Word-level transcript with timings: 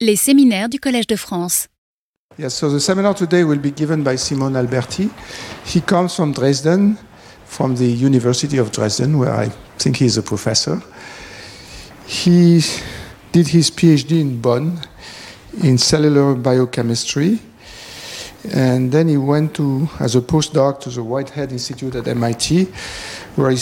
Les 0.00 0.14
séminaires 0.14 0.68
du 0.68 0.78
Collège 0.78 1.08
de 1.08 1.16
France. 1.16 1.66
Yes, 2.38 2.54
so 2.54 2.70
the 2.70 2.78
seminar 2.78 3.16
today 3.16 3.42
will 3.42 3.58
be 3.58 3.72
given 3.72 4.04
by 4.04 4.16
Simon 4.16 4.54
Alberti. 4.54 5.10
He 5.64 5.80
comes 5.80 6.14
from 6.14 6.32
Dresden, 6.32 6.96
from 7.44 7.74
the 7.74 7.84
University 7.84 8.58
of 8.58 8.70
Dresden, 8.70 9.18
where 9.18 9.34
I 9.34 9.50
think 9.76 9.96
he 9.96 10.04
is 10.04 10.16
a 10.16 10.22
professor. 10.22 10.80
He 12.06 12.62
did 13.32 13.48
his 13.48 13.72
PhD 13.72 14.20
in 14.20 14.40
Bonn 14.40 14.78
in 15.64 15.78
cellular 15.78 16.36
biochemistry. 16.36 17.40
And 18.54 18.92
then 18.92 19.08
he 19.08 19.16
went 19.16 19.54
to, 19.54 19.88
as 19.98 20.14
a 20.14 20.20
postdoc 20.20 20.78
to 20.82 20.90
the 20.90 21.02
Whitehead 21.02 21.50
Institute 21.50 21.96
at 21.96 22.06
MIT, 22.06 22.68
where 23.34 23.50
he 23.50 23.58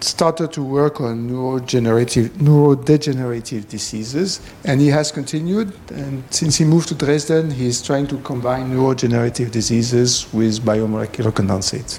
started 0.00 0.52
to 0.52 0.62
work 0.62 1.00
on 1.00 1.28
neurodegenerative, 1.28 2.28
neurodegenerative 2.38 3.68
diseases. 3.68 4.40
And 4.64 4.80
he 4.80 4.88
has 4.88 5.10
continued. 5.10 5.72
And 5.90 6.22
since 6.30 6.56
he 6.56 6.64
moved 6.64 6.88
to 6.88 6.94
Dresden, 6.94 7.50
he 7.50 7.66
is 7.66 7.82
trying 7.82 8.06
to 8.08 8.18
combine 8.18 8.70
neurodegenerative 8.70 9.50
diseases 9.50 10.26
with 10.32 10.60
biomolecular 10.60 11.32
condensates. 11.32 11.98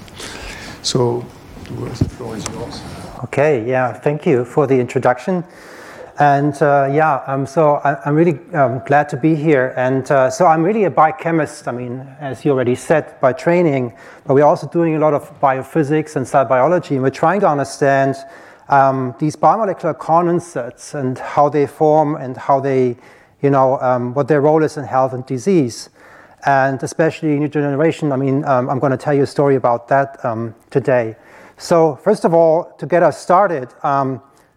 So 0.82 1.24
the 1.64 2.04
floor 2.08 2.36
is 2.36 2.46
yours. 2.48 2.80
Okay, 3.24 3.68
yeah, 3.68 3.92
thank 3.92 4.26
you 4.26 4.44
for 4.44 4.66
the 4.66 4.78
introduction. 4.78 5.44
And 6.20 6.54
uh, 6.60 6.86
yeah, 6.92 7.22
um, 7.26 7.46
so 7.46 7.76
I, 7.76 8.06
am 8.06 8.14
really 8.14 8.38
um, 8.52 8.82
glad 8.84 9.08
to 9.08 9.16
be 9.16 9.34
here. 9.34 9.72
And 9.74 10.08
uh, 10.10 10.28
so 10.28 10.44
I'm 10.44 10.62
really 10.62 10.84
a 10.84 10.90
biochemist, 10.90 11.66
I 11.66 11.72
mean, 11.72 12.00
as 12.20 12.44
you 12.44 12.50
already 12.50 12.74
said, 12.74 13.18
by 13.22 13.32
training, 13.32 13.96
but 14.26 14.34
we're 14.34 14.44
also 14.44 14.68
doing 14.68 14.96
a 14.96 14.98
lot 14.98 15.14
of 15.14 15.40
biophysics 15.40 16.16
and 16.16 16.28
cell 16.28 16.44
biology, 16.44 16.96
and 16.96 17.02
we're 17.02 17.08
trying 17.08 17.40
to 17.40 17.48
understand 17.48 18.16
um, 18.68 19.14
these 19.18 19.34
biomolecular 19.34 19.96
condensates 19.96 20.92
and 20.92 21.18
how 21.18 21.48
they 21.48 21.66
form 21.66 22.16
and 22.16 22.36
how 22.36 22.60
they, 22.60 22.98
you 23.40 23.48
know, 23.48 23.80
um, 23.80 24.12
what 24.12 24.28
their 24.28 24.42
role 24.42 24.62
is 24.62 24.76
in 24.76 24.84
health 24.84 25.14
and 25.14 25.24
disease. 25.24 25.88
And 26.44 26.82
especially 26.82 27.38
neurodegeneration, 27.38 28.12
I 28.12 28.16
mean, 28.16 28.44
um, 28.44 28.68
I'm 28.68 28.78
going 28.78 28.92
to 28.92 28.98
tell 28.98 29.14
you 29.14 29.22
a 29.22 29.26
story 29.26 29.56
about 29.56 29.88
that 29.88 30.22
um, 30.22 30.54
today. 30.68 31.16
So, 31.56 31.96
first 31.96 32.26
of 32.26 32.34
all, 32.34 32.74
to 32.76 32.84
get 32.84 33.02
us 33.02 33.18
started, 33.18 33.72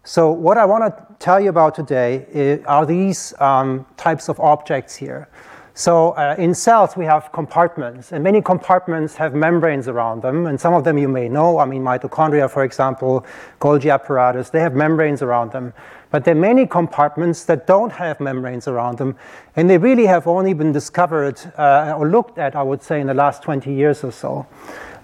so 0.04 0.30
what 0.30 0.58
I 0.58 0.66
want 0.66 0.84
to 0.84 1.03
tell 1.24 1.40
you 1.40 1.48
about 1.48 1.74
today 1.74 2.60
are 2.66 2.84
these 2.84 3.32
um, 3.40 3.86
types 3.96 4.28
of 4.28 4.38
objects 4.40 4.94
here. 4.94 5.26
So 5.72 6.10
uh, 6.10 6.36
in 6.36 6.52
cells, 6.54 6.98
we 6.98 7.06
have 7.06 7.32
compartments, 7.32 8.12
and 8.12 8.22
many 8.22 8.42
compartments 8.42 9.16
have 9.16 9.34
membranes 9.34 9.88
around 9.88 10.20
them, 10.20 10.46
and 10.46 10.60
some 10.60 10.74
of 10.74 10.84
them 10.84 10.98
you 10.98 11.08
may 11.08 11.30
know. 11.30 11.58
I 11.58 11.64
mean, 11.64 11.82
mitochondria, 11.82 12.48
for 12.50 12.62
example, 12.62 13.24
Golgi 13.58 13.90
apparatus, 13.90 14.50
they 14.50 14.60
have 14.60 14.74
membranes 14.74 15.22
around 15.22 15.50
them. 15.50 15.72
But 16.10 16.24
there 16.24 16.36
are 16.36 16.38
many 16.52 16.66
compartments 16.66 17.44
that 17.46 17.66
don't 17.66 17.90
have 17.90 18.20
membranes 18.20 18.68
around 18.68 18.98
them, 18.98 19.16
and 19.56 19.68
they 19.68 19.78
really 19.78 20.06
have 20.06 20.26
only 20.26 20.52
been 20.52 20.72
discovered 20.72 21.40
uh, 21.56 21.96
or 21.98 22.06
looked 22.06 22.38
at, 22.38 22.54
I 22.54 22.62
would 22.62 22.82
say, 22.82 23.00
in 23.00 23.06
the 23.06 23.14
last 23.14 23.42
20 23.42 23.72
years 23.72 24.04
or 24.04 24.12
so. 24.12 24.46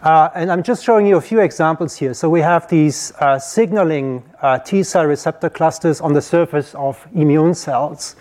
Uh, 0.03 0.31
and 0.35 0.51
I'm 0.51 0.63
just 0.63 0.83
showing 0.83 1.07
you 1.07 1.19
a 1.19 1.21
few 1.21 1.41
examples 1.41 1.95
here. 1.95 2.15
So 2.15 2.31
we 2.31 2.41
have 2.41 2.67
these 2.69 3.13
uh, 3.21 3.39
signaling 3.39 4.25
uh, 4.41 4.59
T 4.59 4.83
cell 4.83 5.05
receptor 5.05 5.51
clusters 5.51 6.01
on 6.01 6.15
the 6.15 6.23
surface 6.23 6.75
of 6.75 7.07
immune 7.15 7.53
cells. 7.53 8.17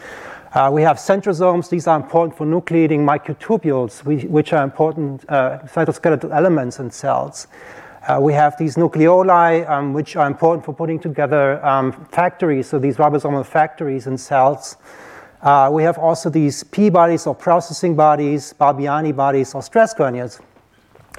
Uh, 0.54 0.70
we 0.74 0.82
have 0.82 0.98
centrosomes. 0.98 1.70
These 1.70 1.88
are 1.88 1.96
important 1.96 2.38
for 2.38 2.46
nucleating 2.46 3.06
microtubules, 3.06 4.04
which 4.04 4.52
are 4.52 4.62
important 4.62 5.24
uh, 5.30 5.60
cytoskeletal 5.60 6.36
elements 6.36 6.80
in 6.80 6.92
cells. 6.92 7.48
Uh, 8.06 8.20
we 8.20 8.34
have 8.34 8.58
these 8.58 8.76
nucleoli, 8.76 9.70
um, 9.70 9.94
which 9.94 10.18
are 10.18 10.28
important 10.28 10.66
for 10.66 10.74
putting 10.74 11.00
together 11.00 11.66
um, 11.66 11.94
factories, 12.12 12.68
so 12.68 12.78
these 12.78 12.98
ribosomal 12.98 13.46
factories 13.46 14.06
in 14.06 14.18
cells. 14.18 14.76
we 15.72 15.84
have 15.84 15.98
also 15.98 16.30
these 16.30 16.62
P 16.62 16.90
bodies 16.90 17.26
or 17.26 17.36
processing 17.36 17.96
bodies, 17.96 18.54
Balbiani 18.60 19.16
bodies 19.16 19.56
or 19.56 19.62
stress 19.62 19.94
granules. 19.94 20.42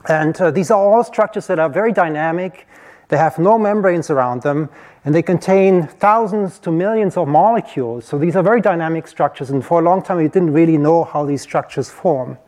And 0.08 0.40
uh, 0.40 0.50
these 0.50 0.70
are 0.70 0.78
all 0.78 1.04
structures 1.04 1.46
that 1.48 1.58
are 1.58 1.68
very 1.68 1.92
dynamic. 1.92 2.66
They 3.08 3.16
have 3.16 3.38
no 3.38 3.58
membranes 3.58 4.08
around 4.08 4.42
them, 4.42 4.69
and 5.04 5.14
they 5.14 5.22
contain 5.22 5.86
thousands 5.86 6.58
to 6.60 6.70
millions 6.70 7.16
of 7.16 7.28
molecules. 7.28 8.04
So 8.04 8.19
these 8.19 8.36
are 8.36 8.42
very 8.42 8.60
dynamic 8.60 9.08
structures, 9.08 9.50
and 9.50 9.64
for 9.64 9.80
a 9.80 9.84
long 9.84 10.02
time 10.02 10.19
we 10.19 10.28
didn't 10.28 10.52
really 10.52 10.78
know 10.78 11.04
how 11.04 11.25
these 11.26 11.42
structures 11.42 11.91
form. 11.91 12.38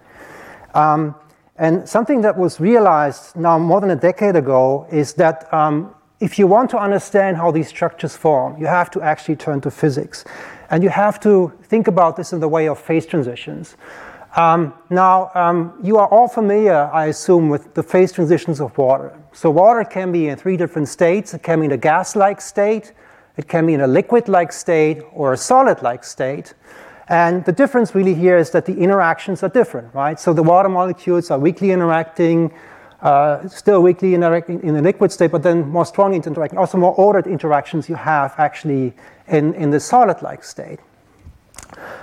Um, 0.74 1.14
and 1.56 1.88
something 1.88 2.22
that 2.22 2.38
was 2.38 2.60
realized 2.60 3.36
now 3.36 3.58
more 3.58 3.80
than 3.80 3.90
a 3.90 3.96
decade 3.96 4.36
ago 4.36 4.86
is 4.90 5.14
that 5.14 5.52
um, 5.52 5.94
if 6.20 6.38
you 6.38 6.46
want 6.46 6.70
to 6.70 6.78
understand 6.78 7.36
how 7.36 7.50
these 7.50 7.68
structures 7.68 8.16
form, 8.16 8.56
you 8.58 8.66
have 8.66 8.90
to 8.92 9.02
actually 9.02 9.36
turn 9.36 9.60
to 9.60 9.70
physics. 9.70 10.24
And 10.70 10.82
you 10.82 10.88
have 10.88 11.20
to 11.20 11.52
think 11.64 11.88
about 11.88 12.16
this 12.16 12.32
in 12.32 12.40
the 12.40 12.48
way 12.48 12.68
of 12.68 12.78
phase 12.78 13.04
transitions. 13.04 13.76
Um, 14.34 14.72
now, 14.88 15.30
um, 15.34 15.74
you 15.82 15.98
are 15.98 16.08
all 16.08 16.26
familiar, 16.26 16.90
I 16.92 17.06
assume, 17.06 17.50
with 17.50 17.74
the 17.74 17.82
phase 17.82 18.12
transitions 18.12 18.60
of 18.60 18.76
water. 18.78 19.12
So 19.32 19.50
water 19.50 19.84
can 19.84 20.10
be 20.10 20.28
in 20.28 20.38
three 20.38 20.56
different 20.56 20.88
states. 20.88 21.34
It 21.34 21.42
can 21.42 21.60
be 21.60 21.66
in 21.66 21.72
a 21.72 21.76
gas-like 21.76 22.40
state, 22.40 22.92
it 23.36 23.46
can 23.48 23.66
be 23.66 23.74
in 23.74 23.82
a 23.82 23.86
liquid-like 23.86 24.52
state, 24.52 25.02
or 25.12 25.32
a 25.34 25.36
solid-like 25.36 26.04
state. 26.04 26.54
And 27.08 27.44
the 27.44 27.52
difference 27.52 27.94
really 27.94 28.14
here 28.14 28.38
is 28.38 28.50
that 28.50 28.64
the 28.64 28.74
interactions 28.78 29.42
are 29.42 29.50
different, 29.50 29.94
right? 29.94 30.18
So 30.18 30.32
the 30.32 30.42
water 30.42 30.68
molecules 30.68 31.30
are 31.30 31.38
weakly 31.38 31.70
interacting, 31.70 32.54
uh, 33.02 33.46
still 33.48 33.82
weakly 33.82 34.14
interacting 34.14 34.62
in 34.62 34.74
the 34.74 34.82
liquid 34.82 35.12
state, 35.12 35.30
but 35.30 35.42
then 35.42 35.68
more 35.68 35.84
strongly 35.84 36.16
interacting. 36.16 36.58
Also 36.58 36.78
more 36.78 36.94
ordered 36.94 37.26
interactions 37.26 37.88
you 37.88 37.96
have 37.96 38.34
actually 38.38 38.94
in, 39.28 39.52
in 39.54 39.70
the 39.70 39.80
solid-like 39.80 40.42
state. 40.42 40.80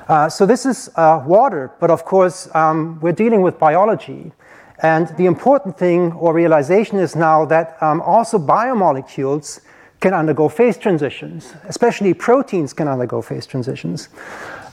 Uh, 0.08 0.30
so 0.30 0.46
this 0.46 0.66
is 0.66 0.90
uh, 0.96 1.24
water, 1.26 1.72
but 1.80 1.92
of 1.92 2.04
course 2.06 2.54
um, 2.56 3.00
we're 3.02 3.12
dealing 3.12 3.42
with 3.42 3.60
biology. 3.60 4.32
And 4.82 5.08
the 5.18 5.26
important 5.26 5.78
thing 5.78 6.14
or 6.14 6.34
realization 6.34 7.00
is 7.00 7.16
now 7.16 7.46
that 7.46 7.82
um, 7.82 8.02
also 8.02 8.40
biomolecules 8.40 9.60
can 10.00 10.14
undergo 10.14 10.48
phase 10.48 10.78
transitions, 10.78 11.54
especially 11.68 12.14
proteins 12.14 12.74
can 12.74 12.88
undergo 12.88 13.22
phase 13.22 13.46
transitions. 13.46 14.10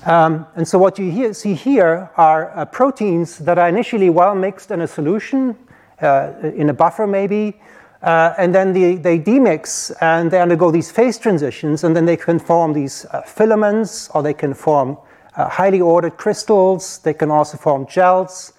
Um, 0.05 0.47
and 0.55 0.67
so 0.67 0.79
what 0.79 0.99
you 1.01 1.35
see 1.35 1.55
here 1.55 2.11
are 2.17 2.57
uh, 2.57 2.65
proteins 2.65 3.39
that 3.39 3.59
are 3.59 3.69
initially 3.69 4.09
well 4.09 4.37
mixed 4.37 4.71
in 4.71 4.81
a 4.83 4.87
solution, 4.87 5.57
uh, 6.01 6.33
in 6.43 6.71
a 6.71 6.75
buffer 6.75 7.09
maybe, 7.09 7.61
uh, 8.03 8.35
and 8.39 8.55
then 8.55 8.73
they, 8.73 8.95
they 8.95 9.19
demix 9.19 9.93
and 10.01 10.31
they 10.31 10.41
undergo 10.41 10.71
these 10.71 10.93
phase 10.93 11.19
transitions, 11.19 11.83
and 11.83 11.97
then 11.97 12.05
they 12.05 12.17
can 12.17 12.39
form 12.39 12.73
these 12.73 13.05
uh, 13.07 13.23
filaments 13.23 14.09
or 14.11 14.23
they 14.23 14.35
can 14.35 14.55
form 14.55 14.97
highly 15.37 15.81
ordered 15.81 16.17
crystals. 16.17 16.99
They 16.99 17.15
can 17.15 17.31
also 17.31 17.57
form 17.57 17.87
gels. 17.87 18.53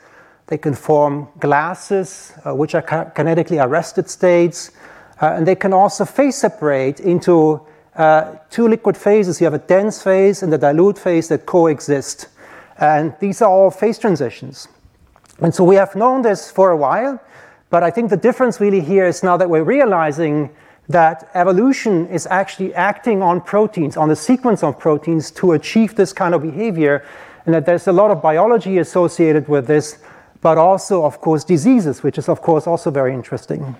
They 0.47 0.57
can 0.57 0.73
form 0.73 1.27
glasses, 1.39 2.33
uh, 2.45 2.55
which 2.55 2.75
are 2.75 2.81
kinetically 2.81 3.63
arrested 3.63 4.09
states. 4.09 4.71
Uh, 5.21 5.33
and 5.37 5.47
they 5.47 5.55
can 5.55 5.73
also 5.73 6.05
phase 6.05 6.37
separate 6.37 6.99
into 6.99 7.61
uh, 7.95 8.35
two 8.49 8.67
liquid 8.67 8.95
phases. 8.95 9.41
You 9.41 9.45
have 9.45 9.53
a 9.53 9.67
dense 9.67 10.01
phase 10.01 10.43
and 10.43 10.53
a 10.53 10.57
dilute 10.57 10.97
phase 10.97 11.27
that 11.29 11.45
coexist. 11.45 12.27
And 12.79 13.13
these 13.19 13.41
are 13.41 13.49
all 13.49 13.71
phase 13.71 13.97
transitions. 13.97 14.67
And 15.39 15.53
so 15.53 15.63
we 15.63 15.75
have 15.75 15.95
known 15.95 16.21
this 16.21 16.49
for 16.49 16.71
a 16.71 16.77
while, 16.77 17.19
but 17.69 17.83
I 17.83 17.91
think 17.91 18.09
the 18.09 18.17
difference 18.17 18.59
really 18.59 18.81
here 18.81 19.05
is 19.05 19.23
now 19.23 19.37
that 19.37 19.49
we're 19.49 19.63
realizing 19.63 20.49
that 20.89 21.29
evolution 21.33 22.07
is 22.07 22.27
actually 22.27 22.73
acting 22.73 23.21
on 23.21 23.41
proteins, 23.41 23.97
on 23.97 24.09
the 24.09 24.15
sequence 24.15 24.63
of 24.63 24.79
proteins 24.79 25.31
to 25.31 25.51
achieve 25.51 25.95
this 25.95 26.13
kind 26.13 26.33
of 26.33 26.41
behavior, 26.41 27.05
and 27.45 27.53
that 27.53 27.65
there's 27.65 27.87
a 27.87 27.91
lot 27.91 28.11
of 28.11 28.21
biology 28.21 28.77
associated 28.77 29.47
with 29.47 29.67
this, 29.67 29.99
but 30.41 30.57
also, 30.57 31.03
of 31.03 31.19
course, 31.19 31.43
diseases, 31.43 32.03
which 32.03 32.17
is, 32.17 32.29
of 32.29 32.41
course, 32.41 32.67
also 32.67 32.89
very 32.91 33.13
interesting. 33.13 33.75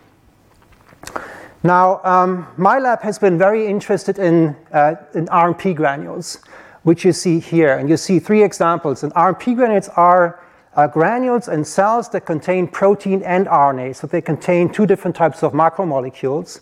Now, 1.64 2.02
um, 2.04 2.48
my 2.58 2.80
lab 2.80 3.02
has 3.02 3.18
been 3.20 3.38
very 3.38 3.66
interested 3.68 4.20
in, 4.20 4.56
uh, 4.72 4.96
in 5.14 5.26
RNP 5.28 5.76
granules, 5.76 6.40
which 6.84 7.04
you 7.04 7.12
see 7.12 7.40
here. 7.40 7.78
And 7.78 7.90
you 7.90 7.98
see 7.98 8.20
three 8.20 8.44
examples. 8.44 9.04
And 9.04 9.14
RNP 9.14 9.56
granules 9.56 9.90
are 9.90 10.40
uh, 10.76 10.88
granules 10.88 11.48
and 11.48 11.66
cells 11.66 12.10
that 12.10 12.22
contain 12.22 12.68
protein 12.68 13.24
and 13.24 13.48
RNA. 13.48 13.96
So 13.96 14.08
they 14.08 14.22
contain 14.22 14.72
two 14.72 14.86
different 14.86 15.16
types 15.16 15.44
of 15.44 15.54
macromolecules. 15.54 16.62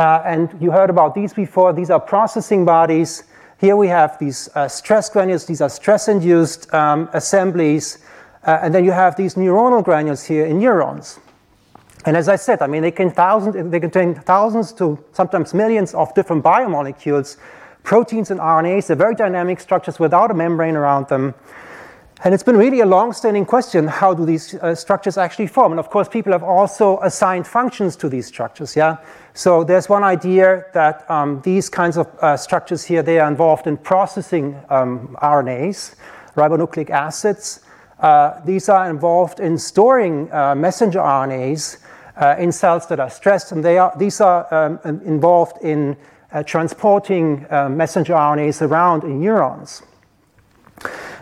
Uh, 0.00 0.22
and 0.24 0.48
you 0.62 0.70
heard 0.70 0.88
about 0.88 1.14
these 1.14 1.34
before. 1.34 1.74
These 1.74 1.90
are 1.90 2.00
processing 2.00 2.64
bodies. 2.64 3.24
Here 3.58 3.76
we 3.76 3.86
have 3.88 4.18
these 4.18 4.48
uh, 4.54 4.66
stress 4.66 5.10
granules. 5.10 5.44
These 5.44 5.60
are 5.60 5.68
stress-induced 5.68 6.72
um, 6.72 7.10
assemblies. 7.12 7.98
Uh, 8.46 8.60
and 8.62 8.74
then 8.74 8.82
you 8.86 8.92
have 8.92 9.14
these 9.16 9.34
neuronal 9.34 9.84
granules 9.84 10.24
here 10.24 10.46
in 10.46 10.58
neurons. 10.58 11.20
And 12.06 12.16
as 12.16 12.30
I 12.30 12.36
said, 12.36 12.62
I 12.62 12.66
mean, 12.66 12.80
they 12.80 12.90
contain 12.90 13.14
thousands, 13.14 13.70
they 13.70 13.78
contain 13.78 14.14
thousands 14.14 14.72
to 14.80 14.98
sometimes 15.12 15.52
millions 15.52 15.92
of 15.92 16.14
different 16.14 16.42
biomolecules, 16.42 17.36
proteins 17.82 18.30
and 18.30 18.40
RNAs. 18.40 18.86
They're 18.86 18.96
very 18.96 19.14
dynamic 19.14 19.60
structures 19.60 19.98
without 19.98 20.30
a 20.30 20.34
membrane 20.34 20.76
around 20.76 21.08
them. 21.08 21.34
And 22.22 22.34
it's 22.34 22.42
been 22.42 22.58
really 22.58 22.80
a 22.80 22.86
long-standing 22.86 23.46
question, 23.46 23.86
how 23.86 24.12
do 24.12 24.26
these 24.26 24.54
uh, 24.56 24.74
structures 24.74 25.16
actually 25.16 25.46
form? 25.46 25.72
And 25.72 25.78
of 25.78 25.88
course, 25.88 26.06
people 26.06 26.32
have 26.32 26.42
also 26.42 26.98
assigned 27.00 27.46
functions 27.46 27.96
to 27.96 28.10
these 28.10 28.26
structures, 28.26 28.76
yeah? 28.76 28.98
So 29.32 29.64
there's 29.64 29.88
one 29.88 30.04
idea 30.04 30.66
that 30.74 31.10
um, 31.10 31.40
these 31.44 31.70
kinds 31.70 31.96
of 31.96 32.08
uh, 32.20 32.36
structures 32.36 32.84
here, 32.84 33.02
they 33.02 33.20
are 33.20 33.28
involved 33.28 33.66
in 33.66 33.78
processing 33.78 34.60
um, 34.68 35.16
RNAs, 35.22 35.94
ribonucleic 36.36 36.90
acids. 36.90 37.60
Uh, 37.98 38.38
these 38.44 38.68
are 38.68 38.90
involved 38.90 39.40
in 39.40 39.56
storing 39.56 40.30
uh, 40.30 40.54
messenger 40.54 40.98
RNAs 40.98 41.78
uh, 42.16 42.36
in 42.38 42.52
cells 42.52 42.86
that 42.88 43.00
are 43.00 43.08
stressed, 43.08 43.50
and 43.52 43.64
they 43.64 43.78
are, 43.78 43.94
these 43.96 44.20
are 44.20 44.46
um, 44.52 44.78
involved 45.06 45.56
in 45.62 45.96
uh, 46.32 46.42
transporting 46.42 47.46
messenger 47.74 48.12
RNAs 48.12 48.60
around 48.60 49.04
in 49.04 49.20
neurons. 49.20 49.82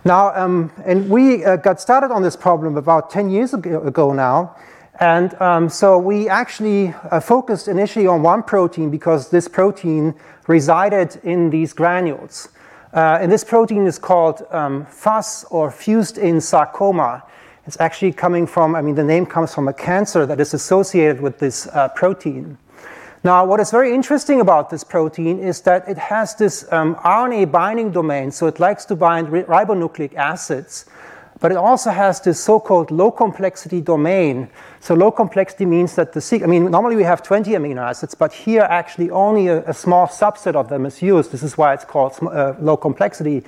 Now, 0.09 0.35
um, 0.35 0.73
and 0.87 1.11
we 1.11 1.43
got 1.43 1.83
started 1.83 2.11
on 2.11 2.23
this 2.23 2.35
problem 2.35 2.79
about 2.79 3.11
10 3.11 3.29
years 3.29 3.53
ago 3.53 4.15
now, 4.15 4.57
and 4.99 5.35
um, 5.35 5.69
so 5.69 5.99
we 5.99 6.31
actually 6.31 6.95
uh, 7.11 7.21
focused 7.21 7.69
initially 7.69 8.07
on 8.07 8.23
one 8.23 8.43
protein 8.43 8.89
because 8.89 9.29
this 9.29 9.49
protein 9.49 10.15
resided 10.47 11.21
in 11.25 11.51
these 11.51 11.75
granules. 11.75 12.49
Uh, 12.95 13.19
and 13.21 13.31
this 13.31 13.45
protein 13.45 13.87
is 13.87 13.99
called 13.99 14.47
um, 14.51 14.87
FUS 14.87 15.45
or 15.51 15.71
fused 15.71 16.17
in 16.17 16.41
sarcoma. 16.41 17.23
It's 17.67 17.79
actually 17.79 18.13
coming 18.13 18.47
from, 18.47 18.75
I 18.75 18.81
mean, 18.81 18.95
the 18.95 19.05
name 19.05 19.27
comes 19.27 19.55
from 19.55 19.69
a 19.69 19.75
cancer 19.75 20.25
that 20.25 20.41
is 20.41 20.55
associated 20.55 21.21
with 21.21 21.39
this 21.39 21.67
uh, 21.67 21.89
protein. 21.89 22.57
Now, 23.25 23.45
what 23.45 23.61
is 23.61 23.71
very 23.71 23.93
interesting 23.95 24.41
about 24.41 24.71
this 24.71 24.85
protein 24.85 25.41
is 25.41 25.61
that 25.63 25.89
it 25.89 25.99
has 25.99 26.35
this 26.37 26.71
um, 26.73 26.95
RNA 26.97 27.51
binding 27.51 27.91
domain, 27.91 28.31
so 28.31 28.47
it 28.47 28.61
likes 28.61 28.85
to 28.87 28.97
bind 28.97 29.29
ribonucleic 29.29 30.15
acids 30.15 30.87
but 31.41 31.53
it 31.53 31.57
also 31.57 31.91
has 31.91 32.21
this 32.21 32.43
so-called 32.43 32.91
low 32.91 33.11
complexity 33.11 33.81
domain. 33.81 34.49
So 34.81 34.95
low 34.95 35.11
complexity 35.11 35.67
means 35.67 35.95
that 35.95 36.13
the 36.13 36.41
I 36.43 36.47
mean, 36.47 36.71
normally 36.71 36.97
we 36.97 37.05
have 37.05 37.23
20 37.23 37.53
amino 37.53 37.79
acids, 37.79 38.15
but 38.15 38.33
here 38.33 38.63
actually 38.63 39.11
only 39.11 39.49
a, 39.49 39.63
a 39.69 39.75
small 39.75 40.07
subset 40.07 40.55
of 40.55 40.69
them 40.69 40.87
is 40.87 41.01
used. 41.01 41.31
This 41.31 41.43
is 41.43 41.57
why 41.57 41.75
it's 41.75 41.85
called 41.85 42.19
uh, 42.23 42.55
low 42.61 42.77
complexity. 42.77 43.45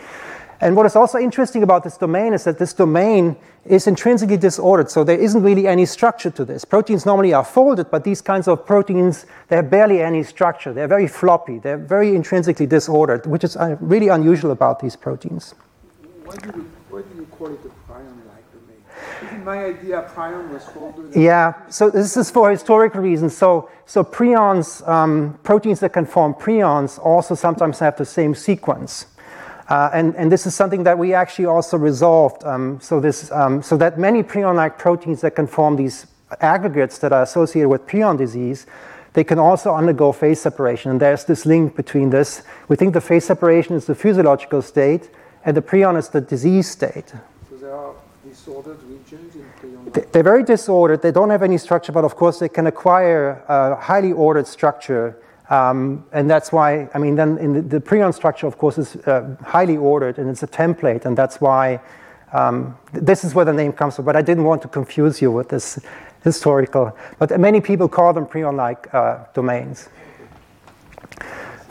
And 0.62 0.77
what 0.77 0.85
is 0.85 0.95
also 0.95 1.19
interesting 1.19 1.62
about 1.62 1.85
this 1.85 1.97
domain 1.97 2.35
is 2.35 2.45
that 2.45 2.59
this 2.59 2.75
domain 2.75 3.37
is 3.65 3.87
intrinsically 3.87 4.37
disordered, 4.37 4.91
so 4.91 5.05
there 5.05 5.19
isn't 5.19 5.43
really 5.43 5.67
any 5.67 5.87
structure 5.87 6.31
to 6.31 6.45
this. 6.45 6.67
Proteins 6.67 7.07
normally 7.07 7.33
are 7.33 7.45
folded, 7.45 7.91
but 7.91 8.05
these 8.05 8.21
kinds 8.21 8.47
of 8.47 8.67
proteins, 8.67 9.25
they 9.49 9.57
have 9.57 9.71
barely 9.71 10.03
any 10.03 10.23
structure. 10.23 10.75
They're 10.75 10.87
very 10.89 11.07
floppy, 11.07 11.59
they're 11.59 11.79
very 11.79 12.15
intrinsically 12.15 12.67
disordered, 12.67 13.25
which 13.27 13.43
is 13.43 13.57
uh, 13.57 13.77
really 13.81 14.09
unusual 14.09 14.51
about 14.51 14.81
these 14.81 14.97
proteins. 14.97 15.55
Why 16.25 16.37
do 16.37 16.59
you, 16.59 16.71
why 16.91 17.03
do 17.03 17.17
you 17.17 17.27
call 17.27 17.47
it 17.49 17.61
a 17.65 17.91
prion 17.91 18.19
like 18.29 18.45
domain? 18.53 18.83
Even 19.23 19.45
my 19.45 19.65
idea 19.65 20.11
prion 20.15 20.51
was 20.53 20.65
folded. 20.67 21.17
Yeah, 21.17 21.55
so 21.71 21.89
this 21.89 22.19
is 22.19 22.31
for 22.31 22.51
historical 22.51 23.01
reasons. 23.01 23.35
So, 23.35 23.71
so 23.87 24.05
prions, 24.05 24.87
um, 24.87 25.39
proteins 25.43 25.81
that 25.81 25.95
can 25.95 26.05
form 26.05 26.35
prions, 26.35 26.99
also 26.99 27.35
sometimes 27.35 27.79
have 27.79 27.97
the 27.97 28.05
same 28.05 28.35
sequence. 28.35 29.07
Uh, 29.71 29.89
and, 29.93 30.17
and 30.17 30.33
this 30.33 30.47
is 30.47 30.55
something 30.55 30.83
that 30.83 30.99
we 30.99 31.15
actually 31.15 31.47
also 31.47 31.79
resolved. 31.79 32.43
Um, 32.45 32.81
so, 32.81 32.99
this, 32.99 33.31
um, 33.31 33.63
so 33.63 33.77
that 33.77 33.99
many 34.01 34.25
prion-like 34.25 34.79
proteins 34.79 35.21
that 35.21 35.37
can 35.37 35.47
form 35.47 35.77
these 35.77 36.09
aggregates 36.41 36.99
that 36.99 37.13
are 37.13 37.23
associated 37.23 37.69
with 37.69 37.87
prion 37.87 38.19
disease, 38.19 38.67
they 39.13 39.23
can 39.23 39.39
also 39.39 39.73
undergo 39.73 40.11
phase 40.11 40.41
separation. 40.41 40.91
And 40.91 41.01
there's 41.01 41.25
this 41.25 41.47
link 41.47 41.77
between 41.77 42.11
this. 42.11 42.43
We 42.69 42.75
think 42.75 42.95
the 42.95 43.01
phase 43.01 43.25
separation 43.25 43.77
is 43.77 43.87
the 43.87 43.95
physiological 43.95 44.61
state, 44.61 45.09
and 45.45 45.57
the 45.57 45.63
prion 45.63 45.97
is 45.97 46.09
the 46.09 46.21
disease 46.21 46.69
state 46.69 47.13
So 47.49 47.57
there 47.57 47.75
are 47.75 47.95
disordered 48.29 48.83
regions 48.83 49.37
in 49.37 49.45
prion? 49.61 50.13
They're 50.13 50.25
very 50.25 50.43
disordered. 50.43 51.01
They 51.01 51.13
don't 51.13 51.31
have 51.31 51.45
any 51.45 51.59
structure, 51.59 51.93
but 51.93 52.05
of 52.05 52.17
course 52.17 52.41
they 52.41 52.49
can 52.49 52.67
acquire 52.67 53.45
a 53.47 53.77
highly 53.77 54.11
ordered 54.11 54.49
structure. 54.49 55.17
Um, 55.50 56.05
and 56.12 56.31
that's 56.31 56.52
why, 56.52 56.88
I 56.94 56.99
mean, 56.99 57.17
then 57.17 57.37
in 57.38 57.52
the, 57.52 57.62
the 57.62 57.81
prion 57.81 58.14
structure, 58.14 58.47
of 58.47 58.56
course, 58.56 58.79
is 58.79 58.97
uh, 58.97 59.37
highly 59.44 59.76
ordered 59.76 60.19
and 60.19 60.31
it's 60.31 60.44
a 60.44 60.47
template, 60.47 61.05
and 61.05 61.19
that's 61.19 61.41
why 61.41 61.81
um, 62.32 62.79
this 62.93 63.25
is 63.25 63.35
where 63.35 63.44
the 63.44 63.52
name 63.52 63.73
comes 63.73 63.97
from. 63.97 64.05
But 64.05 64.14
I 64.14 64.23
didn't 64.23 64.44
want 64.44 64.62
to 64.62 64.69
confuse 64.69 65.20
you 65.20 65.32
with 65.32 65.49
this 65.49 65.81
historical. 66.23 66.97
But 67.19 67.38
many 67.41 67.61
people 67.61 67.88
call 67.88 68.12
them 68.12 68.26
prion-like 68.26 68.94
uh, 68.94 69.25
domains. 69.35 69.88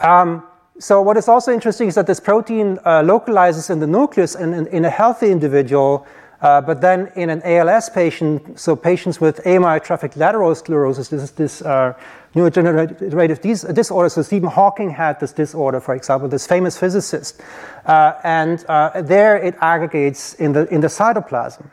Um, 0.00 0.42
so 0.78 1.00
what 1.00 1.16
is 1.16 1.28
also 1.28 1.52
interesting 1.52 1.88
is 1.88 1.94
that 1.94 2.06
this 2.06 2.20
protein 2.20 2.78
uh, 2.84 3.02
localizes 3.02 3.70
in 3.70 3.80
the 3.80 3.86
nucleus, 3.86 4.34
and 4.34 4.54
in, 4.54 4.66
in 4.68 4.84
a 4.84 4.90
healthy 4.90 5.30
individual, 5.30 6.06
uh, 6.42 6.60
but 6.60 6.80
then 6.80 7.12
in 7.16 7.30
an 7.30 7.42
ALS 7.44 7.90
patient, 7.90 8.58
so 8.58 8.74
patients 8.74 9.20
with 9.20 9.44
amyotrophic 9.44 10.16
lateral 10.16 10.54
sclerosis, 10.54 11.08
this 11.08 11.22
is 11.22 11.30
this 11.32 11.62
uh, 11.62 11.92
neurodegenerative 12.34 13.40
dis- 13.40 13.62
disorder. 13.62 14.08
So 14.08 14.22
Stephen 14.22 14.48
Hawking 14.48 14.90
had 14.90 15.18
this 15.20 15.32
disorder, 15.32 15.80
for 15.80 15.94
example, 15.94 16.28
this 16.28 16.46
famous 16.46 16.78
physicist. 16.78 17.40
Uh, 17.84 18.12
and 18.22 18.64
uh, 18.68 19.02
there 19.02 19.36
it 19.36 19.56
aggregates 19.60 20.34
in 20.34 20.52
the, 20.52 20.72
in 20.72 20.80
the 20.80 20.88
cytoplasm. 20.88 21.68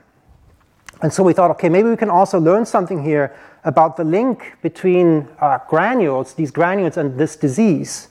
And 1.01 1.13
so 1.13 1.21
we 1.23 1.33
thought, 1.33 1.51
okay, 1.51 1.69
maybe 1.69 1.89
we 1.89 1.97
can 1.97 2.09
also 2.09 2.39
learn 2.39 2.65
something 2.65 3.03
here 3.03 3.35
about 3.63 3.97
the 3.97 4.03
link 4.03 4.57
between 4.61 5.27
uh, 5.39 5.59
granules, 5.69 6.33
these 6.33 6.51
granules, 6.51 6.97
and 6.97 7.19
this 7.19 7.35
disease, 7.35 8.07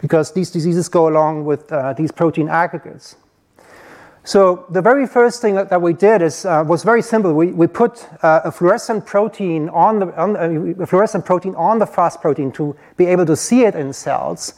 because 0.00 0.32
these 0.32 0.50
diseases 0.50 0.88
go 0.88 1.08
along 1.08 1.44
with 1.44 1.70
uh, 1.70 1.92
these 1.92 2.10
protein 2.10 2.48
aggregates. 2.48 3.16
So 4.30 4.64
the 4.70 4.80
very 4.80 5.08
first 5.08 5.42
thing 5.42 5.56
that, 5.56 5.70
that 5.70 5.82
we 5.82 5.92
did 5.92 6.22
is, 6.22 6.44
uh, 6.44 6.62
was 6.64 6.84
very 6.84 7.02
simple. 7.02 7.34
We, 7.34 7.48
we 7.48 7.66
put 7.66 8.06
uh, 8.22 8.42
a 8.44 8.52
fluorescent 8.52 9.04
protein 9.04 9.68
on 9.70 9.98
the 9.98 10.16
on, 10.16 10.36
uh, 10.36 10.86
fluorescent 10.86 11.24
protein 11.24 11.56
on 11.56 11.80
the 11.80 11.86
FUS 11.86 12.16
protein 12.16 12.52
to 12.52 12.76
be 12.96 13.06
able 13.06 13.26
to 13.26 13.34
see 13.34 13.64
it 13.64 13.74
in 13.74 13.92
cells. 13.92 14.54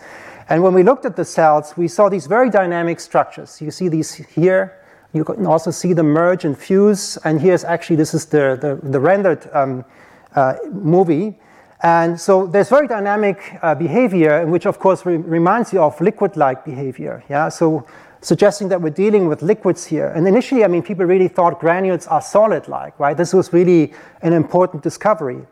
And 0.51 0.63
when 0.63 0.75
we 0.75 0.83
looked 0.83 1.07
at 1.07 1.17
the 1.17 1.25
cells, 1.25 1.75
we 1.75 1.89
saw 1.89 2.11
these 2.11 2.27
very 2.27 2.51
dynamic 2.51 3.01
structures. 3.01 3.63
You 3.63 3.71
see 3.71 3.89
these 3.89 4.13
here. 4.13 4.77
You 5.15 5.25
can 5.25 5.47
also 5.47 5.71
see 5.71 5.95
them 5.95 6.09
merge 6.09 6.45
and 6.45 6.55
fuse. 6.59 7.17
And 7.25 7.41
here's 7.41 7.65
actually 7.65 7.97
this 7.97 8.13
is 8.13 8.27
the 8.27 8.59
the, 8.61 8.91
the 8.91 9.01
rendered 9.01 9.49
um, 9.55 9.87
uh, 10.35 10.57
movie. 10.71 11.39
And 11.83 12.21
so 12.21 12.47
there's 12.47 12.69
very 12.69 12.89
dynamic 12.89 13.59
uh, 13.63 13.75
behavior, 13.75 14.47
which 14.47 14.67
of 14.67 14.79
course 14.79 15.07
re- 15.07 15.17
reminds 15.17 15.73
you 15.73 15.81
of 15.81 15.99
liquid-like 15.99 16.63
behavior. 16.63 17.25
Yeah. 17.31 17.49
So 17.49 17.87
suggesting 18.23 18.69
that 18.69 18.81
we're 18.81 18.91
dealing 18.91 19.29
with 19.29 19.43
liquids 19.43 19.85
here. 19.85 20.07
And 20.07 20.27
initially, 20.27 20.65
I 20.65 20.69
mean, 20.69 20.83
people 20.83 21.05
really 21.05 21.29
thought 21.29 21.61
granules 21.61 22.07
are 22.07 22.23
solid-like, 22.23 22.99
right? 22.99 23.17
This 23.17 23.35
was 23.35 23.53
really 23.53 23.93
an 24.23 24.33
important 24.33 24.83
discovery. 24.83 25.43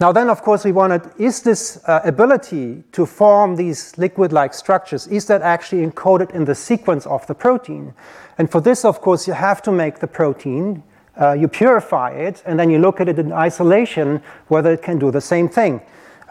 Now 0.00 0.10
then, 0.10 0.30
of 0.30 0.42
course, 0.42 0.64
we 0.64 0.72
wanted, 0.72 1.02
is 1.18 1.42
this 1.42 1.80
uh, 1.86 2.00
ability 2.04 2.82
to 2.92 3.06
form 3.06 3.56
these 3.56 3.96
liquid-like 3.98 4.54
structures, 4.54 5.06
is 5.08 5.26
that 5.26 5.42
actually 5.42 5.86
encoded 5.86 6.30
in 6.30 6.44
the 6.44 6.54
sequence 6.54 7.06
of 7.06 7.26
the 7.26 7.34
protein? 7.34 7.94
And 8.38 8.50
for 8.50 8.60
this, 8.60 8.84
of 8.84 9.00
course, 9.00 9.28
you 9.28 9.34
have 9.34 9.62
to 9.62 9.72
make 9.72 9.98
the 9.98 10.08
protein, 10.08 10.82
uh, 11.20 11.32
you 11.32 11.46
purify 11.46 12.10
it, 12.10 12.42
and 12.46 12.58
then 12.58 12.70
you 12.70 12.78
look 12.78 13.00
at 13.00 13.08
it 13.08 13.18
in 13.18 13.32
isolation, 13.32 14.22
whether 14.48 14.72
it 14.72 14.82
can 14.82 14.98
do 14.98 15.10
the 15.10 15.20
same 15.20 15.48
thing. 15.48 15.80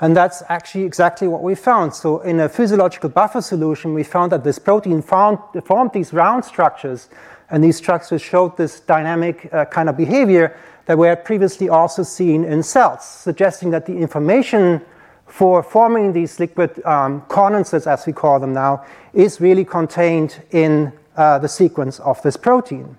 And 0.01 0.17
that's 0.17 0.41
actually 0.49 0.83
exactly 0.83 1.27
what 1.27 1.43
we 1.43 1.53
found. 1.53 1.93
So 1.93 2.21
in 2.21 2.39
a 2.39 2.49
physiological 2.49 3.09
buffer 3.09 3.41
solution, 3.41 3.93
we 3.93 4.03
found 4.03 4.31
that 4.31 4.43
this 4.43 4.57
protein 4.57 5.03
found, 5.03 5.37
formed 5.63 5.93
these 5.93 6.11
round 6.11 6.43
structures, 6.43 7.07
and 7.51 7.63
these 7.63 7.77
structures 7.77 8.21
showed 8.21 8.57
this 8.57 8.79
dynamic 8.79 9.47
uh, 9.53 9.65
kind 9.65 9.89
of 9.89 9.97
behavior 9.97 10.57
that 10.87 10.97
we 10.97 11.07
had 11.07 11.23
previously 11.23 11.69
also 11.69 12.01
seen 12.01 12.43
in 12.43 12.63
cells, 12.63 13.05
suggesting 13.05 13.69
that 13.69 13.85
the 13.85 13.95
information 13.95 14.81
for 15.27 15.61
forming 15.61 16.13
these 16.13 16.39
liquid 16.39 16.83
um, 16.83 17.21
condensates, 17.29 17.85
as 17.85 18.05
we 18.05 18.11
call 18.11 18.39
them 18.39 18.53
now, 18.53 18.83
is 19.13 19.39
really 19.39 19.63
contained 19.63 20.41
in 20.51 20.91
uh, 21.15 21.37
the 21.37 21.47
sequence 21.47 21.99
of 21.99 22.21
this 22.23 22.35
protein. 22.35 22.97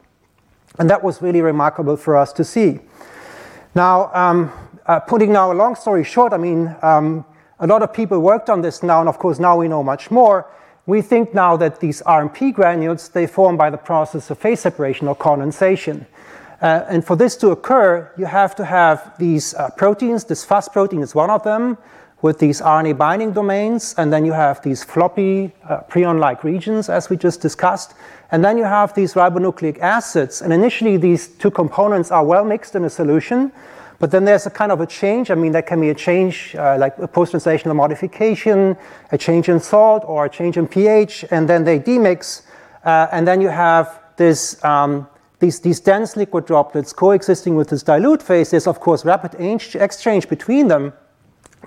And 0.79 0.89
that 0.89 1.03
was 1.03 1.21
really 1.21 1.43
remarkable 1.43 1.97
for 1.97 2.17
us 2.17 2.33
to 2.35 2.45
see. 2.45 2.81
Now, 3.75 4.11
um, 4.15 4.53
uh, 4.87 5.01
putting 5.01 5.33
now 5.33 5.53
a 5.53 5.55
long 5.55 5.75
story 5.75 6.05
short, 6.05 6.33
I 6.33 6.39
mean, 6.39 6.75
um, 6.83 7.25
a 7.61 7.67
lot 7.67 7.83
of 7.83 7.93
people 7.93 8.19
worked 8.21 8.51
on 8.51 8.63
this 8.63 8.83
now, 8.83 9.01
and 9.01 9.09
of 9.09 9.19
course 9.19 9.39
now 9.39 9.57
we 9.57 9.69
know 9.69 9.83
much 9.83 10.11
more. 10.11 10.51
We 10.87 11.01
think 11.01 11.33
now 11.33 11.57
that 11.59 11.79
these 11.79 12.03
RNP 12.03 12.55
granules, 12.55 13.09
they 13.09 13.27
form 13.29 13.57
by 13.57 13.71
the 13.71 13.77
process 13.77 14.31
of 14.31 14.39
phase 14.39 14.61
separation 14.61 15.07
or 15.07 15.15
condensation. 15.15 16.07
Uh, 16.61 16.85
and 16.89 17.05
for 17.05 17.17
this 17.17 17.37
to 17.37 17.51
occur, 17.51 18.11
you 18.17 18.25
have 18.25 18.55
to 18.57 18.65
have 18.65 19.17
these 19.19 19.55
uh, 19.55 19.71
proteins. 19.71 20.25
This 20.25 20.45
FUS 20.45 20.69
protein 20.69 21.03
is 21.03 21.15
one 21.15 21.31
of 21.31 21.43
them 21.45 21.79
with 22.23 22.39
these 22.39 22.61
RNA 22.61 22.97
binding 22.99 23.33
domains. 23.33 23.95
And 23.99 24.13
then 24.13 24.25
you 24.25 24.33
have 24.33 24.63
these 24.63 24.83
floppy 24.83 25.53
uh, 25.69 25.81
prion 25.89 26.21
like 26.21 26.45
regions, 26.45 26.89
as 26.89 27.11
we 27.11 27.17
just 27.17 27.41
discussed. 27.41 27.95
And 28.31 28.45
then 28.45 28.57
you 28.57 28.65
have 28.65 28.95
these 28.95 29.15
ribonucleic 29.15 29.79
acids. 29.81 30.41
And 30.41 30.53
initially, 30.53 30.97
these 30.97 31.29
two 31.29 31.51
components 31.51 32.11
are 32.11 32.25
well 32.25 32.45
mixed 32.45 32.75
in 32.75 32.85
a 32.85 32.91
solution. 32.91 33.53
But 34.03 34.11
then 34.11 34.25
there's 34.25 34.47
a 34.47 34.51
kind 34.51 34.73
of 34.73 34.81
a 34.81 34.87
change. 34.87 35.31
I 35.31 35.37
mean, 35.37 35.53
that 35.53 35.69
can 35.69 35.81
be 35.81 35.91
a 35.91 35.95
change 35.95 36.57
uh, 36.57 36.77
like 36.77 36.99
a 36.99 37.07
post-translational 37.07 37.77
modification, 37.77 38.77
a 39.13 39.17
change 39.17 39.49
in 39.49 39.61
salt, 39.61 40.03
or 40.09 40.25
a 40.25 40.29
change 40.29 40.57
in 40.57 40.67
pH, 40.67 41.25
and 41.31 41.49
then 41.49 41.63
they 41.63 41.79
demix. 41.79 42.43
Uh, 42.85 43.07
and 43.13 43.29
then 43.29 43.41
you 43.41 43.47
have 43.47 44.01
this, 44.17 44.59
um, 44.65 45.07
these, 45.39 45.61
these 45.61 45.79
dense 45.79 46.17
liquid 46.17 46.47
droplets 46.47 46.93
coexisting 46.93 47.55
with 47.55 47.69
this 47.69 47.85
dilute 47.85 48.21
phase, 48.21 48.51
there's 48.51 48.67
of 48.67 48.81
course 48.81 49.05
rapid 49.05 49.37
exchange 49.77 50.29
between 50.29 50.67
them. 50.67 50.93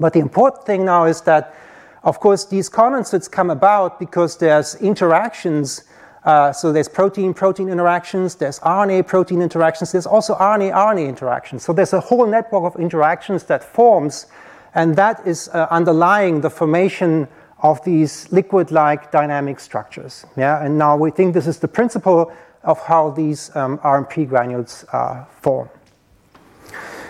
But 0.01 0.11
the 0.11 0.19
important 0.19 0.65
thing 0.65 0.83
now 0.83 1.05
is 1.05 1.21
that, 1.21 1.55
of 2.03 2.19
course, 2.19 2.43
these 2.43 2.69
condensates 2.69 3.31
come 3.31 3.49
about 3.49 3.97
because 3.97 4.39
there's 4.39 4.75
interactions. 4.81 5.85
Uh, 6.25 6.51
so 6.51 6.71
there's 6.71 6.89
protein-protein 6.89 7.69
interactions, 7.69 8.35
there's 8.35 8.59
RNA-protein 8.61 9.43
interactions, 9.43 9.91
there's 9.91 10.07
also 10.07 10.33
RNA-RNA 10.35 11.07
interactions. 11.07 11.63
So 11.63 11.71
there's 11.71 11.93
a 11.93 11.99
whole 11.99 12.25
network 12.25 12.63
of 12.63 12.81
interactions 12.81 13.43
that 13.43 13.63
forms, 13.63 14.25
and 14.73 14.95
that 14.95 15.25
is 15.27 15.49
uh, 15.49 15.67
underlying 15.69 16.41
the 16.41 16.49
formation 16.49 17.27
of 17.59 17.83
these 17.85 18.31
liquid-like 18.31 19.11
dynamic 19.11 19.59
structures. 19.59 20.25
Yeah, 20.35 20.65
and 20.65 20.77
now 20.79 20.97
we 20.97 21.11
think 21.11 21.35
this 21.35 21.47
is 21.47 21.59
the 21.59 21.67
principle 21.67 22.33
of 22.63 22.79
how 22.81 23.11
these 23.11 23.55
um, 23.55 23.77
RNP 23.79 24.27
granules 24.27 24.83
uh, 24.91 25.25
form. 25.41 25.69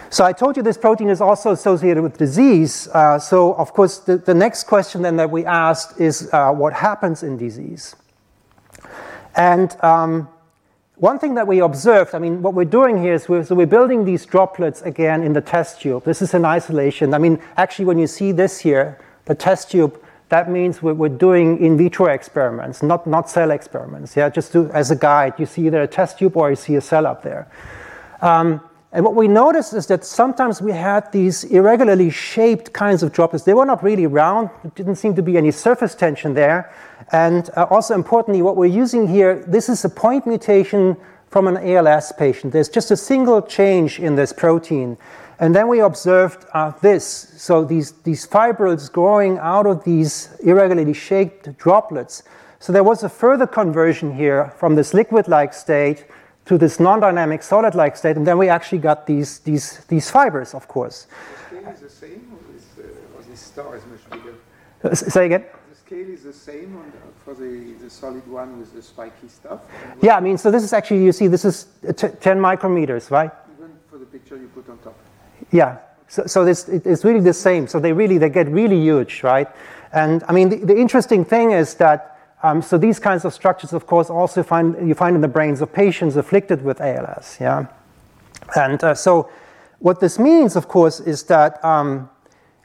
So 0.10 0.24
I 0.24 0.34
told 0.34 0.55
you 0.55 0.63
this 0.63 0.77
protein 0.77 1.10
is 1.10 1.19
also 1.19 1.51
associated 1.51 2.03
with 2.03 2.17
disease. 2.17 2.88
Uh, 2.89 3.17
so 3.17 3.53
of 3.55 3.74
course, 3.74 3.98
the, 4.00 4.17
the, 4.17 4.34
next 4.34 4.65
question 4.65 5.01
then 5.01 5.17
that 5.17 5.29
we 5.31 5.45
asked 5.45 6.00
is 6.00 6.29
uh, 6.31 6.51
what 6.51 6.74
happens 6.74 7.24
in 7.24 7.38
disease? 7.38 7.95
And 9.36 9.75
um, 9.84 10.30
one 10.96 11.20
thing 11.20 11.36
that 11.36 11.46
we 11.46 11.60
observed, 11.60 12.15
I 12.15 12.20
mean, 12.20 12.42
what 12.42 12.54
we're 12.54 12.63
doing 12.63 13.01
here 13.01 13.13
is 13.13 13.27
we're, 13.27 13.44
so 13.44 13.54
we're 13.54 13.65
building 13.65 14.06
these 14.06 14.25
droplets 14.25 14.82
again 14.84 15.24
in 15.24 15.34
the 15.34 15.42
test 15.42 15.82
tube. 15.82 16.06
This 16.06 16.22
is 16.22 16.34
in 16.34 16.46
isolation. 16.46 17.13
I 17.13 17.18
mean, 17.18 17.42
actually, 17.58 17.86
when 17.86 18.00
you 18.00 18.08
see 18.08 18.32
this 18.32 18.60
here, 18.60 18.98
the 19.25 19.36
test 19.36 19.72
tube, 19.72 20.01
that 20.30 20.50
means 20.50 20.82
we're, 20.82 20.94
we're 20.94 21.10
doing 21.10 21.60
in 21.60 21.77
vitro 21.77 22.08
experiments, 22.08 22.82
not, 22.82 23.06
not 23.06 23.30
cell 23.30 23.51
experiments. 23.51 24.15
Yeah, 24.15 24.30
just 24.30 24.54
to, 24.54 24.72
as 24.72 24.89
a 24.89 24.96
guide, 24.96 25.34
you 25.38 25.46
see 25.46 25.68
either 25.68 25.82
a 25.82 25.88
test 25.88 26.18
tube 26.18 26.38
or 26.38 26.50
you 26.50 26.56
see 26.56 26.75
a 26.75 26.82
cell 26.82 27.06
up 27.06 27.22
there. 27.22 27.48
Um, 28.22 28.62
and 28.92 29.04
what 29.04 29.15
we 29.15 29.27
noticed 29.27 29.74
is 29.74 29.88
that 29.88 30.06
sometimes 30.06 30.62
we 30.62 30.72
had 30.72 31.12
these 31.12 31.44
irregularly 31.44 32.10
shaped 32.10 32.72
kinds 32.72 33.04
of 33.04 33.12
droplets. 33.12 33.44
They 33.44 33.54
were 33.54 33.65
not 33.65 33.84
really 33.84 34.08
round, 34.08 34.50
didn't 34.75 34.96
seem 34.96 35.15
to 35.15 35.22
be 35.22 35.38
any 35.38 35.51
surface 35.51 35.96
tension 35.96 36.34
there. 36.34 36.74
And 37.12 37.50
uh, 37.58 37.68
also 37.70 37.94
importantly, 37.94 38.42
what 38.42 38.56
we're 38.56 38.68
using 38.68 39.08
here, 39.08 39.44
this 39.48 39.68
is 39.68 39.84
a 39.84 39.89
point 39.89 40.25
mutation 40.25 40.96
from 41.27 41.48
an 41.48 41.58
ALS 41.58 42.13
patient. 42.13 42.54
There's 42.54 42.70
just 42.70 42.92
a 42.92 42.96
single 42.96 43.42
change 43.42 44.00
in 44.00 44.15
this 44.15 44.32
protein. 44.32 44.98
And 45.39 45.54
then 45.54 45.68
we 45.68 45.82
observed 45.82 46.46
uh, 46.54 46.72
this. 46.82 47.06
So 47.36 47.65
these, 47.65 47.92
these 48.04 48.25
fibrils 48.25 48.88
growing 48.88 49.38
out 49.39 49.65
of 49.65 49.84
these 49.84 50.38
irregularly 50.42 50.94
shaped 50.94 51.58
droplets. 51.58 52.24
So 52.60 52.72
there 52.72 52.84
was 52.84 53.04
a 53.04 53.10
further 53.10 53.46
conversion 53.46 54.15
here 54.15 54.54
from 54.58 54.75
this 54.75 54.94
liquid-like 54.94 55.54
state 55.54 56.06
to 56.45 56.57
this 56.57 56.79
non-dynamic 56.79 57.41
solid-like 57.43 57.97
state, 57.97 58.17
and 58.17 58.25
then 58.25 58.37
we 58.37 58.49
actually 58.49 58.77
got 58.77 59.07
these, 59.07 59.39
these, 59.39 59.79
these 59.87 60.09
fibers, 60.09 60.53
of 60.53 60.67
course. 60.67 61.07
The 61.51 61.57
scale 61.57 61.73
is 61.73 61.79
the 61.79 61.89
same, 61.89 62.31
or, 62.33 62.55
is, 62.55 62.65
uh, 62.77 63.17
or 63.17 63.23
this 63.23 63.39
star 63.39 63.75
is 63.75 63.83
much 63.85 64.09
bigger? 64.09 64.35
Uh, 64.83 64.93
say 64.93 65.25
again? 65.25 65.45
The 65.69 65.75
scale 65.75 66.09
is 66.09 66.23
the 66.23 66.33
same 66.33 66.73
the, 66.73 67.23
for 67.23 67.33
the, 67.33 67.73
the 67.81 67.89
solid 67.89 68.27
one 68.27 68.59
with 68.59 68.73
the 68.73 68.81
spiky 68.81 69.27
stuff? 69.27 69.61
Yeah, 70.01 70.17
I 70.17 70.19
mean, 70.19 70.37
so 70.37 70.51
this 70.51 70.63
is 70.63 70.73
actually, 70.73 71.03
you 71.03 71.11
see, 71.11 71.27
this 71.27 71.45
is 71.45 71.67
10 71.81 71.93
micrometers, 72.39 73.09
right? 73.09 73.31
Even 73.57 73.71
for 73.89 73.97
the 73.97 74.05
picture 74.05 74.37
you 74.37 74.47
put 74.47 74.69
on 74.69 74.77
top. 74.79 74.97
Yeah, 75.51 75.79
so, 76.07 76.25
so 76.27 76.45
this, 76.45 76.69
it, 76.69 76.85
it's 76.85 77.03
really 77.03 77.19
the 77.19 77.33
same. 77.33 77.67
So 77.67 77.79
they 77.79 77.91
really, 77.91 78.17
they 78.17 78.29
get 78.29 78.47
really 78.47 78.79
huge, 78.79 79.23
right? 79.23 79.47
And 79.91 80.23
I 80.27 80.33
mean, 80.33 80.49
the, 80.49 80.57
the 80.57 80.77
interesting 80.77 81.25
thing 81.25 81.51
is 81.51 81.75
that 81.75 82.14
um, 82.45 82.61
so 82.61 82.77
these 82.77 82.99
kinds 82.99 83.25
of 83.25 83.33
structures, 83.33 83.73
of 83.73 83.87
course, 83.87 84.11
also 84.11 84.43
find, 84.43 84.87
you 84.87 84.93
find 84.93 85.15
in 85.15 85.21
the 85.21 85.27
brains 85.27 85.61
of 85.61 85.73
patients 85.73 86.15
afflicted 86.15 86.63
with 86.63 86.79
ALS. 86.79 87.37
Yeah, 87.41 87.65
and 88.55 88.83
uh, 88.83 88.93
so 88.93 89.29
what 89.79 89.99
this 89.99 90.19
means, 90.19 90.55
of 90.55 90.67
course, 90.67 90.99
is 90.99 91.23
that 91.23 91.63
um, 91.65 92.07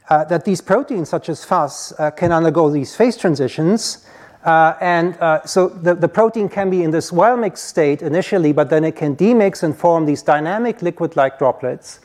uh, 0.09 0.23
that 0.25 0.45
these 0.45 0.61
proteins, 0.61 1.09
such 1.09 1.29
as 1.29 1.43
FUS, 1.43 1.93
uh, 1.97 2.11
can 2.11 2.31
undergo 2.31 2.69
these 2.69 2.95
phase 2.95 3.17
transitions. 3.17 4.05
Uh, 4.43 4.75
and 4.81 5.17
uh, 5.17 5.43
so 5.45 5.69
the, 5.69 5.95
the 5.95 6.07
protein 6.07 6.47
can 6.47 6.69
be 6.69 6.83
in 6.83 6.91
this 6.91 7.11
well 7.11 7.35
mixed 7.35 7.65
state 7.65 8.03
initially, 8.03 8.53
but 8.53 8.69
then 8.69 8.83
it 8.83 8.95
can 8.95 9.15
demix 9.15 9.63
and 9.63 9.75
form 9.75 10.05
these 10.05 10.21
dynamic 10.21 10.83
liquid 10.83 11.15
like 11.15 11.39
droplets. 11.39 12.01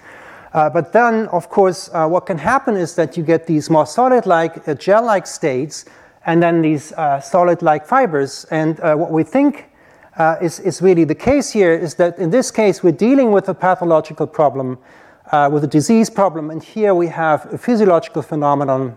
Uh, 0.54 0.71
but 0.71 0.95
then, 0.95 1.26
of 1.28 1.50
course, 1.50 1.90
what 1.92 2.25
can 2.25 2.38
happen 2.38 2.75
is 2.75 2.95
that 2.95 3.18
you 3.18 3.23
get 3.23 3.47
these 3.47 3.68
more 3.68 3.85
solid 3.85 4.25
like, 4.25 4.78
gel 4.78 5.04
like 5.04 5.26
states 5.26 5.85
and 6.26 6.42
then 6.42 6.61
these 6.61 6.92
uh, 6.92 7.21
solid-like 7.21 7.87
fibers. 7.87 8.45
And 8.50 8.78
uh, 8.80 8.97
what 8.97 9.12
we 9.12 9.23
think 9.23 9.71
uh, 10.18 10.37
is, 10.42 10.59
is 10.61 10.83
really 10.83 11.04
the 11.04 11.14
case 11.14 11.50
here 11.50 11.73
is 11.73 11.95
that 11.95 12.18
in 12.18 12.30
this 12.30 12.50
case, 12.50 12.83
we're 12.83 12.92
dealing 12.92 13.30
with 13.30 13.49
a 13.49 13.54
pathological 13.54 14.26
problem, 14.26 14.78
uh, 15.33 15.49
with 15.52 15.62
a 15.64 15.68
disease 15.68 16.11
problem, 16.11 16.50
and 16.50 16.62
here 16.62 16.95
we 16.95 17.06
have 17.06 17.52
a 17.52 17.59
physiological 17.59 18.23
phenomenon. 18.23 18.97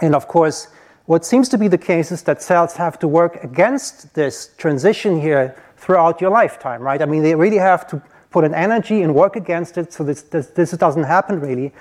And 0.00 0.14
of 0.14 0.28
course, 0.28 0.68
what 1.06 1.24
seems 1.24 1.48
to 1.50 1.58
be 1.58 1.68
the 1.68 1.78
case 1.78 2.12
is 2.12 2.22
that 2.22 2.40
cells 2.40 2.74
have 2.76 2.98
to 3.00 3.08
work 3.08 3.42
against 3.42 4.14
this 4.14 4.54
transition 4.56 5.20
here 5.20 5.56
throughout 5.76 6.20
your 6.20 6.30
lifetime, 6.30 6.80
right? 6.80 7.02
I 7.02 7.04
mean, 7.04 7.22
they 7.22 7.34
really 7.34 7.58
have 7.58 7.86
to 7.88 8.02
put 8.30 8.44
an 8.44 8.54
energy 8.54 9.02
and 9.02 9.14
work 9.14 9.36
against 9.36 9.76
it 9.76 9.92
so 9.92 10.04
this, 10.04 10.22
this, 10.22 10.46
this 10.48 10.70
doesn't 10.72 11.04
happen 11.04 11.40
really, 11.40 11.72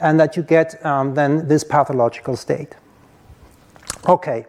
and 0.00 0.18
that 0.18 0.36
you 0.36 0.42
get 0.42 0.84
um, 0.84 1.14
then 1.14 1.46
this 1.48 1.64
pathological 1.64 2.36
state. 2.36 2.74
Okay, 4.08 4.46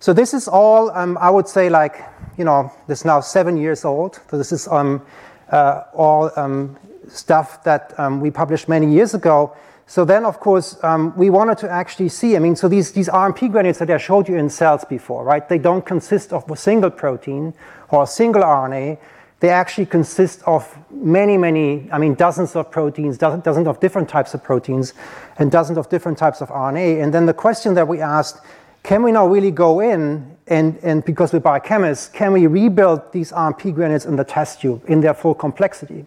so 0.00 0.12
this 0.12 0.32
is 0.32 0.48
all, 0.48 0.90
um, 0.90 1.18
I 1.20 1.30
would 1.30 1.48
say, 1.48 1.68
like, 1.68 2.04
you 2.36 2.44
know, 2.44 2.72
this 2.86 3.00
is 3.00 3.04
now 3.04 3.20
seven 3.20 3.56
years 3.56 3.84
old. 3.84 4.20
So 4.30 4.38
this 4.38 4.52
is 4.52 4.68
um, 4.68 5.04
uh, 5.50 5.82
all 5.92 6.30
um, 6.36 6.76
stuff 7.08 7.64
that 7.64 7.98
um, 7.98 8.20
we 8.20 8.30
published 8.30 8.68
many 8.68 8.92
years 8.92 9.14
ago. 9.14 9.56
So 9.86 10.04
then, 10.04 10.24
of 10.24 10.38
course, 10.38 10.76
um, 10.84 11.16
we 11.16 11.30
wanted 11.30 11.58
to 11.58 11.70
actually 11.70 12.10
see, 12.10 12.36
I 12.36 12.38
mean, 12.38 12.54
so 12.54 12.68
these, 12.68 12.92
these 12.92 13.08
RNP 13.08 13.50
granules 13.50 13.78
that 13.78 13.90
I 13.90 13.96
showed 13.96 14.28
you 14.28 14.36
in 14.36 14.50
cells 14.50 14.84
before, 14.84 15.24
right? 15.24 15.48
They 15.48 15.58
don't 15.58 15.84
consist 15.84 16.32
of 16.32 16.48
a 16.50 16.56
single 16.56 16.90
protein 16.90 17.54
or 17.88 18.02
a 18.02 18.06
single 18.06 18.42
RNA. 18.42 18.98
They 19.40 19.50
actually 19.50 19.86
consist 19.86 20.42
of 20.46 20.76
many, 20.90 21.36
many, 21.36 21.88
I 21.92 21.98
mean, 21.98 22.14
dozens 22.14 22.56
of 22.56 22.70
proteins, 22.70 23.18
dozens, 23.18 23.68
of 23.68 23.78
different 23.78 24.08
types 24.08 24.34
of 24.34 24.42
proteins, 24.42 24.94
and 25.38 25.50
dozens 25.50 25.78
of 25.78 25.88
different 25.88 26.18
types 26.18 26.40
of 26.40 26.48
RNA. 26.48 27.02
And 27.02 27.14
then 27.14 27.26
the 27.26 27.34
question 27.34 27.74
that 27.74 27.86
we 27.86 28.00
asked 28.00 28.40
can 28.82 29.02
we 29.02 29.12
now 29.12 29.26
really 29.26 29.50
go 29.50 29.80
in 29.80 30.36
and, 30.46 30.78
and 30.82 31.04
because 31.04 31.32
we're 31.32 31.40
biochemists, 31.40 32.10
can 32.12 32.32
we 32.32 32.46
rebuild 32.46 33.12
these 33.12 33.32
RNP 33.32 33.74
granules 33.74 34.06
in 34.06 34.16
the 34.16 34.24
test 34.24 34.60
tube 34.60 34.82
in 34.88 35.00
their 35.00 35.14
full 35.14 35.34
complexity? 35.34 36.06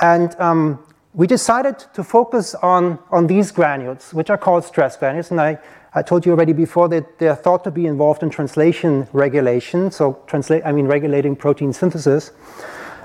And 0.00 0.34
um, 0.40 0.84
we 1.12 1.28
decided 1.28 1.78
to 1.94 2.02
focus 2.02 2.54
on, 2.56 2.98
on 3.10 3.28
these 3.28 3.52
granules, 3.52 4.12
which 4.12 4.28
are 4.28 4.38
called 4.38 4.64
stress 4.64 4.96
granules. 4.96 5.30
And 5.30 5.40
I, 5.40 5.58
I 5.96 6.02
told 6.02 6.26
you 6.26 6.32
already 6.32 6.52
before 6.52 6.88
that 6.88 7.18
they're 7.18 7.36
thought 7.36 7.62
to 7.64 7.70
be 7.70 7.86
involved 7.86 8.24
in 8.24 8.30
translation 8.30 9.06
regulation, 9.12 9.92
so 9.92 10.18
translate, 10.26 10.66
I 10.66 10.72
mean 10.72 10.86
regulating 10.86 11.36
protein 11.36 11.72
synthesis. 11.72 12.32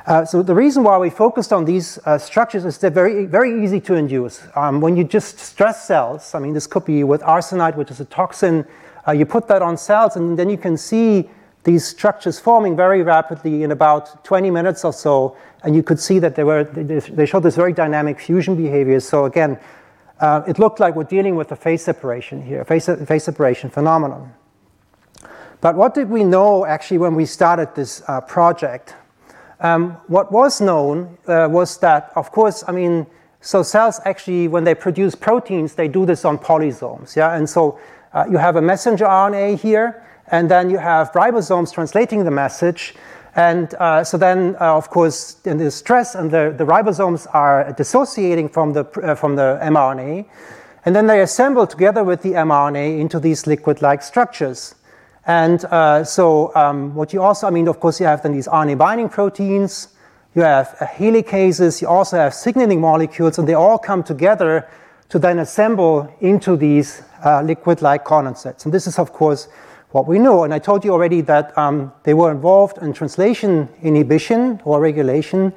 Uh, 0.07 0.25
so 0.25 0.41
the 0.41 0.55
reason 0.55 0.83
why 0.83 0.97
we 0.97 1.11
focused 1.11 1.53
on 1.53 1.65
these 1.65 1.99
uh, 2.05 2.17
structures 2.17 2.65
is 2.65 2.79
they're 2.79 2.89
very, 2.89 3.25
very 3.25 3.63
easy 3.63 3.79
to 3.79 3.93
induce. 3.93 4.41
Um, 4.55 4.81
when 4.81 4.97
you 4.97 5.03
just 5.03 5.37
stress 5.37 5.85
cells, 5.85 6.33
I 6.33 6.39
mean, 6.39 6.53
this 6.53 6.65
could 6.65 6.83
be 6.83 7.03
with 7.03 7.21
arsenite, 7.21 7.75
which 7.75 7.91
is 7.91 7.99
a 7.99 8.05
toxin, 8.05 8.65
uh, 9.07 9.11
you 9.11 9.27
put 9.27 9.47
that 9.49 9.61
on 9.61 9.77
cells, 9.77 10.15
and 10.15 10.39
then 10.39 10.49
you 10.49 10.57
can 10.57 10.75
see 10.75 11.29
these 11.65 11.85
structures 11.85 12.39
forming 12.39 12.75
very 12.75 13.03
rapidly 13.03 13.61
in 13.61 13.71
about 13.71 14.23
20 14.23 14.49
minutes 14.49 14.83
or 14.83 14.93
so, 14.93 15.37
and 15.63 15.75
you 15.75 15.83
could 15.83 15.99
see 15.99 16.17
that 16.17 16.33
they, 16.33 16.43
were, 16.43 16.63
they, 16.63 16.99
they 16.99 17.25
showed 17.27 17.43
this 17.43 17.55
very 17.55 17.73
dynamic 17.73 18.19
fusion 18.19 18.55
behavior. 18.55 18.99
So 18.99 19.25
again, 19.25 19.59
uh, 20.19 20.41
it 20.47 20.59
looked 20.59 20.79
like 20.79 20.95
we're 20.95 21.03
dealing 21.03 21.35
with 21.35 21.51
a 21.51 21.55
phase 21.55 21.83
separation 21.83 22.41
here, 22.41 22.65
phase, 22.65 22.89
phase 23.07 23.23
separation 23.23 23.69
phenomenon. 23.69 24.33
But 25.61 25.75
what 25.75 25.93
did 25.93 26.09
we 26.09 26.23
know 26.23 26.65
actually 26.65 26.99
when 26.99 27.15
we 27.15 27.25
started 27.25 27.75
this 27.75 28.01
uh, 28.07 28.21
project? 28.21 28.95
Um, 29.59 29.91
what 30.07 30.31
was 30.31 30.61
known 30.61 31.17
uh, 31.27 31.47
was 31.51 31.77
that, 31.79 32.11
of 32.15 32.31
course, 32.31 32.63
I 32.67 32.71
mean, 32.71 33.07
so 33.41 33.63
cells 33.63 33.99
actually, 34.05 34.47
when 34.47 34.63
they 34.63 34.75
produce 34.75 35.15
proteins, 35.15 35.75
they 35.75 35.87
do 35.87 36.05
this 36.05 36.25
on 36.25 36.37
polysomes, 36.37 37.15
yeah? 37.15 37.35
And 37.35 37.49
so 37.49 37.79
uh, 38.13 38.25
you 38.29 38.37
have 38.37 38.55
a 38.55 38.61
messenger 38.61 39.05
RNA 39.05 39.59
here, 39.59 40.03
and 40.27 40.49
then 40.49 40.69
you 40.69 40.77
have 40.77 41.11
ribosomes 41.11 41.73
translating 41.73 42.23
the 42.23 42.31
message. 42.31 42.95
And 43.39 43.73
uh, 43.75 44.03
so 44.03 44.17
then, 44.17 44.57
uh, 44.59 44.75
of 44.75 44.89
course, 44.89 45.37
in 45.45 45.59
the 45.59 45.71
stress 45.71 46.13
and 46.13 46.29
the, 46.29 46.53
the 46.57 46.65
ribosomes 46.65 47.25
are 47.33 47.71
dissociating 47.71 48.49
from 48.49 48.73
the, 48.73 48.83
uh, 49.01 49.15
from 49.15 49.37
the 49.37 49.57
mRNA. 49.63 50.25
And 50.83 50.93
then 50.93 51.07
they 51.07 51.21
assemble 51.21 51.65
together 51.65 52.03
with 52.03 52.21
the 52.21 52.33
mRNA 52.33 52.99
into 52.99 53.17
these 53.17 53.47
liquid-like 53.47 54.01
structures. 54.01 54.75
And 55.25 55.63
uh, 55.63 56.03
so 56.03 56.53
um, 56.53 56.93
what 56.95 57.13
you 57.13 57.21
also, 57.21 57.47
I 57.47 57.51
mean, 57.51 57.69
of 57.69 57.79
course, 57.79 58.01
you 58.01 58.07
have 58.07 58.23
then 58.23 58.33
these 58.33 58.49
RNA 58.49 58.77
binding 58.77 59.07
proteins, 59.07 59.87
you 60.35 60.41
have 60.41 60.75
uh, 60.81 60.85
helicases, 60.87 61.81
you 61.81 61.87
also 61.87 62.17
have 62.17 62.33
signaling 62.33 62.81
molecules, 62.81 63.39
and 63.39 63.47
they 63.47 63.53
all 63.53 63.77
come 63.77 64.03
together 64.03 64.67
to 65.07 65.17
then 65.17 65.39
assemble 65.39 66.13
into 66.19 66.57
these 66.57 67.03
uh, 67.23 67.41
liquid-like 67.41 68.03
condensates. 68.03 68.65
And 68.65 68.73
this 68.73 68.85
is, 68.85 68.99
of 68.99 69.13
course, 69.13 69.47
what 69.91 70.07
we 70.07 70.19
know. 70.19 70.43
And 70.43 70.53
I 70.53 70.59
told 70.59 70.85
you 70.85 70.91
already 70.91 71.21
that 71.21 71.57
um, 71.57 71.91
they 72.03 72.13
were 72.13 72.31
involved 72.31 72.77
in 72.77 72.93
translation 72.93 73.69
inhibition 73.81 74.61
or 74.63 74.79
regulation. 74.79 75.53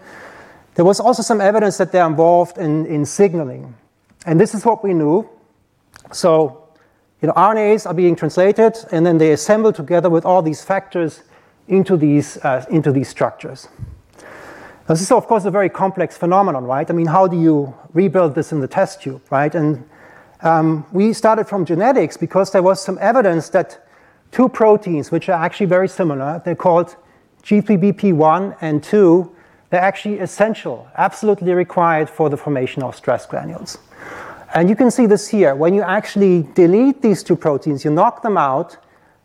There 0.75 0.85
was 0.85 1.01
also 1.01 1.23
some 1.23 1.41
evidence 1.41 1.77
that 1.79 1.93
they're 1.93 2.07
involved 2.07 2.59
in, 2.59 2.87
in 2.87 3.05
signaling. 3.05 3.75
And 4.25 4.41
this 4.41 4.55
is 4.55 4.65
what 4.65 4.83
we 4.83 4.95
knew. 4.95 5.29
So, 6.13 6.69
you 7.21 7.29
know, 7.29 7.35
RNAs 7.35 7.87
are 7.87 7.95
being 7.95 8.17
translated 8.17 8.77
and 8.91 9.05
then 9.05 9.19
they 9.19 9.33
assemble 9.33 9.73
together 9.73 10.09
with 10.09 10.25
all 10.25 10.43
these 10.43 10.65
factors 10.65 11.23
into 11.69 11.97
these, 11.97 12.39
uh, 12.39 12.65
into 12.71 12.91
these 12.91 13.09
structures. 13.09 13.69
Now, 14.89 14.95
this 14.95 15.03
is, 15.03 15.13
of 15.13 15.27
course, 15.27 15.45
a 15.45 15.51
very 15.51 15.69
complex 15.69 16.17
phenomenon, 16.17 16.65
right? 16.65 16.89
I 16.91 16.93
mean, 16.93 17.07
how 17.07 17.27
do 17.29 17.39
you 17.39 17.75
rebuild 17.93 18.35
this 18.35 18.51
in 18.51 18.61
the 18.61 18.67
test 18.67 19.03
tube, 19.03 19.23
right? 19.31 19.55
And 19.55 19.89
um, 20.41 20.85
we 20.91 21.13
started 21.13 21.47
from 21.47 21.65
genetics 21.65 22.17
because 22.17 22.51
there 22.51 22.63
was 22.63 22.83
some 22.83 22.99
evidence 23.01 23.51
that 23.51 23.82
two 24.33 24.49
proteins, 24.49 25.13
which 25.13 25.29
are 25.29 25.45
actually 25.45 25.67
very 25.67 25.89
similar, 25.89 26.43
they're 26.45 26.57
called 26.57 26.97
G3BP1 27.45 28.57
and 28.61 28.83
2, 28.83 29.31
they're 29.71 29.81
actually 29.81 30.19
essential, 30.19 30.89
absolutely 30.97 31.53
required 31.55 32.11
for 32.11 32.29
the 32.29 32.37
formation 32.37 32.83
of 32.83 32.97
stress 32.97 33.27
granules. 33.27 33.79
And 34.55 34.69
you 34.69 34.77
can 34.77 34.91
see 34.91 35.07
this 35.07 35.29
here. 35.29 35.55
When 35.55 35.73
you 35.73 35.83
actually 35.83 36.47
delete 36.55 37.01
these 37.01 37.23
two 37.23 37.37
proteins, 37.37 37.85
you 37.85 37.91
knock 37.91 38.23
them 38.23 38.37
out, 38.37 38.77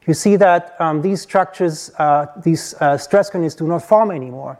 you 0.06 0.14
see 0.14 0.38
that 0.38 0.80
um, 0.80 1.02
these 1.02 1.22
structures, 1.22 1.92
uh, 1.98 2.28
these 2.44 2.74
uh, 2.80 2.98
stress 2.98 3.30
granules 3.30 3.56
do 3.56 3.68
not 3.68 3.84
form 3.84 4.12
anymore. 4.12 4.58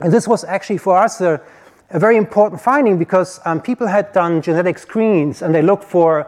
And 0.00 0.12
this 0.12 0.26
was 0.26 0.44
actually 0.44 0.78
for 0.78 0.96
us 0.96 1.20
a, 1.20 1.40
a 1.90 1.98
very 1.98 2.16
important 2.16 2.60
finding 2.60 2.98
because 2.98 3.38
um, 3.44 3.60
people 3.60 3.86
had 3.86 4.12
done 4.12 4.40
genetic 4.40 4.78
screens 4.78 5.42
and 5.42 5.54
they 5.54 5.60
looked 5.60 5.84
for 5.84 6.26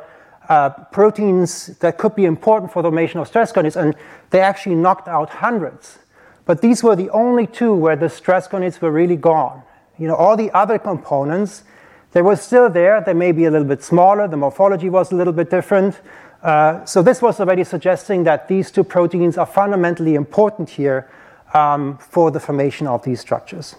uh, 0.49 0.71
proteins 0.93 1.67
that 1.79 1.99
could 1.99 2.15
be 2.15 2.25
important 2.25 2.73
for 2.73 2.83
the 2.83 2.89
formation 2.89 3.21
of 3.21 3.29
stress 3.29 3.53
granules, 3.53 3.77
and 3.77 3.95
they 4.31 4.41
actually 4.41 4.75
knocked 4.75 5.09
out 5.09 5.31
hundreds. 5.31 5.99
But 6.45 6.61
these 6.61 6.83
were 6.83 6.97
the 6.97 7.11
only 7.11 7.47
two 7.47 7.75
where 7.75 7.97
the 7.97 8.09
stress 8.09 8.49
granules 8.49 8.81
were 8.81 8.91
really 8.91 9.17
gone. 9.17 9.63
You 9.99 10.09
know, 10.09 10.17
all 10.17 10.37
the 10.37 10.51
other 10.53 10.79
components, 10.79 11.65
they 12.13 12.23
were 12.23 12.37
still 12.37 12.69
there. 12.69 13.01
They 13.01 13.15
may 13.15 13.33
be 13.33 13.45
a 13.47 13.51
little 13.51 13.67
bit 13.67 13.83
smaller. 13.83 14.29
The 14.29 14.37
morphology 14.37 14.91
was 14.91 15.13
a 15.13 15.17
little 15.17 15.33
bit 15.33 15.51
different. 15.51 16.01
Uh, 16.43 16.85
so 16.85 17.03
this 17.03 17.23
was 17.23 17.41
already 17.41 17.65
suggesting 17.65 18.25
that 18.25 18.49
these 18.49 18.71
two 18.71 18.85
proteins 18.85 19.39
are 19.39 19.47
fundamentally 19.47 20.15
important 20.15 20.69
here 20.69 21.11
um, 21.55 21.97
for 21.99 22.31
the 22.31 22.41
formation 22.41 22.87
of 22.87 23.03
these 23.03 23.21
structures. 23.21 23.77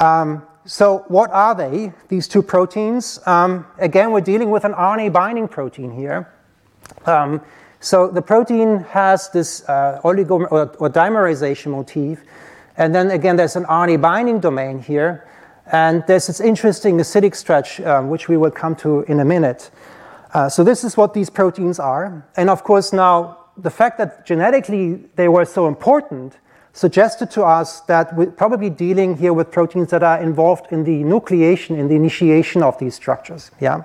Um, 0.00 0.46
so 0.66 1.04
what 1.08 1.30
are 1.30 1.54
they, 1.54 1.92
these 2.08 2.26
two 2.26 2.42
proteins? 2.42 3.20
Um, 3.24 3.66
again, 3.78 4.10
we're 4.10 4.20
dealing 4.20 4.50
with 4.50 4.64
an 4.64 4.72
RNA 4.72 5.12
binding 5.12 5.48
protein 5.48 5.92
here. 5.92 6.32
Um, 7.06 7.40
so 7.80 8.08
the 8.08 8.22
protein 8.22 8.80
has 8.90 9.30
this 9.30 9.66
uh, 9.68 10.00
oligo 10.02 10.50
or, 10.50 10.76
or, 10.76 10.90
dimerization 10.90 11.70
motif, 11.70 12.22
and 12.76 12.94
then 12.94 13.12
again, 13.12 13.36
there's 13.36 13.54
an 13.54 13.64
RNA 13.64 14.00
binding 14.00 14.40
domain 14.40 14.80
here, 14.80 15.28
and 15.70 16.02
there's 16.08 16.26
this 16.26 16.40
interesting 16.40 16.98
acidic 16.98 17.36
stretch, 17.36 17.80
um, 17.80 18.08
which 18.08 18.28
we 18.28 18.36
will 18.36 18.50
come 18.50 18.74
to 18.76 19.02
in 19.02 19.20
a 19.20 19.24
minute. 19.24 19.70
Uh, 20.34 20.48
so 20.48 20.64
this 20.64 20.82
is 20.82 20.96
what 20.96 21.14
these 21.14 21.30
proteins 21.30 21.78
are, 21.78 22.26
and 22.36 22.50
of 22.50 22.64
course 22.64 22.92
now 22.92 23.38
the 23.56 23.70
fact 23.70 23.98
that 23.98 24.26
genetically 24.26 25.04
they 25.14 25.28
were 25.28 25.44
so 25.44 25.68
important 25.68 26.38
suggested 26.76 27.30
to 27.30 27.42
us 27.42 27.80
that 27.82 28.14
we're 28.14 28.30
probably 28.30 28.68
dealing 28.68 29.16
here 29.16 29.32
with 29.32 29.50
proteins 29.50 29.88
that 29.88 30.02
are 30.02 30.22
involved 30.22 30.66
in 30.70 30.84
the 30.84 31.02
nucleation, 31.04 31.78
in 31.78 31.88
the 31.88 31.94
initiation 31.94 32.62
of 32.62 32.78
these 32.78 32.94
structures. 32.94 33.50
Yeah. 33.58 33.84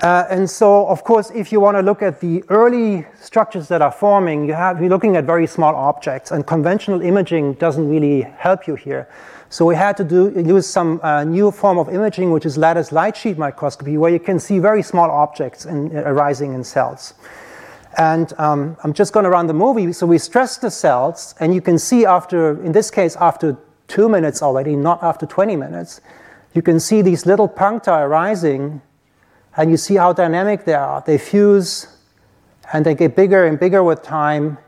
Uh, 0.00 0.24
and 0.30 0.48
so, 0.48 0.86
of 0.86 1.04
course, 1.04 1.30
if 1.34 1.52
you 1.52 1.60
want 1.60 1.76
to 1.76 1.82
look 1.82 2.00
at 2.00 2.18
the 2.20 2.42
early 2.48 3.06
structures 3.20 3.68
that 3.68 3.82
are 3.82 3.92
forming, 3.92 4.46
you 4.46 4.54
have, 4.54 4.80
you're 4.80 4.88
looking 4.88 5.16
at 5.16 5.24
very 5.24 5.46
small 5.46 5.74
objects, 5.74 6.30
and 6.30 6.46
conventional 6.46 7.02
imaging 7.02 7.52
doesn't 7.54 7.90
really 7.90 8.22
help 8.22 8.66
you 8.66 8.74
here. 8.74 9.06
So 9.50 9.66
we 9.66 9.76
had 9.76 9.98
to 9.98 10.04
do, 10.04 10.32
use 10.46 10.66
some 10.66 10.98
uh, 11.02 11.24
new 11.24 11.50
form 11.50 11.76
of 11.76 11.90
imaging, 11.90 12.30
which 12.32 12.46
is 12.46 12.56
lattice 12.56 12.90
light 12.90 13.18
sheet 13.18 13.36
microscopy, 13.36 13.98
where 13.98 14.10
you 14.10 14.18
can 14.18 14.40
see 14.40 14.58
very 14.60 14.82
small 14.82 15.10
objects 15.10 15.66
in, 15.66 15.94
uh, 15.94 16.04
arising 16.06 16.54
in 16.54 16.64
cells. 16.64 17.12
And 17.96 18.32
um, 18.38 18.76
I'm 18.82 18.92
just 18.92 19.12
going 19.12 19.24
to 19.24 19.30
run 19.30 19.46
the 19.46 19.54
movie. 19.54 19.92
So 19.92 20.06
we 20.06 20.18
stress 20.18 20.58
the 20.58 20.70
cells, 20.70 21.34
and 21.40 21.54
you 21.54 21.60
can 21.60 21.78
see 21.78 22.04
after, 22.04 22.62
in 22.62 22.72
this 22.72 22.90
case, 22.90 23.16
after 23.16 23.56
two 23.88 24.08
minutes 24.08 24.42
already, 24.42 24.76
not 24.76 25.02
after 25.02 25.26
20 25.26 25.56
minutes, 25.56 26.00
you 26.54 26.62
can 26.62 26.80
see 26.80 27.02
these 27.02 27.26
little 27.26 27.48
puncta 27.48 27.92
arising, 27.92 28.80
and 29.56 29.70
you 29.70 29.76
see 29.76 29.96
how 29.96 30.12
dynamic 30.12 30.64
they 30.64 30.74
are. 30.74 31.02
They 31.06 31.18
fuse, 31.18 31.88
and 32.72 32.84
they 32.84 32.94
get 32.94 33.14
bigger 33.14 33.46
and 33.46 33.58
bigger 33.58 33.82
with 33.82 34.02
time, 34.02 34.58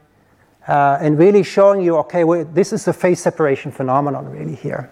uh, 0.69 0.99
and 1.01 1.19
really 1.19 1.43
showing 1.43 1.81
you, 1.81 1.97
okay, 1.99 2.25
well, 2.25 2.45
this 2.45 2.73
is 2.73 2.87
a 2.89 2.93
phase 2.93 3.21
separation 3.21 3.71
phenomenon 3.71 4.29
really 4.31 4.57
here. 4.57 4.91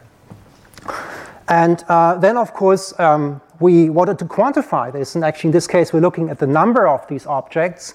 And 1.49 1.85
uh, 1.89 2.17
then, 2.17 2.37
of 2.37 2.55
course, 2.55 2.99
um, 2.99 3.41
we 3.61 3.91
wanted 3.91 4.19
to 4.21 4.25
quantify 4.25 4.93
this, 4.93 5.15
and 5.15 5.25
actually, 5.25 5.49
in 5.49 5.53
this 5.53 5.67
case, 5.67 5.93
we're 5.93 6.01
looking 6.01 6.31
at 6.31 6.39
the 6.39 6.47
number 6.47 6.89
of 6.89 7.07
these 7.09 7.27
objects 7.27 7.95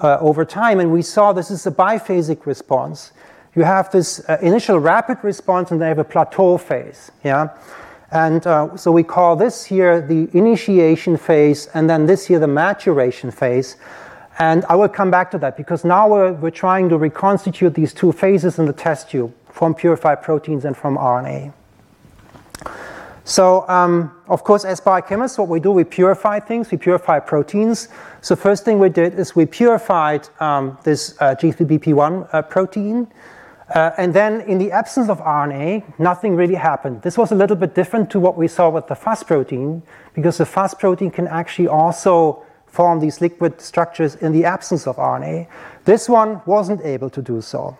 uh, 0.00 0.18
over 0.20 0.44
time. 0.44 0.80
And 0.80 0.92
we 0.92 1.02
saw 1.02 1.32
this 1.32 1.50
is 1.50 1.66
a 1.66 1.70
biphasic 1.70 2.46
response. 2.46 3.12
You 3.54 3.64
have 3.64 3.90
this 3.90 4.20
uh, 4.28 4.38
initial 4.42 4.78
rapid 4.78 5.18
response 5.22 5.70
and 5.70 5.80
then 5.80 5.88
you 5.88 5.96
have 5.96 5.98
a 5.98 6.08
plateau 6.08 6.58
phase. 6.58 7.10
Yeah? 7.24 7.50
And 8.10 8.46
uh, 8.46 8.76
so 8.76 8.90
we 8.90 9.02
call 9.02 9.36
this 9.36 9.64
here 9.64 10.00
the 10.00 10.30
initiation 10.32 11.18
phase, 11.18 11.66
and 11.74 11.90
then 11.90 12.06
this 12.06 12.26
here 12.26 12.38
the 12.38 12.46
maturation 12.46 13.30
phase. 13.30 13.76
And 14.38 14.64
I 14.66 14.76
will 14.76 14.88
come 14.88 15.10
back 15.10 15.30
to 15.32 15.38
that 15.38 15.56
because 15.56 15.84
now 15.84 16.08
we're, 16.08 16.32
we're 16.32 16.50
trying 16.50 16.88
to 16.88 16.96
reconstitute 16.96 17.74
these 17.74 17.92
two 17.92 18.12
phases 18.12 18.58
in 18.58 18.66
the 18.66 18.72
test 18.72 19.10
tube 19.10 19.34
from 19.50 19.74
purified 19.74 20.22
proteins 20.22 20.64
and 20.64 20.76
from 20.76 20.96
RNA. 20.96 21.52
So, 23.28 23.68
um, 23.68 24.10
of 24.28 24.42
course, 24.42 24.64
as 24.64 24.80
biochemists, 24.80 25.36
what 25.36 25.48
we 25.48 25.60
do, 25.60 25.70
we 25.70 25.84
purify 25.84 26.40
things, 26.40 26.70
we 26.70 26.78
purify 26.78 27.18
proteins. 27.18 27.88
So, 28.22 28.34
first 28.34 28.64
thing 28.64 28.78
we 28.78 28.88
did 28.88 29.18
is 29.18 29.36
we 29.36 29.44
purified 29.44 30.26
um, 30.40 30.78
this 30.82 31.14
uh, 31.20 31.34
G3BP1 31.34 32.30
uh, 32.32 32.40
protein. 32.40 33.06
Uh, 33.74 33.90
and 33.98 34.14
then, 34.14 34.40
in 34.48 34.56
the 34.56 34.72
absence 34.72 35.10
of 35.10 35.18
RNA, 35.18 35.98
nothing 35.98 36.36
really 36.36 36.54
happened. 36.54 37.02
This 37.02 37.18
was 37.18 37.30
a 37.30 37.34
little 37.34 37.54
bit 37.54 37.74
different 37.74 38.10
to 38.12 38.18
what 38.18 38.38
we 38.38 38.48
saw 38.48 38.70
with 38.70 38.86
the 38.86 38.94
FUS 38.94 39.22
protein, 39.22 39.82
because 40.14 40.38
the 40.38 40.46
FUS 40.46 40.72
protein 40.72 41.10
can 41.10 41.28
actually 41.28 41.68
also 41.68 42.42
form 42.66 42.98
these 42.98 43.20
liquid 43.20 43.60
structures 43.60 44.14
in 44.14 44.32
the 44.32 44.46
absence 44.46 44.86
of 44.86 44.96
RNA. 44.96 45.48
This 45.84 46.08
one 46.08 46.40
wasn't 46.46 46.80
able 46.80 47.10
to 47.10 47.20
do 47.20 47.42
so, 47.42 47.76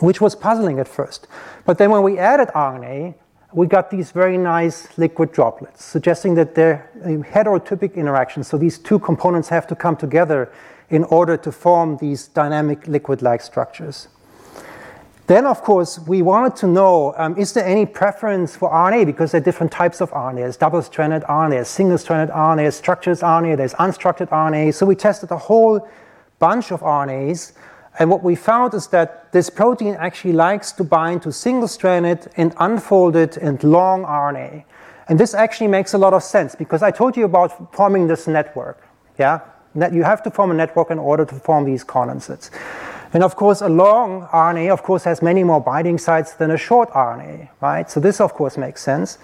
which 0.00 0.20
was 0.20 0.36
puzzling 0.36 0.78
at 0.78 0.86
first. 0.86 1.28
But 1.64 1.78
then, 1.78 1.90
when 1.90 2.02
we 2.02 2.18
added 2.18 2.48
RNA, 2.48 3.14
we 3.52 3.66
got 3.66 3.90
these 3.90 4.12
very 4.12 4.38
nice 4.38 4.96
liquid 4.96 5.32
droplets, 5.32 5.84
suggesting 5.84 6.34
that 6.34 6.54
they're 6.54 6.88
heterotypic 7.04 7.94
interactions. 7.94 8.46
So 8.46 8.56
these 8.56 8.78
two 8.78 8.98
components 8.98 9.48
have 9.48 9.66
to 9.68 9.76
come 9.76 9.96
together 9.96 10.52
in 10.88 11.04
order 11.04 11.36
to 11.36 11.52
form 11.52 11.96
these 11.98 12.28
dynamic 12.28 12.86
liquid-like 12.86 13.40
structures. 13.40 14.08
Then, 15.26 15.46
of 15.46 15.62
course, 15.62 15.98
we 15.98 16.22
wanted 16.22 16.56
to 16.56 16.66
know, 16.66 17.14
um, 17.16 17.38
is 17.38 17.52
there 17.52 17.64
any 17.64 17.86
preference 17.86 18.56
for 18.56 18.68
RNA? 18.68 19.06
Because 19.06 19.30
there 19.30 19.40
are 19.40 19.44
different 19.44 19.70
types 19.70 20.00
of 20.00 20.10
RNA. 20.10 20.36
There's 20.36 20.56
double-stranded 20.56 21.22
RNA, 21.22 21.50
there's 21.50 21.68
single-stranded 21.68 22.34
RNA, 22.34 22.56
there's 22.56 22.74
structured 22.74 23.18
RNA, 23.18 23.56
there's 23.56 23.74
unstructured 23.74 24.28
RNA. 24.30 24.74
So 24.74 24.86
we 24.86 24.96
tested 24.96 25.30
a 25.30 25.36
whole 25.36 25.88
bunch 26.40 26.72
of 26.72 26.80
RNAs 26.80 27.52
and 28.00 28.08
what 28.08 28.22
we 28.22 28.34
found 28.34 28.72
is 28.72 28.86
that 28.88 29.30
this 29.30 29.50
protein 29.50 29.94
actually 29.94 30.32
likes 30.32 30.72
to 30.72 30.82
bind 30.82 31.20
to 31.22 31.30
single 31.30 31.68
stranded 31.68 32.28
and 32.34 32.54
unfolded 32.58 33.36
and 33.36 33.62
long 33.62 34.04
RNA. 34.04 34.64
And 35.06 35.20
this 35.20 35.34
actually 35.34 35.68
makes 35.68 35.92
a 35.92 35.98
lot 35.98 36.14
of 36.14 36.22
sense 36.22 36.54
because 36.54 36.82
I 36.82 36.92
told 36.92 37.14
you 37.14 37.26
about 37.26 37.74
forming 37.74 38.06
this 38.06 38.26
network. 38.26 38.82
Yeah? 39.18 39.40
You 39.74 40.02
have 40.02 40.22
to 40.22 40.30
form 40.30 40.50
a 40.50 40.54
network 40.54 40.90
in 40.90 40.98
order 40.98 41.26
to 41.26 41.34
form 41.34 41.66
these 41.66 41.84
condensates. 41.84 42.48
And 43.12 43.22
of 43.22 43.36
course, 43.36 43.60
a 43.60 43.68
long 43.68 44.26
RNA, 44.28 44.72
of 44.72 44.82
course, 44.82 45.04
has 45.04 45.20
many 45.20 45.44
more 45.44 45.60
binding 45.60 45.98
sites 45.98 46.32
than 46.32 46.50
a 46.52 46.56
short 46.56 46.88
RNA, 46.92 47.50
right? 47.60 47.90
So 47.90 48.00
this, 48.00 48.18
of 48.18 48.32
course, 48.32 48.56
makes 48.56 48.80
sense. 48.80 49.18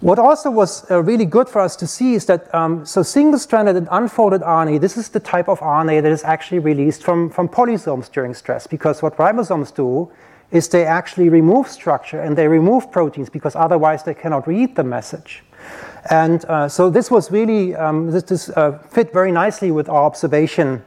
What 0.00 0.18
also 0.18 0.50
was 0.50 0.90
uh, 0.90 1.02
really 1.02 1.26
good 1.26 1.46
for 1.46 1.60
us 1.60 1.76
to 1.76 1.86
see 1.86 2.14
is 2.14 2.24
that 2.24 2.52
um, 2.54 2.86
so 2.86 3.02
single-stranded 3.02 3.76
and 3.76 3.86
unfolded 3.90 4.40
RNA, 4.40 4.80
this 4.80 4.96
is 4.96 5.10
the 5.10 5.20
type 5.20 5.46
of 5.46 5.60
RNA 5.60 6.02
that 6.02 6.10
is 6.10 6.24
actually 6.24 6.58
released 6.58 7.02
from, 7.02 7.28
from 7.28 7.48
polysomes 7.48 8.10
during 8.10 8.32
stress 8.32 8.66
because 8.66 9.02
what 9.02 9.14
ribosomes 9.18 9.74
do 9.74 10.10
is 10.52 10.68
they 10.68 10.86
actually 10.86 11.28
remove 11.28 11.68
structure 11.68 12.18
and 12.18 12.34
they 12.34 12.48
remove 12.48 12.90
proteins 12.90 13.28
because 13.28 13.54
otherwise 13.54 14.02
they 14.02 14.14
cannot 14.14 14.48
read 14.48 14.74
the 14.74 14.82
message. 14.82 15.42
And 16.08 16.46
uh, 16.46 16.66
so 16.66 16.88
this 16.88 17.10
was 17.10 17.30
really, 17.30 17.76
um, 17.76 18.10
this, 18.10 18.22
this 18.22 18.48
uh, 18.48 18.78
fit 18.78 19.12
very 19.12 19.30
nicely 19.30 19.70
with 19.70 19.90
our 19.90 20.04
observation 20.04 20.82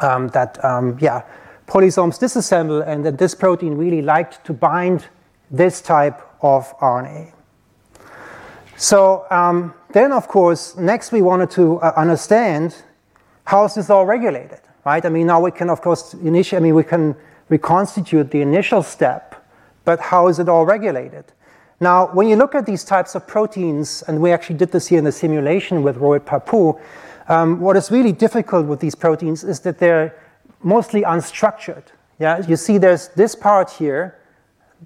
um, 0.00 0.26
that, 0.28 0.62
um, 0.64 0.98
yeah, 1.00 1.22
polysomes 1.68 2.18
disassemble 2.18 2.84
and 2.84 3.06
that 3.06 3.16
this 3.16 3.32
protein 3.32 3.76
really 3.76 4.02
liked 4.02 4.44
to 4.44 4.52
bind 4.52 5.06
this 5.52 5.80
type 5.80 6.20
of 6.42 6.76
RNA. 6.80 7.33
So 8.76 9.26
um, 9.30 9.74
then, 9.92 10.12
of 10.12 10.28
course, 10.28 10.76
next 10.76 11.12
we 11.12 11.22
wanted 11.22 11.50
to 11.52 11.78
uh, 11.80 11.92
understand 11.96 12.76
how 13.44 13.64
is 13.64 13.74
this 13.74 13.90
all 13.90 14.06
regulated, 14.06 14.60
right? 14.84 15.04
I 15.04 15.08
mean, 15.08 15.26
now 15.26 15.40
we 15.40 15.50
can, 15.50 15.70
of 15.70 15.80
course, 15.80 16.14
initiate, 16.14 16.60
I 16.60 16.62
mean, 16.62 16.74
we 16.74 16.84
can 16.84 17.14
reconstitute 17.48 18.30
the 18.30 18.40
initial 18.40 18.82
step, 18.82 19.46
but 19.84 20.00
how 20.00 20.28
is 20.28 20.38
it 20.38 20.48
all 20.48 20.66
regulated? 20.66 21.24
Now, 21.80 22.06
when 22.12 22.28
you 22.28 22.36
look 22.36 22.54
at 22.54 22.66
these 22.66 22.84
types 22.84 23.14
of 23.14 23.26
proteins, 23.26 24.02
and 24.08 24.20
we 24.20 24.32
actually 24.32 24.56
did 24.56 24.72
this 24.72 24.86
here 24.86 24.98
in 24.98 25.04
the 25.04 25.12
simulation 25.12 25.82
with 25.82 25.96
Rohit 25.96 26.20
Pappu, 26.20 26.80
um, 27.28 27.60
what 27.60 27.76
is 27.76 27.90
really 27.90 28.12
difficult 28.12 28.66
with 28.66 28.80
these 28.80 28.94
proteins 28.94 29.44
is 29.44 29.60
that 29.60 29.78
they're 29.78 30.14
mostly 30.62 31.02
unstructured. 31.02 31.84
Yeah, 32.18 32.42
you 32.46 32.56
see 32.56 32.78
there's 32.78 33.08
this 33.08 33.34
part 33.34 33.70
here, 33.70 34.16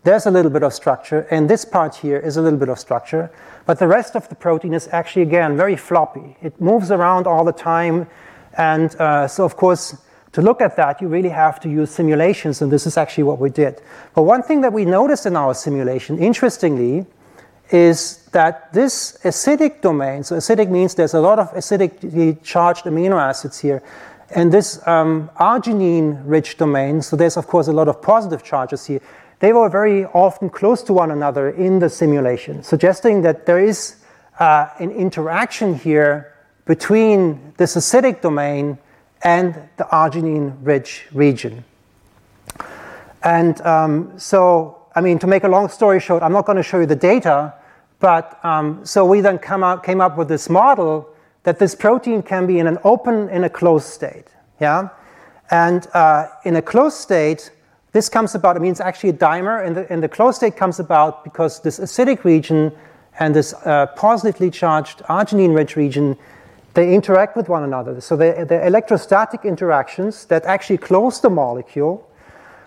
there's 0.05 0.27
a 0.27 0.31
little 0.31 0.51
bit 0.51 0.63
of 0.63 0.73
structure, 0.73 1.27
and 1.31 1.49
this 1.49 1.65
part 1.65 1.95
here 1.95 2.19
is 2.19 2.37
a 2.37 2.43
little 2.43 2.59
bit 2.59 2.69
of 2.69 2.79
structure, 2.79 3.31
but 3.67 3.79
the 3.79 3.87
rest 3.87 4.17
of 4.17 4.29
the 4.29 4.35
protein 4.35 4.75
is 4.75 4.89
actually, 4.93 5.23
again, 5.23 5.57
very 5.57 5.77
floppy. 5.77 6.37
It 6.43 6.61
moves 6.61 6.91
around 6.91 7.27
all 7.27 7.45
the 7.45 7.53
time, 7.53 8.07
and 8.55 8.95
uh, 8.97 9.29
so, 9.29 9.45
of 9.45 9.57
course, 9.57 9.97
to 10.33 10.43
look 10.43 10.61
at 10.61 10.77
that, 10.77 11.01
you 11.01 11.09
really 11.09 11.31
have 11.31 11.59
to 11.61 11.69
use 11.69 11.91
simulations, 11.91 12.61
and 12.63 12.71
this 12.71 12.87
is 12.87 12.97
actually 12.97 13.25
what 13.25 13.39
we 13.39 13.51
did. 13.51 13.81
But 14.15 14.23
one 14.23 14.43
thing 14.43 14.61
that 14.61 14.73
we 14.73 14.85
noticed 14.85 15.27
in 15.27 15.37
our 15.37 15.55
simulation, 15.55 16.19
interestingly, 16.19 17.07
is 17.71 18.29
that 18.33 18.73
this 18.73 19.19
acidic 19.25 19.81
domain, 19.81 20.23
so 20.23 20.37
acidic 20.37 20.71
means 20.71 20.95
there's 20.95 21.15
a 21.15 21.21
lot 21.21 21.39
of 21.39 21.53
acidically 21.53 22.43
charged 22.43 22.85
amino 22.85 23.21
acids 23.21 23.59
here, 23.59 23.83
and 24.35 24.53
this 24.53 24.87
um, 24.87 25.31
arginine 25.41 26.23
rich 26.25 26.59
domain, 26.59 27.01
so 27.01 27.17
there's 27.17 27.37
of 27.37 27.47
course 27.47 27.69
a 27.69 27.73
lot 27.73 27.89
of 27.89 28.01
positive 28.03 28.43
charges 28.43 28.85
here, 28.87 29.01
they 29.40 29.53
were 29.53 29.68
very 29.68 30.05
often 30.07 30.51
close 30.51 30.83
to 30.83 30.92
one 30.92 31.11
another 31.11 31.51
in 31.51 31.79
the 31.79 31.88
simulation, 31.88 32.62
suggesting 32.62 33.22
that 33.22 33.46
there 33.46 33.61
is 33.61 33.96
uh, 34.38 34.68
an 34.79 34.90
interaction 34.90 35.74
here 35.74 36.35
between 36.64 37.55
this 37.57 37.77
acidic 37.77 38.20
domain 38.20 38.79
and 39.22 39.55
the 39.77 39.85
arginine 39.85 40.57
rich 40.62 41.07
region. 41.12 41.64
And 43.22 43.61
um, 43.62 44.18
so, 44.18 44.79
I 44.94 45.01
mean, 45.01 45.18
to 45.20 45.27
make 45.27 45.44
a 45.44 45.48
long 45.48 45.68
story 45.68 46.01
short, 46.01 46.22
I'm 46.22 46.33
not 46.33 46.46
going 46.46 46.57
to 46.57 46.62
show 46.62 46.81
you 46.81 46.87
the 46.87 46.96
data, 46.96 47.55
but 48.01 48.44
um, 48.44 48.85
so 48.85 49.05
we 49.05 49.20
then 49.20 49.40
out, 49.44 49.83
came 49.83 50.01
up 50.01 50.16
with 50.16 50.29
this 50.29 50.48
model 50.48 51.09
that 51.42 51.59
this 51.59 51.74
protein 51.74 52.22
can 52.22 52.46
be 52.46 52.59
in 52.59 52.66
an 52.66 52.79
open 52.85 53.29
in 53.31 53.44
a 53.44 53.51
closed 53.51 53.87
state. 53.87 54.27
Yeah? 54.61 54.88
And 55.51 55.87
uh, 55.94 56.29
in 56.44 56.57
a 56.57 56.62
closed 56.62 56.98
state, 56.98 57.51
this 57.92 58.09
comes 58.09 58.35
about, 58.35 58.57
I 58.57 58.59
mean, 58.59 58.72
it's 58.72 58.81
actually 58.81 59.11
a 59.11 59.14
dimer, 59.14 59.64
and 59.64 59.77
the, 59.77 59.92
and 59.92 60.03
the 60.03 60.09
closed 60.09 60.37
state 60.37 60.57
comes 60.57 60.79
about 60.79 61.24
because 61.24 61.61
this 61.61 61.79
acidic 61.79 62.24
region 62.24 62.72
and 63.18 63.35
this 63.35 63.55
uh, 63.64 63.87
positively 63.96 64.51
charged 64.51 64.98
arginine 65.05 65.55
rich 65.55 65.74
region, 65.77 66.16
they 66.74 66.94
interact 66.94 67.37
with 67.37 67.48
one 67.48 67.64
another. 67.64 68.01
So 68.01 68.16
they're, 68.16 68.44
they're 68.44 68.66
electrostatic 68.66 69.44
interactions 69.44 70.27
that 70.27 70.44
actually 70.44 70.79
close 70.79 71.20
the 71.20 71.31
molecule. 71.31 72.09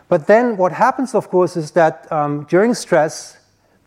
But 0.10 0.28
then 0.28 0.58
what 0.58 0.74
happens, 0.74 1.16
of 1.16 1.30
course, 1.30 1.56
is 1.56 1.72
that 1.72 2.12
um, 2.12 2.46
during 2.50 2.74
stress, 2.74 3.38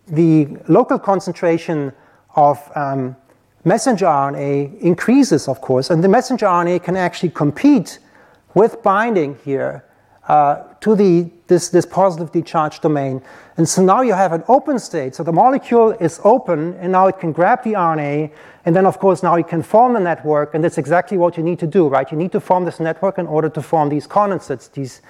the 0.07 0.49
local 0.69 0.99
concentration 0.99 1.93
of 2.37 2.59
um, 2.75 3.17
messenger 3.65 4.07
RNA 4.07 4.79
increases, 4.81 5.49
of 5.49 5.61
course, 5.61 5.91
and 5.91 6.03
the 6.03 6.09
messenger 6.09 6.47
RNA 6.47 6.83
can 6.83 6.97
actually 6.97 7.31
compete 7.31 7.99
with 8.55 8.83
binding 8.83 9.37
here 9.45 9.85
uh, 10.29 10.63
to 10.85 10.95
the, 10.95 11.31
this, 11.47 11.71
this 11.71 11.87
positively 11.87 12.43
charged 12.43 12.83
domain. 12.83 13.23
And 13.57 13.67
so 13.67 13.83
now 13.83 14.03
you 14.03 14.13
have 14.13 14.35
an 14.35 14.45
open 14.49 14.79
state. 14.79 15.15
So 15.15 15.23
the 15.23 15.33
molecule 15.33 15.93
is 15.93 16.21
open, 16.25 16.75
and 16.75 16.93
now 16.93 17.07
it 17.07 17.19
can 17.19 17.33
grab 17.33 17.65
the 17.65 17.73
RNA. 17.73 18.31
And 18.67 18.77
then, 18.77 18.85
of 18.85 18.99
course, 18.99 19.23
now 19.23 19.37
you 19.37 19.45
can 19.45 19.63
form 19.63 19.95
the 19.95 20.01
network. 20.01 20.55
And 20.55 20.63
that's 20.63 20.77
exactly 20.77 21.17
what 21.17 21.39
you 21.39 21.43
need 21.43 21.59
to 21.61 21.67
do, 21.67 21.89
right? 21.89 22.11
You 22.13 22.19
need 22.19 22.33
to 22.33 22.41
form 22.41 22.67
this 22.67 22.81
network 22.81 23.17
in 23.17 23.27
order 23.27 23.49
to 23.49 23.63
form 23.63 23.89
these 23.89 24.07
condensates, 24.07 24.71
these, 24.73 25.01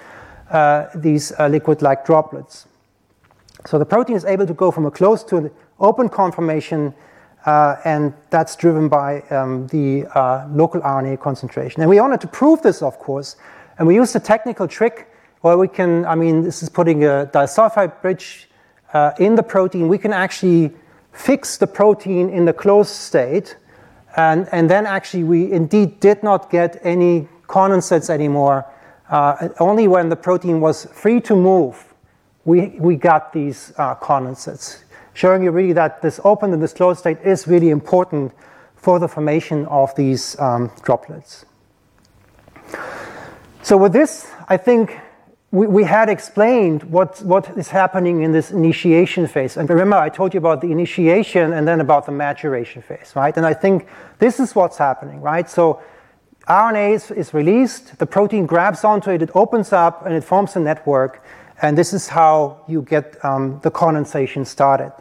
uh, 0.49 0.85
these 0.95 1.33
uh, 1.37 1.49
liquid 1.49 1.81
like 1.81 2.05
droplets. 2.05 2.67
So 3.65 3.77
the 3.77 3.85
protein 3.85 4.15
is 4.15 4.23
able 4.23 4.47
to 4.47 4.53
go 4.53 4.71
from 4.71 4.85
a 4.85 4.91
closed 4.91 5.27
to 5.27 5.37
an 5.37 5.51
open 5.81 6.07
conformation. 6.07 6.93
Uh, 7.45 7.75
and 7.83 8.13
that's 8.29 8.55
driven 8.55 8.87
by 8.87 9.19
um, 9.23 9.67
the 9.67 10.05
uh, 10.15 10.47
local 10.51 10.79
RNA 10.79 11.19
concentration. 11.19 11.81
And 11.81 11.89
we 11.89 11.99
wanted 11.99 12.21
to 12.21 12.27
prove 12.27 12.61
this, 12.61 12.81
of 12.81 12.97
course, 12.97 13.35
and 13.77 13.85
we 13.85 13.95
used 13.95 14.15
a 14.15 14.21
technical 14.21 14.69
trick 14.69 15.09
where 15.45 15.59
we 15.59 15.67
can, 15.67 16.03
I 16.07 16.15
mean, 16.15 16.41
this 16.41 16.63
is 16.63 16.69
putting 16.69 17.03
a 17.03 17.29
disulfide 17.31 18.01
bridge 18.01 18.49
uh, 18.93 19.11
in 19.19 19.35
the 19.35 19.43
protein. 19.43 19.87
We 19.87 19.99
can 19.99 20.11
actually 20.11 20.71
fix 21.13 21.57
the 21.57 21.67
protein 21.67 22.31
in 22.31 22.45
the 22.45 22.51
closed 22.53 22.89
state. 22.89 23.55
And, 24.17 24.49
and 24.51 24.67
then 24.67 24.87
actually, 24.87 25.23
we 25.23 25.51
indeed 25.51 25.99
did 25.99 26.23
not 26.23 26.49
get 26.49 26.81
any 26.81 27.27
condensates 27.47 28.09
anymore. 28.09 28.65
Uh, 29.07 29.49
only 29.59 29.87
when 29.87 30.09
the 30.09 30.15
protein 30.15 30.61
was 30.61 30.85
free 30.85 31.21
to 31.21 31.35
move, 31.35 31.93
we, 32.45 32.69
we 32.79 32.95
got 32.95 33.31
these 33.31 33.71
uh, 33.77 33.93
condensates, 33.97 34.81
showing 35.13 35.43
you 35.43 35.51
really 35.51 35.73
that 35.73 36.01
this 36.01 36.19
open 36.23 36.53
and 36.53 36.63
this 36.63 36.73
closed 36.73 37.01
state 37.01 37.19
is 37.23 37.47
really 37.47 37.69
important 37.69 38.31
for 38.75 38.97
the 38.97 39.07
formation 39.07 39.67
of 39.67 39.93
these 39.93 40.39
um, 40.39 40.71
droplets. 40.81 41.45
So 43.61 43.77
with 43.77 43.93
this, 43.93 44.31
I 44.49 44.57
think 44.57 45.01
we, 45.55 45.67
we 45.67 45.83
had 45.85 46.09
explained 46.09 46.83
what, 46.83 47.21
what 47.21 47.57
is 47.57 47.69
happening 47.69 48.23
in 48.23 48.33
this 48.33 48.51
initiation 48.51 49.25
phase. 49.25 49.55
And 49.55 49.69
remember, 49.69 49.95
I 49.95 50.09
told 50.09 50.33
you 50.33 50.37
about 50.37 50.59
the 50.59 50.69
initiation 50.69 51.53
and 51.53 51.65
then 51.65 51.79
about 51.79 52.05
the 52.05 52.11
maturation 52.11 52.81
phase, 52.81 53.13
right? 53.15 53.35
And 53.37 53.45
I 53.45 53.53
think 53.53 53.87
this 54.19 54.41
is 54.41 54.53
what's 54.53 54.77
happening, 54.77 55.21
right? 55.21 55.49
So 55.49 55.81
RNA 56.49 56.95
is, 56.95 57.11
is 57.11 57.33
released, 57.33 57.97
the 57.99 58.05
protein 58.05 58.45
grabs 58.45 58.83
onto 58.83 59.11
it, 59.11 59.21
it 59.21 59.29
opens 59.33 59.71
up, 59.71 60.05
and 60.05 60.13
it 60.13 60.25
forms 60.25 60.57
a 60.57 60.59
network. 60.59 61.23
And 61.61 61.77
this 61.77 61.93
is 61.93 62.09
how 62.09 62.59
you 62.67 62.81
get 62.81 63.23
um, 63.23 63.61
the 63.63 63.71
condensation 63.71 64.43
started. 64.43 64.91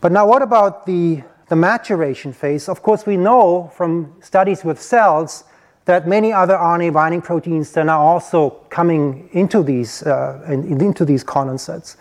But 0.00 0.12
now, 0.12 0.28
what 0.28 0.42
about 0.42 0.86
the, 0.86 1.24
the 1.48 1.56
maturation 1.56 2.32
phase? 2.32 2.68
Of 2.68 2.84
course, 2.84 3.04
we 3.04 3.16
know 3.16 3.72
from 3.74 4.14
studies 4.20 4.62
with 4.62 4.80
cells 4.80 5.42
that 5.88 6.06
many 6.06 6.34
other 6.34 6.54
RNA 6.54 6.92
binding 6.92 7.22
proteins 7.22 7.72
then 7.72 7.88
are 7.88 7.98
also 7.98 8.50
coming 8.68 9.26
into 9.32 9.62
these, 9.62 10.02
uh, 10.02 10.38
in, 10.46 10.82
into 10.82 11.02
these 11.02 11.24
condensates. 11.24 11.96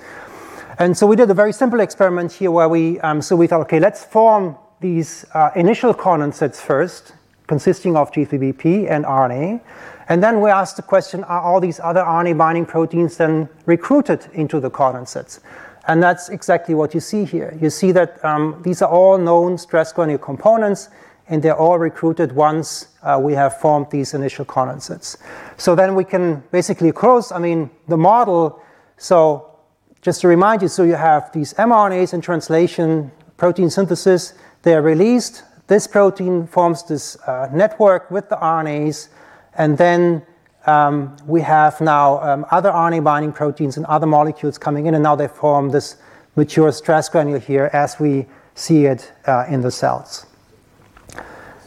And 0.78 0.96
so 0.96 1.08
we 1.08 1.16
did 1.16 1.32
a 1.32 1.34
very 1.34 1.54
simple 1.54 1.80
experiment 1.80 2.34
here 2.34 2.52
where 2.52 2.68
we, 2.68 3.00
um, 3.00 3.22
so 3.22 3.38
we 3.38 3.48
thought, 3.48 3.62
okay, 3.62 3.80
let's 3.80 4.04
form 4.04 4.58
these 4.82 5.24
uh, 5.34 5.52
initial 5.56 5.94
condensates 5.94 6.58
first, 6.58 7.14
consisting 7.48 7.96
of 7.96 8.12
G3BP 8.12 8.92
and 8.92 9.06
RNA. 9.06 9.62
And 10.10 10.22
then 10.22 10.42
we 10.42 10.50
asked 10.50 10.76
the 10.76 10.82
question, 10.82 11.24
are 11.24 11.40
all 11.42 11.62
these 11.62 11.80
other 11.80 12.02
RNA 12.02 12.38
binding 12.38 12.66
proteins 12.66 13.16
then 13.16 13.48
recruited 13.66 14.28
into 14.34 14.60
the 14.60 14.70
condensates? 14.70 15.40
And 15.88 16.04
that's 16.04 16.28
exactly 16.28 16.76
what 16.76 16.94
you 16.94 17.00
see 17.00 17.24
here. 17.24 17.58
You 17.62 17.70
see 17.70 17.94
that 17.94 18.24
um, 18.26 18.62
these 18.66 18.82
are 18.82 18.90
all 18.90 19.18
known 19.18 19.58
stress 19.58 19.94
granule 19.94 20.18
components 20.18 20.90
and 21.30 21.42
they're 21.42 21.58
all 21.58 21.78
recruited 21.78 22.32
once 22.32 22.88
uh, 23.04 23.20
we 23.22 23.34
have 23.34 23.60
formed 23.60 23.88
these 23.92 24.14
initial 24.14 24.46
condensates. 24.46 25.18
So 25.58 25.76
then 25.76 25.96
we 25.96 26.04
can 26.04 26.44
basically 26.52 26.92
close, 26.92 27.32
I 27.32 27.40
mean, 27.40 27.70
the 27.88 27.98
model. 27.98 28.62
So 28.98 29.58
just 30.02 30.22
to 30.22 30.28
remind 30.28 30.62
you, 30.62 30.68
so 30.68 30.84
you 30.84 30.96
have 30.96 31.32
these 31.34 31.54
mRNAs 31.56 32.14
in 32.14 32.22
translation, 32.22 33.12
protein 33.36 33.70
synthesis, 33.70 34.34
they're 34.64 34.82
released. 34.82 35.44
This 35.68 35.86
protein 35.88 36.48
forms 36.48 36.84
this 36.84 37.18
uh, 37.28 37.50
network 37.54 38.10
with 38.10 38.30
the 38.30 38.38
RNAs, 38.38 39.10
and 39.56 39.78
then 39.78 40.26
um, 40.66 41.16
we 41.26 41.42
have 41.42 41.80
now 41.82 42.22
um, 42.22 42.46
other 42.52 42.72
RNA 42.72 43.04
binding 43.04 43.34
proteins 43.34 43.78
and 43.78 43.86
other 43.88 44.08
molecules 44.08 44.58
coming 44.58 44.86
in, 44.86 44.94
and 44.94 45.04
now 45.04 45.16
they 45.16 45.28
form 45.28 45.70
this 45.70 45.98
mature 46.36 46.72
stress 46.72 47.10
granule 47.10 47.40
here 47.40 47.70
as 47.74 48.00
we 48.00 48.28
see 48.56 48.86
it 48.86 49.12
uh, 49.26 49.46
in 49.50 49.62
the 49.62 49.72
cells. 49.72 50.26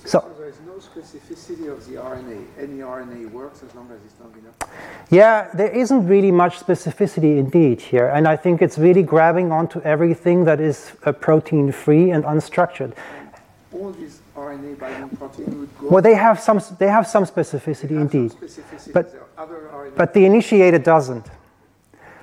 So, 0.04 0.20
so 0.20 0.30
there's 0.38 0.60
no 0.66 0.74
specificity 0.74 1.59
of 1.70 1.86
the 1.88 1.94
RNA. 1.94 2.44
Any 2.58 2.78
RNA 2.78 3.30
works 3.30 3.62
as 3.62 3.74
long 3.74 3.90
as 3.90 4.00
it's 4.04 4.20
long 4.20 4.34
enough. 4.38 4.54
Yeah, 5.10 5.48
there 5.54 5.70
isn't 5.70 6.06
really 6.06 6.30
much 6.30 6.58
specificity 6.58 7.38
indeed 7.38 7.80
here, 7.80 8.08
and 8.08 8.28
I 8.28 8.36
think 8.36 8.62
it's 8.62 8.78
really 8.78 9.02
grabbing 9.02 9.52
onto 9.52 9.80
everything 9.80 10.44
that 10.44 10.60
is 10.60 10.92
uh, 11.04 11.12
protein 11.12 11.72
free 11.72 12.10
and 12.10 12.24
unstructured. 12.24 12.92
All 13.72 13.92
these 13.92 14.20
RNA 14.36 14.78
binding 14.78 15.16
protein 15.16 15.60
would 15.60 15.78
go. 15.78 15.88
Well, 15.88 16.02
they 16.02 16.14
have 16.14 16.40
some. 16.40 16.60
They 16.78 16.88
have 16.88 17.06
some 17.06 17.24
specificity 17.24 17.92
indeed, 17.92 18.32
some 18.32 18.40
specificity. 18.40 18.92
but 18.92 19.96
but 19.96 20.14
the 20.14 20.24
initiator 20.24 20.78
doesn't. 20.78 21.26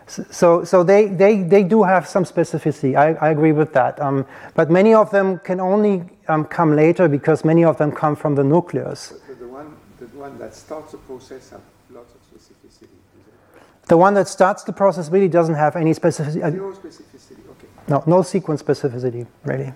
So, 0.08 0.64
so 0.64 0.84
they, 0.84 1.08
they, 1.08 1.44
they 1.44 1.64
do 1.64 1.84
have 1.84 2.08
some 2.08 2.24
specificity. 2.24 2.96
I, 2.96 3.14
I 3.16 3.30
agree 3.30 3.52
with 3.52 3.74
that. 3.74 4.02
Um, 4.02 4.26
but 4.56 4.72
many 4.72 4.94
of 4.94 5.12
them 5.12 5.40
can 5.40 5.60
only 5.60 6.04
um, 6.30 6.46
come 6.46 6.76
later 6.76 7.10
because 7.10 7.44
many 7.44 7.66
of 7.66 7.78
them 7.78 7.92
come 7.92 8.16
from 8.16 8.36
the 8.36 8.44
nucleus. 8.44 9.14
One, 10.28 10.40
that 10.40 10.56
starts 10.56 10.92
the 10.92 10.98
process 10.98 11.50
has 11.52 11.62
lots 11.90 12.14
of 12.14 12.22
specificity. 12.22 12.88
The 13.88 13.98
one 13.98 14.14
that 14.16 14.28
starts 14.28 14.64
the 14.64 14.74
process 14.74 15.10
really 15.10 15.30
doesn't 15.30 15.56
have 15.56 15.76
any 15.76 15.94
specificity. 15.94 16.52
Zero 16.52 16.74
specificity, 16.74 17.50
okay. 17.52 17.68
No, 17.88 18.04
no 18.06 18.22
sequence 18.22 18.62
specificity, 18.62 19.26
really. 19.46 19.72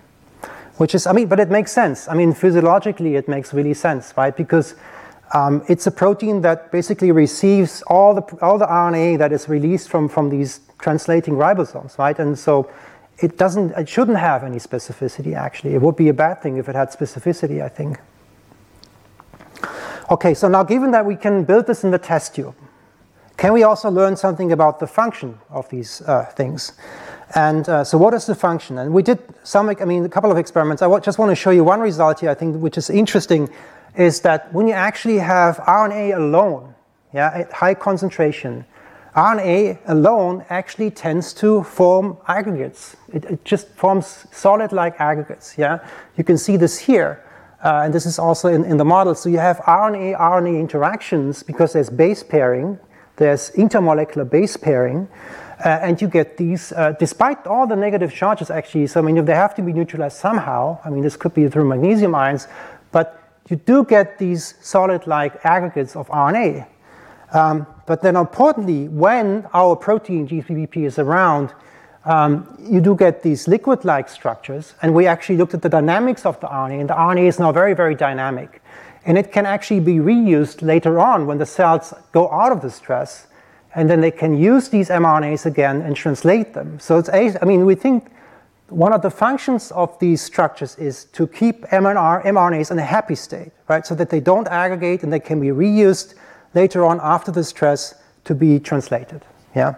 Which 0.76 0.94
is, 0.94 1.06
I 1.06 1.12
mean, 1.12 1.28
but 1.28 1.40
it 1.40 1.50
makes 1.50 1.72
sense. 1.72 2.08
I 2.08 2.14
mean, 2.14 2.34
physiologically, 2.34 3.16
it 3.16 3.28
makes 3.28 3.54
really 3.54 3.74
sense, 3.74 4.12
right? 4.16 4.36
Because 4.36 4.74
Um, 5.34 5.62
it's 5.66 5.86
a 5.86 5.90
protein 5.90 6.42
that 6.42 6.70
basically 6.70 7.10
receives 7.10 7.82
all 7.86 8.12
the, 8.14 8.22
all 8.42 8.58
the 8.58 8.66
RNA 8.66 9.16
that 9.18 9.32
is 9.32 9.48
released 9.48 9.88
from, 9.88 10.08
from 10.08 10.28
these 10.28 10.60
translating 10.78 11.34
ribosomes, 11.36 11.96
right? 11.96 12.18
And 12.18 12.38
so 12.38 12.68
it 13.18 13.38
doesn't, 13.38 13.72
it 13.78 13.88
shouldn't 13.88 14.18
have 14.18 14.44
any 14.44 14.58
specificity 14.58 15.34
actually. 15.34 15.74
It 15.74 15.80
would 15.80 15.96
be 15.96 16.10
a 16.10 16.12
bad 16.12 16.42
thing 16.42 16.58
if 16.58 16.68
it 16.68 16.74
had 16.74 16.90
specificity, 16.90 17.64
I 17.64 17.70
think. 17.70 17.98
Okay, 20.12 20.34
so 20.34 20.46
now 20.46 20.62
given 20.62 20.90
that 20.90 21.06
we 21.06 21.16
can 21.16 21.42
build 21.42 21.66
this 21.66 21.84
in 21.84 21.90
the 21.90 21.98
test 21.98 22.34
tube, 22.34 22.54
can 23.38 23.54
we 23.54 23.62
also 23.62 23.90
learn 23.90 24.14
something 24.14 24.52
about 24.52 24.78
the 24.78 24.86
function 24.86 25.38
of 25.48 25.66
these 25.70 26.02
uh, 26.02 26.26
things? 26.26 26.74
And 27.34 27.66
uh, 27.66 27.82
so 27.82 27.96
what 27.96 28.12
is 28.12 28.26
the 28.26 28.34
function? 28.34 28.76
And 28.76 28.92
we 28.92 29.02
did 29.02 29.20
some, 29.42 29.70
I 29.70 29.86
mean, 29.86 30.04
a 30.04 30.10
couple 30.10 30.30
of 30.30 30.36
experiments. 30.36 30.82
I 30.82 30.98
just 30.98 31.18
want 31.18 31.30
to 31.30 31.34
show 31.34 31.48
you 31.48 31.64
one 31.64 31.80
result 31.80 32.20
here, 32.20 32.28
I 32.28 32.34
think, 32.34 32.60
which 32.60 32.76
is 32.76 32.90
interesting, 32.90 33.48
is 33.96 34.20
that 34.20 34.52
when 34.52 34.68
you 34.68 34.74
actually 34.74 35.16
have 35.16 35.56
RNA 35.60 36.14
alone, 36.14 36.74
yeah, 37.14 37.30
at 37.32 37.50
high 37.50 37.72
concentration, 37.72 38.66
RNA 39.16 39.78
alone 39.86 40.44
actually 40.50 40.90
tends 40.90 41.32
to 41.40 41.62
form 41.62 42.18
aggregates. 42.28 42.96
It, 43.14 43.24
it 43.24 43.46
just 43.46 43.66
forms 43.76 44.26
solid-like 44.30 45.00
aggregates, 45.00 45.56
yeah? 45.56 45.78
You 46.18 46.24
can 46.24 46.36
see 46.36 46.58
this 46.58 46.78
here. 46.78 47.24
Uh, 47.62 47.82
and 47.84 47.94
this 47.94 48.06
is 48.06 48.18
also 48.18 48.48
in, 48.48 48.64
in 48.64 48.76
the 48.76 48.84
model. 48.84 49.14
So 49.14 49.28
you 49.28 49.38
have 49.38 49.58
RNA-RNA 49.58 50.58
interactions 50.58 51.42
because 51.42 51.72
there's 51.72 51.90
base 51.90 52.22
pairing, 52.22 52.78
there's 53.16 53.50
intermolecular 53.52 54.28
base 54.28 54.56
pairing, 54.56 55.08
uh, 55.64 55.78
and 55.80 56.00
you 56.02 56.08
get 56.08 56.36
these, 56.36 56.72
uh, 56.72 56.92
despite 56.98 57.46
all 57.46 57.68
the 57.68 57.76
negative 57.76 58.12
charges 58.12 58.50
actually, 58.50 58.88
so 58.88 59.00
I 59.00 59.02
mean, 59.04 59.16
if 59.16 59.26
they 59.26 59.34
have 59.34 59.54
to 59.54 59.62
be 59.62 59.72
neutralized 59.72 60.16
somehow, 60.16 60.80
I 60.84 60.90
mean, 60.90 61.02
this 61.02 61.16
could 61.16 61.34
be 61.34 61.48
through 61.48 61.68
magnesium 61.68 62.16
ions, 62.16 62.48
but 62.90 63.40
you 63.48 63.56
do 63.56 63.84
get 63.84 64.18
these 64.18 64.54
solid-like 64.60 65.44
aggregates 65.44 65.94
of 65.94 66.08
RNA. 66.08 66.66
Um, 67.32 67.66
but 67.86 68.02
then 68.02 68.16
importantly, 68.16 68.88
when 68.88 69.46
our 69.54 69.76
protein 69.76 70.26
G3BP 70.26 70.84
is 70.84 70.98
around, 70.98 71.54
um, 72.04 72.56
you 72.60 72.80
do 72.80 72.94
get 72.96 73.22
these 73.22 73.46
liquid-like 73.46 74.08
structures, 74.08 74.74
and 74.82 74.94
we 74.94 75.06
actually 75.06 75.36
looked 75.36 75.54
at 75.54 75.62
the 75.62 75.68
dynamics 75.68 76.26
of 76.26 76.40
the 76.40 76.48
RNA, 76.48 76.80
and 76.80 76.90
the 76.90 76.94
RNA 76.94 77.28
is 77.28 77.38
now 77.38 77.52
very, 77.52 77.74
very 77.74 77.94
dynamic. 77.94 78.62
And 79.04 79.18
it 79.18 79.32
can 79.32 79.46
actually 79.46 79.80
be 79.80 79.96
reused 79.96 80.62
later 80.62 80.98
on 80.98 81.26
when 81.26 81.38
the 81.38 81.46
cells 81.46 81.94
go 82.12 82.30
out 82.30 82.52
of 82.52 82.60
the 82.60 82.70
stress, 82.70 83.26
and 83.74 83.88
then 83.88 84.00
they 84.00 84.10
can 84.10 84.36
use 84.36 84.68
these 84.68 84.88
mRNAs 84.88 85.46
again 85.46 85.80
and 85.82 85.96
translate 85.96 86.54
them. 86.54 86.78
So 86.78 86.98
it's, 86.98 87.08
I 87.08 87.44
mean, 87.44 87.64
we 87.64 87.74
think 87.74 88.10
one 88.68 88.92
of 88.92 89.02
the 89.02 89.10
functions 89.10 89.70
of 89.72 89.98
these 89.98 90.20
structures 90.20 90.76
is 90.78 91.04
to 91.06 91.26
keep 91.26 91.62
mRNA, 91.66 92.24
mRNAs 92.24 92.70
in 92.70 92.78
a 92.78 92.84
happy 92.84 93.14
state, 93.14 93.52
right? 93.68 93.86
So 93.86 93.94
that 93.94 94.10
they 94.10 94.20
don't 94.20 94.48
aggregate 94.48 95.02
and 95.02 95.12
they 95.12 95.20
can 95.20 95.40
be 95.40 95.48
reused 95.48 96.14
later 96.54 96.84
on 96.84 96.98
after 97.02 97.30
the 97.30 97.44
stress 97.44 97.94
to 98.24 98.34
be 98.34 98.58
translated, 98.58 99.22
yeah? 99.54 99.74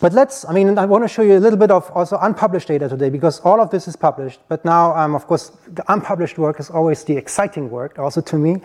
But 0.00 0.14
let's, 0.14 0.46
I 0.48 0.54
mean, 0.54 0.78
I 0.78 0.86
want 0.86 1.04
to 1.04 1.08
show 1.08 1.20
you 1.20 1.36
a 1.36 1.38
little 1.38 1.58
bit 1.58 1.70
of 1.70 1.90
also 1.90 2.18
unpublished 2.22 2.68
data 2.68 2.88
today 2.88 3.10
because 3.10 3.38
all 3.40 3.60
of 3.60 3.68
this 3.68 3.86
is 3.86 3.96
published. 3.96 4.40
But 4.48 4.64
now, 4.64 4.96
um, 4.96 5.14
of 5.14 5.26
course, 5.26 5.52
the 5.74 5.84
unpublished 5.92 6.38
work 6.38 6.58
is 6.58 6.70
always 6.70 7.04
the 7.04 7.14
exciting 7.18 7.68
work, 7.68 7.98
also 7.98 8.22
to 8.22 8.38
me. 8.38 8.62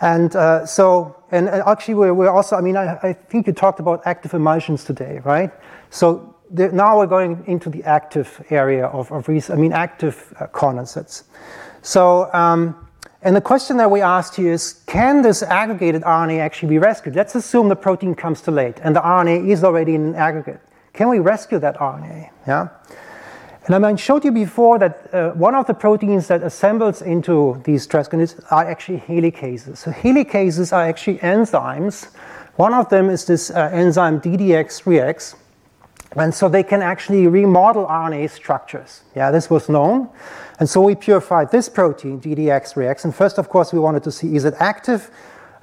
And 0.00 0.34
uh, 0.34 0.66
so, 0.66 1.16
and 1.30 1.48
actually, 1.48 1.94
we're, 1.94 2.12
we're, 2.12 2.30
also, 2.30 2.56
I 2.56 2.60
mean, 2.60 2.76
I, 2.76 2.98
I, 3.00 3.12
think 3.12 3.46
you 3.46 3.52
talked 3.52 3.78
about 3.78 4.02
active 4.06 4.34
emulsions 4.34 4.82
today, 4.82 5.20
right? 5.24 5.52
So 5.90 6.34
the, 6.50 6.72
now 6.72 6.98
we're 6.98 7.06
going 7.06 7.44
into 7.46 7.70
the 7.70 7.84
active 7.84 8.44
area 8.50 8.86
of, 8.86 9.12
of 9.12 9.28
research, 9.28 9.56
I 9.56 9.60
mean, 9.60 9.72
active 9.72 10.34
uh, 10.40 10.48
condensates. 10.48 11.22
So, 11.82 12.28
um, 12.34 12.88
and 13.22 13.36
the 13.36 13.40
question 13.40 13.76
that 13.76 13.88
we 13.88 14.00
asked 14.00 14.34
here 14.34 14.52
is, 14.52 14.82
can 14.86 15.22
this 15.22 15.44
aggregated 15.44 16.02
RNA 16.02 16.40
actually 16.40 16.70
be 16.70 16.78
rescued? 16.78 17.14
Let's 17.14 17.36
assume 17.36 17.68
the 17.68 17.76
protein 17.76 18.16
comes 18.16 18.40
too 18.40 18.50
late 18.50 18.80
and 18.82 18.96
the 18.96 19.00
RNA 19.00 19.48
is 19.48 19.62
already 19.62 19.94
in 19.94 20.06
an 20.06 20.14
aggregate. 20.16 20.60
Can 20.92 21.08
we 21.08 21.18
rescue 21.18 21.58
that 21.58 21.76
RNA? 21.76 22.30
Yeah? 22.46 22.68
And 23.66 23.86
I 23.86 23.94
showed 23.94 24.24
you 24.24 24.32
before 24.32 24.78
that 24.80 25.14
uh, 25.14 25.30
one 25.30 25.54
of 25.54 25.66
the 25.66 25.74
proteins 25.74 26.26
that 26.26 26.42
assembles 26.42 27.00
into 27.00 27.62
these 27.64 27.86
transcripts 27.86 28.34
are 28.50 28.66
actually 28.66 28.98
helicases. 28.98 29.78
So 29.78 29.92
helicases 29.92 30.72
are 30.72 30.84
actually 30.84 31.18
enzymes. 31.18 32.08
One 32.56 32.74
of 32.74 32.88
them 32.88 33.08
is 33.08 33.24
this 33.24 33.50
uh, 33.50 33.70
enzyme 33.72 34.20
DDX3X. 34.20 35.36
And 36.16 36.34
so 36.34 36.48
they 36.48 36.62
can 36.62 36.82
actually 36.82 37.26
remodel 37.26 37.86
RNA 37.86 38.30
structures. 38.30 39.02
Yeah, 39.14 39.30
this 39.30 39.48
was 39.48 39.68
known. 39.68 40.10
And 40.58 40.68
so 40.68 40.82
we 40.82 40.94
purified 40.94 41.50
this 41.50 41.68
protein, 41.68 42.20
DDX3X. 42.20 43.04
And 43.04 43.14
first, 43.14 43.38
of 43.38 43.48
course, 43.48 43.72
we 43.72 43.78
wanted 43.78 44.02
to 44.02 44.10
see 44.10 44.34
is 44.34 44.44
it 44.44 44.54
active? 44.58 45.10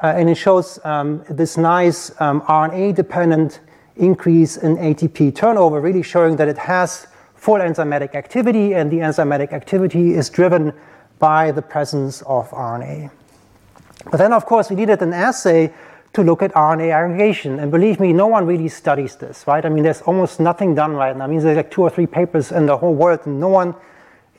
Uh, 0.02 0.14
and 0.16 0.30
it 0.30 0.36
shows 0.36 0.80
um, 0.86 1.24
this 1.30 1.58
nice 1.58 2.10
um, 2.22 2.42
RNA 2.42 2.96
dependent 2.96 3.60
increase 4.00 4.58
in 4.58 4.78
ATP 4.78 5.36
turnover, 5.36 5.80
really 5.80 6.04
showing 6.04 6.36
that 6.38 6.48
it 6.48 6.58
has 6.58 7.08
full 7.36 7.60
enzymatic 7.60 8.16
activity, 8.16 8.74
and 8.74 8.92
the 8.92 8.98
enzymatic 8.98 9.54
activity 9.54 10.14
is 10.14 10.30
driven 10.30 10.74
by 11.20 11.52
the 11.52 11.62
presence 11.62 12.22
of 12.24 12.50
RNA. 12.50 13.12
But 14.12 14.18
then, 14.18 14.34
of 14.34 14.46
course, 14.46 14.70
we 14.70 14.76
needed 14.76 15.02
an 15.02 15.14
assay 15.14 15.74
to 16.14 16.24
look 16.24 16.42
at 16.42 16.52
RNA 16.54 16.92
aggregation. 16.92 17.60
And 17.60 17.72
believe 17.72 18.00
me, 18.00 18.14
no 18.14 18.28
one 18.28 18.46
really 18.46 18.68
studies 18.68 19.16
this, 19.16 19.46
right? 19.46 19.64
I 19.64 19.70
mean, 19.70 19.84
there's 19.84 20.02
almost 20.02 20.40
nothing 20.40 20.74
done 20.74 20.94
right 20.94 21.16
now. 21.16 21.26
I 21.26 21.28
mean, 21.28 21.40
there's 21.40 21.58
like 21.58 21.72
two 21.72 21.84
or 21.84 21.90
three 21.90 22.08
papers 22.08 22.52
in 22.52 22.66
the 22.66 22.78
whole 22.78 22.96
world, 22.96 23.20
and 23.26 23.40
no 23.40 23.50
one 23.50 23.76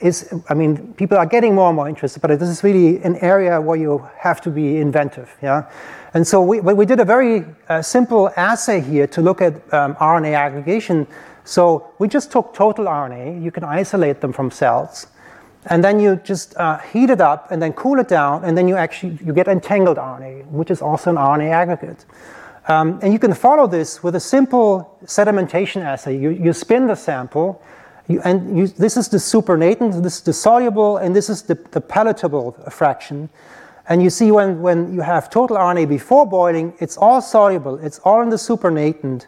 is, 0.01 0.33
I 0.49 0.55
mean, 0.55 0.94
people 0.94 1.18
are 1.18 1.27
getting 1.27 1.55
more 1.55 1.68
and 1.68 1.77
more 1.77 1.88
interested, 1.88 2.20
but 2.20 2.38
this 2.38 2.49
is 2.49 2.64
really 2.64 3.03
an 3.03 3.16
area 3.16 3.61
where 3.61 3.77
you 3.77 4.09
have 4.18 4.40
to 4.42 4.51
be 4.51 4.79
inventive, 4.79 5.37
yeah? 5.42 5.70
And 6.14 6.27
so 6.27 6.42
we, 6.42 6.61
we 6.61 6.87
did 6.87 7.01
a 7.01 7.05
very 7.05 7.44
uh, 7.68 7.83
simple 7.83 8.31
assay 8.37 8.81
here 8.81 9.07
to 9.09 9.23
look 9.23 9.40
at 9.40 9.55
um, 9.73 9.94
RNA 9.96 10.35
aggregation. 10.35 11.07
So 11.44 11.92
we 11.99 12.09
just 12.09 12.33
took 12.33 12.53
total 12.53 12.87
RNA, 12.87 13.42
you 13.42 13.51
can 13.51 13.64
isolate 13.64 14.20
them 14.20 14.33
from 14.33 14.51
cells, 14.51 15.07
and 15.66 15.85
then 15.85 16.01
you 16.01 16.16
just 16.16 16.57
uh, 16.57 16.79
heat 16.79 17.11
it 17.11 17.20
up 17.20 17.51
and 17.51 17.61
then 17.62 17.73
cool 17.75 17.99
it 17.99 18.09
down, 18.09 18.44
and 18.44 18.57
then 18.57 18.66
you 18.66 18.77
actually 18.77 19.18
you 19.25 19.33
get 19.33 19.49
entangled 19.49 19.99
RNA, 19.99 20.46
which 20.46 20.70
is 20.70 20.83
also 20.83 21.11
an 21.11 21.16
RNA 21.16 21.51
aggregate. 21.51 22.05
Um, 22.68 22.99
and 23.03 23.12
you 23.12 23.18
can 23.18 23.35
follow 23.35 23.66
this 23.66 24.03
with 24.03 24.14
a 24.14 24.20
simple 24.20 24.99
sedimentation 25.05 25.83
assay. 25.83 26.16
You, 26.16 26.31
you 26.31 26.53
spin 26.53 26.87
the 26.87 26.94
sample, 26.94 27.62
you, 28.07 28.20
and 28.23 28.57
you, 28.57 28.66
this 28.66 28.96
is 28.96 29.09
the 29.09 29.16
supernatant, 29.16 30.03
this 30.03 30.16
is 30.16 30.23
the 30.23 30.33
soluble, 30.33 30.99
and 30.99 31.14
this 31.14 31.31
is 31.31 31.42
the, 31.42 31.55
the 31.70 31.81
pelletable 31.81 32.70
fraction. 32.70 33.29
And 33.90 34.00
you 34.00 34.09
see 34.09 34.31
when, 34.31 34.62
when 34.62 34.94
you 34.94 35.00
have 35.00 35.31
total 35.31 35.57
RNA 35.57 35.88
before 35.88 36.24
boiling, 36.24 36.74
it's 36.79 36.96
all 36.96 37.20
soluble, 37.20 37.76
it's 37.79 37.98
all 37.98 38.22
in 38.22 38.31
the 38.31 38.37
supernatant, 38.37 39.26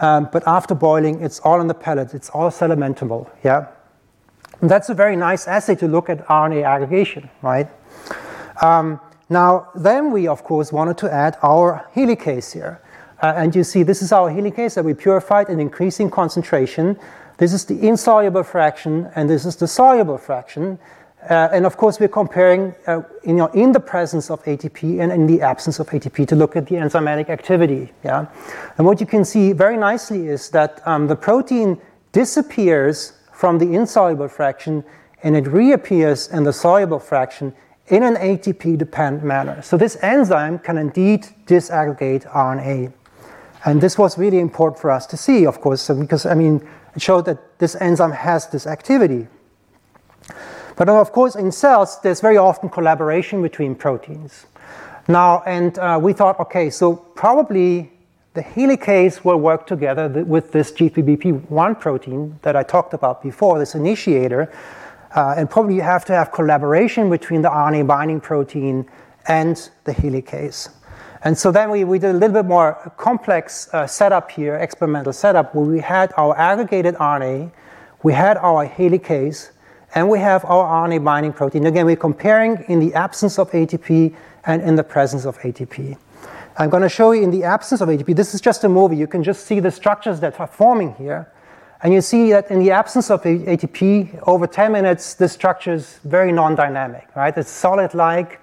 um, 0.00 0.28
but 0.32 0.42
after 0.48 0.74
boiling, 0.74 1.22
it's 1.22 1.38
all 1.40 1.60
in 1.60 1.68
the 1.68 1.74
pellet, 1.74 2.12
it's 2.12 2.28
all 2.30 2.50
sedimentable, 2.50 3.30
yeah? 3.44 3.68
And 4.60 4.68
that's 4.68 4.88
a 4.88 4.94
very 4.94 5.14
nice 5.14 5.46
assay 5.46 5.76
to 5.76 5.86
look 5.86 6.10
at 6.10 6.26
RNA 6.26 6.64
aggregation, 6.64 7.30
right? 7.40 7.68
Um, 8.60 9.00
now, 9.28 9.68
then 9.76 10.10
we, 10.10 10.26
of 10.26 10.42
course, 10.42 10.72
wanted 10.72 10.98
to 10.98 11.12
add 11.12 11.38
our 11.40 11.88
helicase 11.94 12.52
here. 12.52 12.82
Uh, 13.22 13.34
and 13.36 13.54
you 13.54 13.62
see, 13.62 13.84
this 13.84 14.02
is 14.02 14.10
our 14.10 14.28
helicase 14.28 14.74
that 14.74 14.84
we 14.84 14.92
purified 14.92 15.48
in 15.48 15.60
increasing 15.60 16.10
concentration. 16.10 16.98
This 17.38 17.52
is 17.52 17.64
the 17.64 17.86
insoluble 17.86 18.42
fraction, 18.42 19.08
and 19.14 19.30
this 19.30 19.46
is 19.46 19.54
the 19.54 19.68
soluble 19.68 20.18
fraction. 20.18 20.80
Uh, 21.28 21.48
and 21.52 21.66
of 21.66 21.76
course, 21.76 22.00
we're 22.00 22.08
comparing 22.08 22.74
uh, 22.86 23.02
in, 23.24 23.30
you 23.30 23.36
know, 23.36 23.46
in, 23.48 23.72
the 23.72 23.80
presence 23.80 24.30
of 24.30 24.42
ATP 24.44 25.00
and 25.00 25.12
in 25.12 25.26
the 25.26 25.42
absence 25.42 25.78
of 25.78 25.86
ATP 25.88 26.26
to 26.26 26.34
look 26.34 26.56
at 26.56 26.66
the 26.66 26.76
enzymatic 26.76 27.28
activity. 27.28 27.92
Yeah? 28.02 28.26
And 28.78 28.86
what 28.86 29.00
you 29.00 29.06
can 29.06 29.24
see 29.24 29.52
very 29.52 29.76
nicely 29.76 30.28
is 30.28 30.48
that 30.50 30.80
um, 30.86 31.08
the 31.08 31.16
protein 31.16 31.78
disappears 32.12 33.12
from 33.32 33.58
the 33.58 33.74
insoluble 33.74 34.28
fraction 34.28 34.82
and 35.22 35.36
it 35.36 35.46
reappears 35.46 36.28
in 36.28 36.44
the 36.44 36.52
soluble 36.52 36.98
fraction 36.98 37.52
in 37.88 38.02
an 38.02 38.14
ATP 38.14 38.78
dependent 38.78 39.24
manner. 39.24 39.60
So 39.62 39.76
this 39.76 39.96
enzyme 40.02 40.58
can 40.60 40.78
indeed 40.78 41.26
disaggregate 41.46 42.30
RNA. 42.32 42.92
And 43.64 43.80
this 43.80 43.98
was 43.98 44.16
really 44.16 44.38
important 44.38 44.80
for 44.80 44.90
us 44.90 45.06
to 45.06 45.16
see, 45.16 45.44
of 45.44 45.60
course, 45.60 45.88
because 45.88 46.24
I 46.24 46.34
mean, 46.34 46.66
it 46.94 47.02
showed 47.02 47.26
that 47.26 47.58
this 47.58 47.74
enzyme 47.76 48.12
has 48.12 48.46
this 48.48 48.66
activity. 48.66 49.26
But 50.80 50.88
of 50.88 51.12
course, 51.12 51.36
in 51.36 51.52
cells, 51.52 52.00
there's 52.00 52.22
very 52.22 52.38
often 52.38 52.70
collaboration 52.70 53.42
between 53.42 53.74
proteins. 53.74 54.46
Now, 55.08 55.42
and 55.44 55.78
uh, 55.78 55.98
we 56.00 56.14
thought, 56.14 56.40
okay, 56.40 56.70
so 56.70 56.96
probably 56.96 57.92
the 58.32 58.40
helicase 58.40 59.22
will 59.22 59.36
work 59.36 59.66
together 59.66 60.08
with 60.08 60.52
this 60.52 60.72
G3BP1 60.72 61.78
protein 61.78 62.38
that 62.40 62.56
I 62.56 62.62
talked 62.62 62.94
about 62.94 63.22
before, 63.22 63.58
this 63.58 63.74
initiator. 63.74 64.50
Uh, 65.14 65.34
and 65.36 65.50
probably 65.50 65.74
you 65.74 65.82
have 65.82 66.06
to 66.06 66.14
have 66.14 66.32
collaboration 66.32 67.10
between 67.10 67.42
the 67.42 67.50
RNA 67.50 67.86
binding 67.86 68.22
protein 68.22 68.88
and 69.28 69.68
the 69.84 69.92
helicase. 69.92 70.70
And 71.24 71.36
so 71.36 71.52
then 71.52 71.70
we, 71.70 71.84
we 71.84 71.98
did 71.98 72.14
a 72.14 72.18
little 72.18 72.42
bit 72.42 72.46
more 72.46 72.90
complex 72.96 73.68
uh, 73.74 73.86
setup 73.86 74.30
here, 74.30 74.54
experimental 74.54 75.12
setup, 75.12 75.54
where 75.54 75.66
we 75.66 75.80
had 75.80 76.14
our 76.16 76.34
aggregated 76.38 76.94
RNA, 76.94 77.52
we 78.02 78.14
had 78.14 78.38
our 78.38 78.66
helicase, 78.66 79.50
and 79.94 80.08
we 80.08 80.18
have 80.18 80.44
our 80.44 80.88
RNA 80.88 81.04
binding 81.04 81.32
protein. 81.32 81.66
Again, 81.66 81.86
we're 81.86 81.96
comparing 81.96 82.64
in 82.68 82.78
the 82.78 82.94
absence 82.94 83.38
of 83.38 83.50
ATP 83.50 84.14
and 84.44 84.62
in 84.62 84.76
the 84.76 84.84
presence 84.84 85.24
of 85.24 85.38
ATP. 85.38 85.96
I'm 86.56 86.70
going 86.70 86.82
to 86.82 86.88
show 86.88 87.12
you 87.12 87.22
in 87.22 87.30
the 87.30 87.44
absence 87.44 87.80
of 87.80 87.88
ATP. 87.88 88.14
This 88.14 88.34
is 88.34 88.40
just 88.40 88.64
a 88.64 88.68
movie. 88.68 88.96
You 88.96 89.06
can 89.06 89.22
just 89.22 89.46
see 89.46 89.60
the 89.60 89.70
structures 89.70 90.20
that 90.20 90.38
are 90.38 90.46
forming 90.46 90.94
here. 90.94 91.32
And 91.82 91.94
you 91.94 92.02
see 92.02 92.30
that 92.32 92.50
in 92.50 92.58
the 92.58 92.70
absence 92.72 93.10
of 93.10 93.22
ATP, 93.22 94.22
over 94.26 94.46
10 94.46 94.70
minutes, 94.70 95.14
the 95.14 95.28
structure 95.28 95.72
is 95.72 95.98
very 96.04 96.30
non-dynamic, 96.30 97.08
right? 97.16 97.36
It's 97.36 97.50
solid-like, 97.50 98.38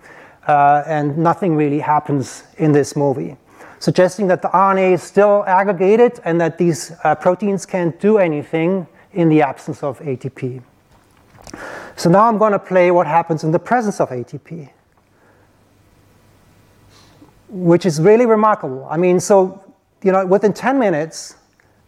uh, 0.48 0.84
and 0.88 1.18
nothing 1.18 1.56
really 1.56 1.80
happens 1.80 2.44
in 2.58 2.72
this 2.72 2.96
movie, 2.96 3.38
suggesting 3.78 4.26
that 4.28 4.42
the 4.42 4.48
RNA 4.48 4.94
is 4.94 5.04
still 5.04 5.44
aggregated 5.46 6.20
and 6.26 6.42
that 6.42 6.58
these 6.58 6.94
uh, 7.04 7.14
proteins 7.14 7.66
can't 7.66 8.00
do 8.00 8.18
anything 8.18 8.88
in 9.14 9.30
the 9.30 9.44
absence 9.44 9.84
of 9.84 10.00
ATP. 10.00 10.64
So 11.96 12.10
now 12.10 12.28
I'm 12.28 12.38
going 12.38 12.52
to 12.52 12.60
play 12.60 12.92
what 12.92 13.08
happens 13.08 13.44
in 13.44 13.52
the 13.52 13.60
presence 13.60 14.00
of 14.00 14.10
ATP, 14.10 14.70
which 17.50 17.86
is 17.86 18.00
really 18.00 18.26
remarkable. 18.26 18.88
I 18.90 18.98
mean, 18.98 19.20
so, 19.20 19.64
you 20.04 20.12
know, 20.12 20.26
within 20.26 20.54
10 20.54 20.78
minutes, 20.78 21.36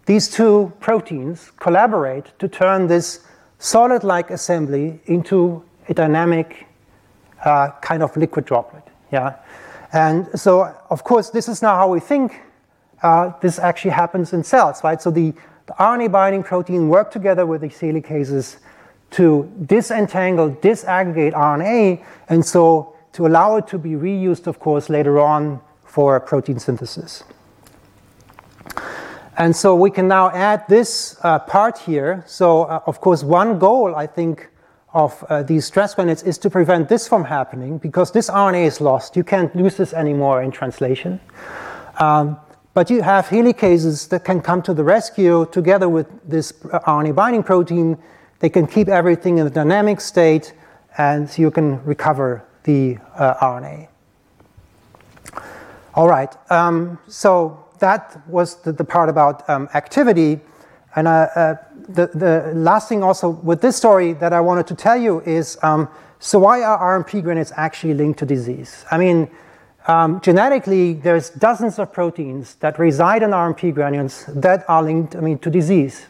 these 0.06 0.28
two 0.28 0.74
proteins 0.80 1.52
collaborate 1.58 2.38
to 2.40 2.48
turn 2.48 2.88
this 2.88 3.24
solid-like 3.60 4.32
assembly 4.32 5.00
into 5.06 5.64
a 5.88 5.94
dynamic 5.94 6.66
uh, 7.46 7.70
kind 7.82 8.02
of 8.02 8.16
liquid 8.18 8.46
droplet. 8.46 8.84
Yeah, 9.12 9.36
and 9.94 10.28
so 10.40 10.76
of 10.90 11.04
course 11.04 11.30
this 11.30 11.48
is 11.48 11.62
now 11.62 11.76
how 11.76 11.90
we 11.90 12.00
think 12.00 12.42
uh, 13.02 13.32
this 13.42 13.60
actually 13.60 13.92
happens 13.92 14.34
in 14.34 14.44
cells, 14.44 14.84
right? 14.84 15.02
So 15.02 15.10
the, 15.10 15.32
the 15.66 15.74
RNA 15.74 16.12
binding 16.12 16.44
protein 16.44 16.90
work 16.90 17.12
together 17.12 17.46
with 17.46 17.62
the 17.62 17.68
helicases 17.68 18.58
to 19.12 19.52
disentangle, 19.66 20.52
disaggregate 20.52 21.34
RNA, 21.34 22.04
and 22.30 22.46
so 22.46 22.96
to 23.14 23.26
allow 23.26 23.56
it 23.58 23.68
to 23.68 23.78
be 23.78 23.92
reused, 23.92 24.48
of 24.48 24.60
course, 24.60 24.90
later 24.90 25.20
on 25.20 25.62
for 25.84 26.20
protein 26.20 26.60
synthesis. 26.60 27.24
And 29.38 29.56
so 29.56 29.74
we 29.74 29.90
can 29.90 30.08
now 30.08 30.30
add 30.32 30.68
this 30.68 31.18
uh, 31.24 31.40
part 31.40 31.78
here. 31.78 32.24
So, 32.28 32.64
uh, 32.64 32.82
of 32.86 33.00
course, 33.00 33.24
one 33.24 33.58
goal, 33.58 33.96
I 33.96 34.06
think, 34.06 34.50
of 34.94 35.24
uh, 35.30 35.44
these 35.44 35.66
stress 35.66 35.96
granules 35.96 36.24
is 36.24 36.38
to 36.40 36.50
prevent 36.50 36.90
this 36.90 37.08
from 37.08 37.24
happening 37.24 37.78
because 37.78 38.12
this 38.12 38.30
RNA 38.30 38.66
is 38.66 38.82
lost. 38.82 39.16
You 39.16 39.24
can't 39.24 39.56
lose 39.56 39.78
this 39.78 39.94
anymore 39.94 40.42
in 40.42 40.52
translation. 40.52 41.20
Um, 42.00 42.38
but 42.74 42.90
you 42.90 43.02
have 43.02 43.28
helicases 43.28 44.08
that 44.08 44.24
can 44.24 44.42
come 44.42 44.62
to 44.64 44.74
the 44.74 44.84
rescue 44.84 45.48
together 45.52 45.90
with 45.90 46.08
this 46.28 46.54
uh, 46.72 46.80
RNA 46.80 47.16
binding 47.16 47.44
protein. 47.44 47.98
They 48.40 48.50
can 48.50 48.68
keep 48.68 48.88
everything 48.88 49.38
in 49.38 49.48
a 49.48 49.50
dynamic 49.50 50.02
state, 50.02 50.54
and 50.98 51.30
you 51.38 51.52
can 51.52 51.84
recover 51.84 52.46
the 52.64 52.98
uh, 53.16 53.36
RNA. 53.36 53.88
All 55.96 56.08
right, 56.08 56.34
um, 56.52 57.00
so 57.08 57.66
that 57.80 58.22
was 58.28 58.56
the, 58.62 58.72
the 58.72 58.84
part 58.84 59.10
about 59.10 59.50
um, 59.50 59.68
activity. 59.74 60.40
And 60.96 61.08
uh, 61.08 61.12
uh, 61.36 61.56
the, 61.88 62.08
the 62.08 62.52
last 62.56 62.90
thing 62.90 63.04
also 63.04 63.30
with 63.30 63.62
this 63.62 63.76
story 63.76 64.14
that 64.14 64.34
I 64.34 64.42
wanted 64.42 64.68
to 64.68 64.76
tell 64.76 64.98
you 64.98 65.22
is 65.22 65.58
um, 65.62 65.90
so 66.20 66.40
why 66.40 66.62
are 66.64 67.00
RNP 67.00 67.24
granules 67.24 67.54
actually 67.56 67.94
linked 67.94 68.20
to 68.20 68.26
disease? 68.26 68.86
I 68.92 68.98
mean, 68.98 69.30
um, 69.88 70.20
genetically, 70.22 70.94
there's 70.94 71.30
dozens 71.30 71.80
of 71.80 71.94
proteins 71.94 72.56
that 72.56 72.78
reside 72.78 73.24
in 73.24 73.32
RNP 73.32 73.74
granules 73.74 74.26
that 74.28 74.70
are 74.70 74.84
linked, 74.84 75.16
I 75.16 75.22
mean, 75.22 75.40
to 75.40 75.50
disease. 75.50 76.06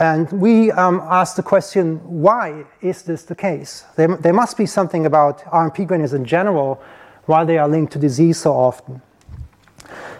And 0.00 0.32
we 0.32 0.72
um, 0.72 1.00
asked 1.04 1.36
the 1.36 1.42
question, 1.42 1.96
why 2.22 2.64
is 2.80 3.02
this 3.02 3.24
the 3.24 3.34
case? 3.34 3.84
There, 3.96 4.16
there 4.16 4.32
must 4.32 4.56
be 4.56 4.64
something 4.64 5.04
about 5.04 5.44
RNP 5.44 5.86
granules 5.86 6.14
in 6.14 6.24
general 6.24 6.82
why 7.26 7.44
they 7.44 7.58
are 7.58 7.68
linked 7.68 7.92
to 7.92 7.98
disease 7.98 8.38
so 8.38 8.52
often. 8.52 9.02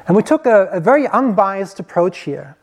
And 0.06 0.14
we 0.14 0.22
took 0.22 0.44
a, 0.44 0.66
a, 0.66 0.80
very 0.80 1.06
unbiased 1.08 1.80
approach 1.80 2.18
here. 2.18 2.58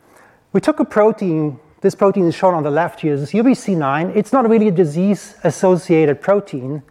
We 0.52 0.60
took 0.60 0.78
a 0.78 0.84
protein, 0.84 1.58
this 1.80 1.96
protein 1.96 2.24
is 2.26 2.36
shown 2.36 2.54
on 2.54 2.62
the 2.62 2.70
left 2.70 3.00
here, 3.00 3.16
this 3.16 3.32
UBC9. 3.32 4.14
It's 4.14 4.32
not 4.32 4.48
really 4.48 4.68
a 4.68 4.72
disease 4.72 5.36
associated 5.42 6.20
protein. 6.20 6.84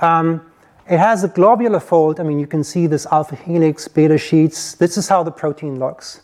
Um, 0.00 0.46
it 0.88 0.98
has 0.98 1.24
a 1.24 1.28
globular 1.28 1.80
fold. 1.80 2.20
I 2.20 2.22
mean, 2.22 2.38
you 2.38 2.46
can 2.46 2.62
see 2.62 2.86
this 2.86 3.04
alpha 3.06 3.34
helix, 3.34 3.88
beta 3.88 4.16
sheets. 4.16 4.74
This 4.74 4.96
is 4.96 5.08
how 5.08 5.24
the 5.24 5.32
protein 5.32 5.80
looks. 5.80 6.20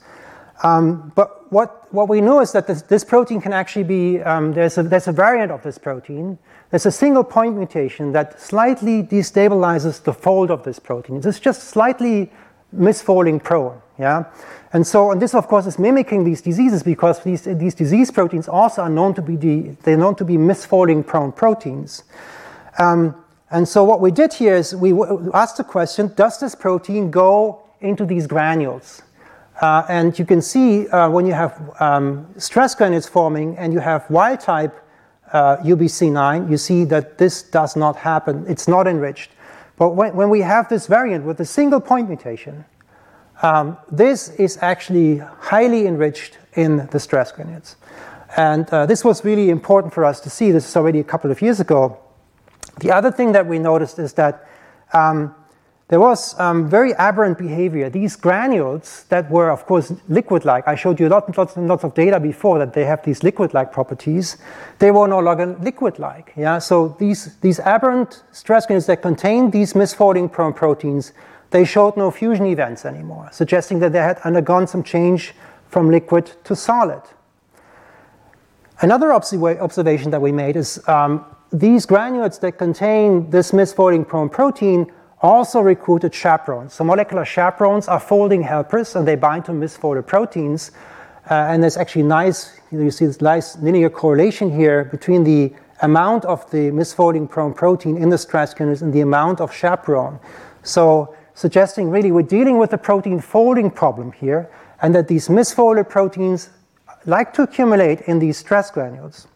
Um, 0.62 1.12
but 1.14 1.50
what, 1.52 1.92
what 1.94 2.08
we 2.08 2.20
know 2.20 2.40
is 2.40 2.52
that 2.52 2.66
this, 2.66 2.82
this 2.82 3.04
protein 3.04 3.40
can 3.40 3.52
actually 3.52 3.84
be, 3.84 4.20
um, 4.22 4.52
there's, 4.52 4.76
a, 4.76 4.82
there's 4.82 5.08
a 5.08 5.12
variant 5.12 5.52
of 5.52 5.62
this 5.62 5.78
protein. 5.78 6.38
There's 6.70 6.86
a 6.86 6.90
single 6.90 7.24
point 7.24 7.56
mutation 7.56 8.12
that 8.12 8.40
slightly 8.40 9.02
destabilizes 9.02 10.02
the 10.02 10.12
fold 10.12 10.50
of 10.50 10.64
this 10.64 10.78
protein. 10.78 11.20
It's 11.24 11.40
just 11.40 11.64
slightly 11.64 12.30
misfolding 12.76 13.42
prone. 13.42 13.80
Yeah? 13.98 14.24
And 14.72 14.86
so, 14.86 15.10
and 15.10 15.22
this 15.22 15.34
of 15.34 15.48
course 15.48 15.66
is 15.66 15.78
mimicking 15.78 16.24
these 16.24 16.42
diseases 16.42 16.82
because 16.82 17.22
these, 17.22 17.42
these 17.42 17.74
disease 17.74 18.10
proteins 18.10 18.48
also 18.48 18.82
are 18.82 18.90
known 18.90 19.14
to 19.14 19.22
be, 19.22 19.36
the, 19.36 19.76
they're 19.82 19.96
known 19.96 20.16
to 20.16 20.24
be 20.24 20.36
misfolding 20.36 21.06
prone 21.06 21.32
proteins. 21.32 22.04
Um, 22.78 23.14
and 23.50 23.66
so 23.66 23.82
what 23.82 24.00
we 24.00 24.10
did 24.10 24.34
here 24.34 24.56
is 24.56 24.74
we 24.74 24.92
asked 25.32 25.56
the 25.56 25.64
question, 25.64 26.12
does 26.14 26.38
this 26.38 26.54
protein 26.54 27.10
go 27.10 27.62
into 27.80 28.04
these 28.04 28.26
granules? 28.26 29.02
Uh, 29.60 29.84
and 29.88 30.18
you 30.18 30.24
can 30.24 30.40
see 30.40 30.86
uh, 30.88 31.08
when 31.08 31.26
you 31.26 31.32
have 31.32 31.60
um, 31.80 32.26
stress 32.36 32.74
granules 32.74 33.08
forming 33.08 33.56
and 33.58 33.72
you 33.72 33.80
have 33.80 34.08
wild 34.08 34.40
type 34.40 34.84
uh, 35.32 35.56
UBC9, 35.58 36.50
you 36.50 36.56
see 36.56 36.84
that 36.84 37.18
this 37.18 37.42
does 37.42 37.74
not 37.76 37.96
happen. 37.96 38.44
It's 38.48 38.68
not 38.68 38.86
enriched. 38.86 39.30
But 39.76 39.90
when, 39.90 40.14
when 40.14 40.30
we 40.30 40.40
have 40.40 40.68
this 40.68 40.86
variant 40.86 41.24
with 41.24 41.40
a 41.40 41.44
single 41.44 41.80
point 41.80 42.08
mutation, 42.08 42.64
um, 43.42 43.76
this 43.90 44.30
is 44.30 44.58
actually 44.60 45.18
highly 45.18 45.86
enriched 45.86 46.38
in 46.54 46.88
the 46.88 46.98
stress 46.98 47.32
granules. 47.32 47.76
And 48.36 48.68
uh, 48.70 48.86
this 48.86 49.04
was 49.04 49.24
really 49.24 49.50
important 49.50 49.94
for 49.94 50.04
us 50.04 50.20
to 50.20 50.30
see. 50.30 50.50
This 50.50 50.68
is 50.68 50.76
already 50.76 51.00
a 51.00 51.04
couple 51.04 51.30
of 51.30 51.40
years 51.40 51.60
ago. 51.60 51.98
The 52.80 52.92
other 52.92 53.10
thing 53.10 53.32
that 53.32 53.46
we 53.46 53.58
noticed 53.58 53.98
is 53.98 54.12
that 54.14 54.48
um, 54.92 55.34
there 55.88 56.00
was 56.00 56.38
um, 56.38 56.68
very 56.68 56.92
aberrant 56.94 57.38
behavior. 57.38 57.88
These 57.88 58.14
granules 58.16 59.04
that 59.08 59.30
were, 59.30 59.50
of 59.50 59.64
course, 59.64 59.90
liquid-like, 60.08 60.68
I 60.68 60.74
showed 60.74 61.00
you 61.00 61.08
lots, 61.08 61.36
lots, 61.36 61.56
and 61.56 61.66
lots 61.66 61.82
of 61.82 61.94
data 61.94 62.20
before 62.20 62.58
that 62.58 62.74
they 62.74 62.84
have 62.84 63.02
these 63.04 63.22
liquid-like 63.22 63.72
properties. 63.72 64.36
They 64.80 64.90
were 64.90 65.08
no 65.08 65.18
longer 65.18 65.46
liquid-like. 65.46 66.34
Yeah? 66.36 66.58
So 66.58 66.94
these, 66.98 67.36
these 67.36 67.58
aberrant 67.60 68.22
stress 68.32 68.66
granules 68.66 68.84
that 68.86 69.00
contain 69.00 69.50
these 69.50 69.72
misfolding 69.72 70.30
prone 70.30 70.52
proteins, 70.52 71.14
they 71.50 71.64
showed 71.64 71.96
no 71.96 72.10
fusion 72.10 72.44
events 72.44 72.84
anymore, 72.84 73.30
suggesting 73.32 73.78
that 73.78 73.92
they 73.92 74.00
had 74.00 74.18
undergone 74.24 74.66
some 74.66 74.82
change 74.82 75.32
from 75.68 75.90
liquid 75.90 76.30
to 76.44 76.54
solid. 76.54 77.00
Another 78.82 79.10
observation 79.10 80.10
that 80.10 80.20
we 80.20 80.32
made 80.32 80.54
is 80.54 80.86
um, 80.86 81.24
these 81.50 81.86
granules 81.86 82.38
that 82.40 82.58
contain 82.58 83.30
this 83.30 83.52
misfolding 83.52 84.06
prone 84.06 84.28
protein 84.28 84.92
also 85.20 85.60
recruited 85.60 86.14
chaperones. 86.14 86.74
So 86.74 86.84
molecular 86.84 87.24
chaperones 87.24 87.88
are 87.88 88.00
folding 88.00 88.42
helpers 88.42 88.94
and 88.94 89.06
they 89.06 89.16
bind 89.16 89.44
to 89.46 89.52
misfolded 89.52 90.06
proteins. 90.06 90.70
Uh, 91.30 91.34
and 91.34 91.62
there's 91.62 91.76
actually 91.76 92.04
nice, 92.04 92.58
you, 92.70 92.78
know, 92.78 92.84
you 92.84 92.90
see 92.90 93.06
this 93.06 93.20
nice 93.20 93.56
linear 93.58 93.90
correlation 93.90 94.50
here 94.50 94.84
between 94.84 95.24
the 95.24 95.52
amount 95.82 96.24
of 96.24 96.48
the 96.50 96.70
misfolding 96.70 97.28
prone 97.28 97.52
protein 97.52 97.96
in 97.96 98.08
the 98.08 98.18
stress 98.18 98.54
granules 98.54 98.82
and 98.82 98.92
the 98.92 99.00
amount 99.00 99.40
of 99.40 99.54
chaperone. 99.54 100.18
So 100.62 101.14
suggesting 101.34 101.90
really 101.90 102.12
we're 102.12 102.22
dealing 102.22 102.58
with 102.58 102.72
a 102.72 102.78
protein 102.78 103.20
folding 103.20 103.70
problem 103.70 104.12
here 104.12 104.50
and 104.82 104.94
that 104.94 105.08
these 105.08 105.28
misfolded 105.28 105.88
proteins 105.88 106.50
like 107.06 107.32
to 107.34 107.42
accumulate 107.42 108.00
in 108.02 108.18
these 108.18 108.36
stress 108.36 108.70
granules. 108.70 109.26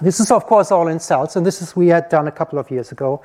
This 0.00 0.20
is 0.20 0.30
of 0.30 0.46
course 0.46 0.70
all 0.70 0.88
in 0.88 0.98
cells 1.00 1.36
and 1.36 1.46
this 1.46 1.62
is 1.62 1.76
we 1.76 1.88
had 1.88 2.08
done 2.08 2.28
a 2.28 2.32
couple 2.32 2.58
of 2.58 2.70
years 2.70 2.92
ago. 2.92 3.22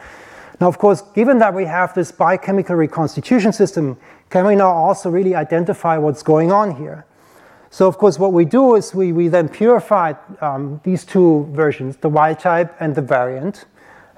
Now, 0.64 0.70
of 0.70 0.78
course, 0.78 1.02
given 1.14 1.40
that 1.40 1.54
we 1.54 1.66
have 1.66 1.94
this 1.94 2.10
biochemical 2.10 2.78
reconstitution 2.78 3.52
system, 3.52 3.98
can 4.30 4.46
we 4.46 4.56
now 4.56 4.72
also 4.72 5.10
really 5.10 5.36
identify 5.36 5.98
what's 5.98 6.24
going 6.24 6.54
on 6.54 6.78
here? 6.78 7.06
So, 7.70 7.86
of 7.86 7.98
course, 7.98 8.18
what 8.18 8.32
we 8.32 8.46
do 8.46 8.76
is 8.76 8.96
we, 8.96 9.12
we 9.12 9.28
then 9.28 9.50
purify 9.50 10.14
um, 10.40 10.80
these 10.86 11.04
two 11.04 11.50
versions, 11.52 11.98
the 11.98 12.08
wild 12.08 12.40
type 12.40 12.74
and 12.80 12.96
the 12.96 13.02
variant, 13.02 13.66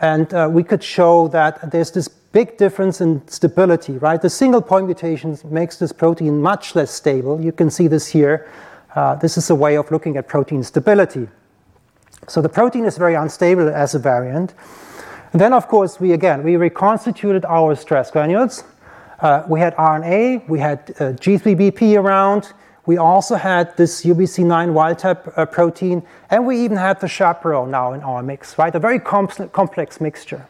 and 0.02 0.32
uh, 0.36 0.48
we 0.52 0.62
could 0.62 0.84
show 0.84 1.30
that 1.30 1.72
there's 1.72 1.90
this 1.90 2.08
big 2.08 2.58
difference 2.58 3.02
in 3.02 3.28
stability, 3.28 3.98
right? 3.98 4.22
The 4.22 4.30
single 4.30 4.62
point 4.62 4.86
mutations 4.86 5.44
makes 5.46 5.78
this 5.78 5.92
protein 5.92 6.44
much 6.44 6.76
less 6.76 6.92
stable. 6.92 7.42
You 7.42 7.54
can 7.54 7.72
see 7.72 7.88
this 7.88 8.06
here. 8.06 8.48
Uh, 8.94 9.16
this 9.16 9.36
is 9.36 9.50
a 9.50 9.56
way 9.56 9.78
of 9.78 9.90
looking 9.90 10.16
at 10.16 10.28
protein 10.28 10.62
stability. 10.62 11.28
So 12.28 12.40
the 12.40 12.50
protein 12.50 12.86
is 12.86 13.00
very 13.00 13.16
unstable 13.16 13.68
as 13.68 13.96
a 13.96 14.00
variant. 14.00 14.54
And 15.36 15.42
then, 15.42 15.52
of 15.52 15.68
course, 15.68 16.00
we 16.00 16.14
again, 16.14 16.44
we 16.44 16.56
reconstituted 16.56 17.44
our 17.44 17.76
stress 17.76 18.10
granules. 18.10 18.64
Uh, 19.20 19.44
we 19.50 19.60
had 19.60 19.76
RNA, 19.76 20.48
we 20.48 20.60
had 20.60 20.80
uh, 20.92 21.12
G3BP 21.12 22.00
around, 22.02 22.54
we 22.86 22.96
also 22.96 23.36
had 23.36 23.76
this 23.76 24.06
UBC9 24.06 24.72
wild 24.72 24.98
type 24.98 25.28
uh, 25.36 25.46
protein, 25.46 26.04
and 26.30 26.46
we 26.46 26.64
even 26.64 26.78
had 26.78 27.02
the 27.02 27.10
chaperone 27.10 27.70
now 27.70 27.92
in 27.92 28.00
our 28.00 28.24
mix, 28.24 28.58
right? 28.58 28.74
A 28.74 28.80
very 28.80 28.98
complex 28.98 30.00
mixture. 30.00 30.48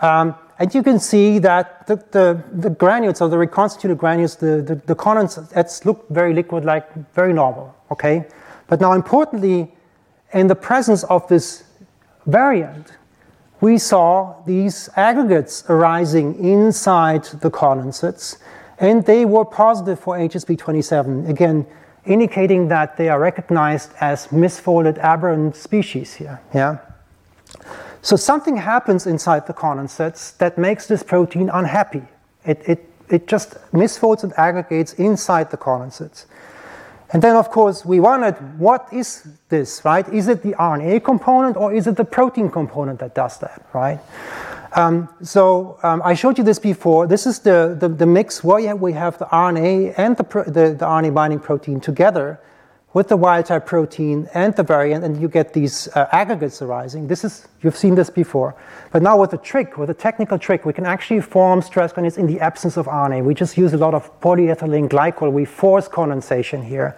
Um, 0.00 0.34
and 0.58 0.74
you 0.74 0.82
can 0.82 0.98
see 0.98 1.38
that 1.40 1.86
the, 1.86 1.96
the, 2.12 2.42
the 2.54 2.70
granules 2.70 3.20
or 3.20 3.28
the 3.28 3.36
reconstituted 3.36 3.98
granules, 3.98 4.36
the, 4.36 4.62
the, 4.62 4.76
the 4.86 4.96
condensates 4.96 5.84
look 5.84 6.08
very 6.08 6.32
liquid 6.32 6.64
like, 6.64 6.90
very 7.12 7.34
normal, 7.34 7.76
okay? 7.90 8.24
But 8.66 8.80
now 8.80 8.94
importantly, 8.94 9.70
in 10.32 10.46
the 10.46 10.54
presence 10.54 11.04
of 11.04 11.28
this 11.28 11.64
variant, 12.24 12.92
we 13.62 13.78
saw 13.78 14.34
these 14.44 14.90
aggregates 14.96 15.64
arising 15.68 16.34
inside 16.44 17.24
the 17.40 17.50
condensates, 17.50 18.36
and 18.78 19.06
they 19.06 19.24
were 19.24 19.44
positive 19.44 20.00
for 20.00 20.18
HSP27, 20.18 21.28
again, 21.28 21.64
indicating 22.04 22.66
that 22.68 22.96
they 22.96 23.08
are 23.08 23.20
recognized 23.20 23.92
as 24.00 24.26
misfolded 24.26 24.98
aberrant 24.98 25.54
species 25.54 26.14
here, 26.14 26.40
yeah? 26.52 26.78
So 28.02 28.16
something 28.16 28.56
happens 28.56 29.06
inside 29.06 29.46
the 29.46 29.54
condensates 29.54 30.36
that 30.38 30.58
makes 30.58 30.88
this 30.88 31.04
protein 31.04 31.48
unhappy. 31.48 32.02
It, 32.44 32.62
it, 32.66 32.90
it 33.08 33.28
just 33.28 33.54
misfolds 33.70 34.24
and 34.24 34.32
aggregates 34.36 34.94
inside 34.94 35.52
the 35.52 35.56
condensates. 35.56 36.26
And 37.12 37.22
then, 37.22 37.36
of 37.36 37.50
course, 37.50 37.84
we 37.84 38.00
wondered, 38.00 38.58
what 38.58 38.88
is 38.90 39.26
this, 39.50 39.84
right? 39.84 40.08
Is 40.08 40.28
it 40.28 40.42
the 40.42 40.52
RNA 40.52 41.04
component 41.04 41.56
or 41.58 41.72
is 41.72 41.86
it 41.86 41.96
the 41.96 42.04
protein 42.04 42.50
component 42.50 43.00
that 43.00 43.14
does 43.14 43.38
that, 43.38 43.66
right? 43.74 44.00
Um, 44.74 45.10
so 45.22 45.78
um, 45.82 46.00
I 46.04 46.14
showed 46.14 46.38
you 46.38 46.44
this 46.44 46.58
before. 46.58 47.06
This 47.06 47.26
is 47.26 47.40
the, 47.40 47.76
the, 47.78 47.88
the 47.88 48.06
mix 48.06 48.42
where 48.42 48.74
we 48.74 48.94
have 48.94 49.18
the 49.18 49.26
RNA 49.26 49.94
and 49.98 50.16
the, 50.16 50.24
the, 50.46 50.74
the 50.74 50.86
RNA 50.86 51.12
binding 51.12 51.40
protein 51.40 51.80
together 51.80 52.40
with 52.94 53.08
the 53.08 53.16
wild 53.16 53.46
type 53.46 53.64
protein 53.64 54.28
and 54.34 54.54
the 54.54 54.62
variant, 54.62 55.02
and 55.04 55.20
you 55.20 55.28
get 55.28 55.54
these 55.54 55.88
uh, 55.88 56.06
aggregates 56.12 56.60
arising. 56.60 57.08
This 57.08 57.24
is, 57.24 57.48
you've 57.62 57.76
seen 57.76 57.94
this 57.94 58.10
before. 58.10 58.54
But 58.90 59.02
now 59.02 59.18
with 59.18 59.32
a 59.32 59.38
trick, 59.38 59.78
with 59.78 59.88
a 59.88 59.94
technical 59.94 60.38
trick, 60.38 60.66
we 60.66 60.74
can 60.74 60.84
actually 60.84 61.22
form 61.22 61.62
stress 61.62 61.92
granules 61.92 62.18
in 62.18 62.26
the 62.26 62.38
absence 62.40 62.76
of 62.76 62.86
RNA. 62.86 63.24
We 63.24 63.34
just 63.34 63.56
use 63.56 63.72
a 63.72 63.78
lot 63.78 63.94
of 63.94 64.20
polyethylene 64.20 64.88
glycol. 64.88 65.32
We 65.32 65.46
force 65.46 65.88
condensation 65.88 66.62
here. 66.62 66.94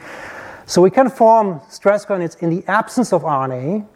So 0.66 0.82
we 0.82 0.90
can 0.90 1.10
form 1.10 1.60
stress 1.68 2.04
granules 2.04 2.34
in 2.36 2.50
the 2.50 2.64
absence 2.66 3.12
of 3.12 3.22
RNA, 3.22 3.86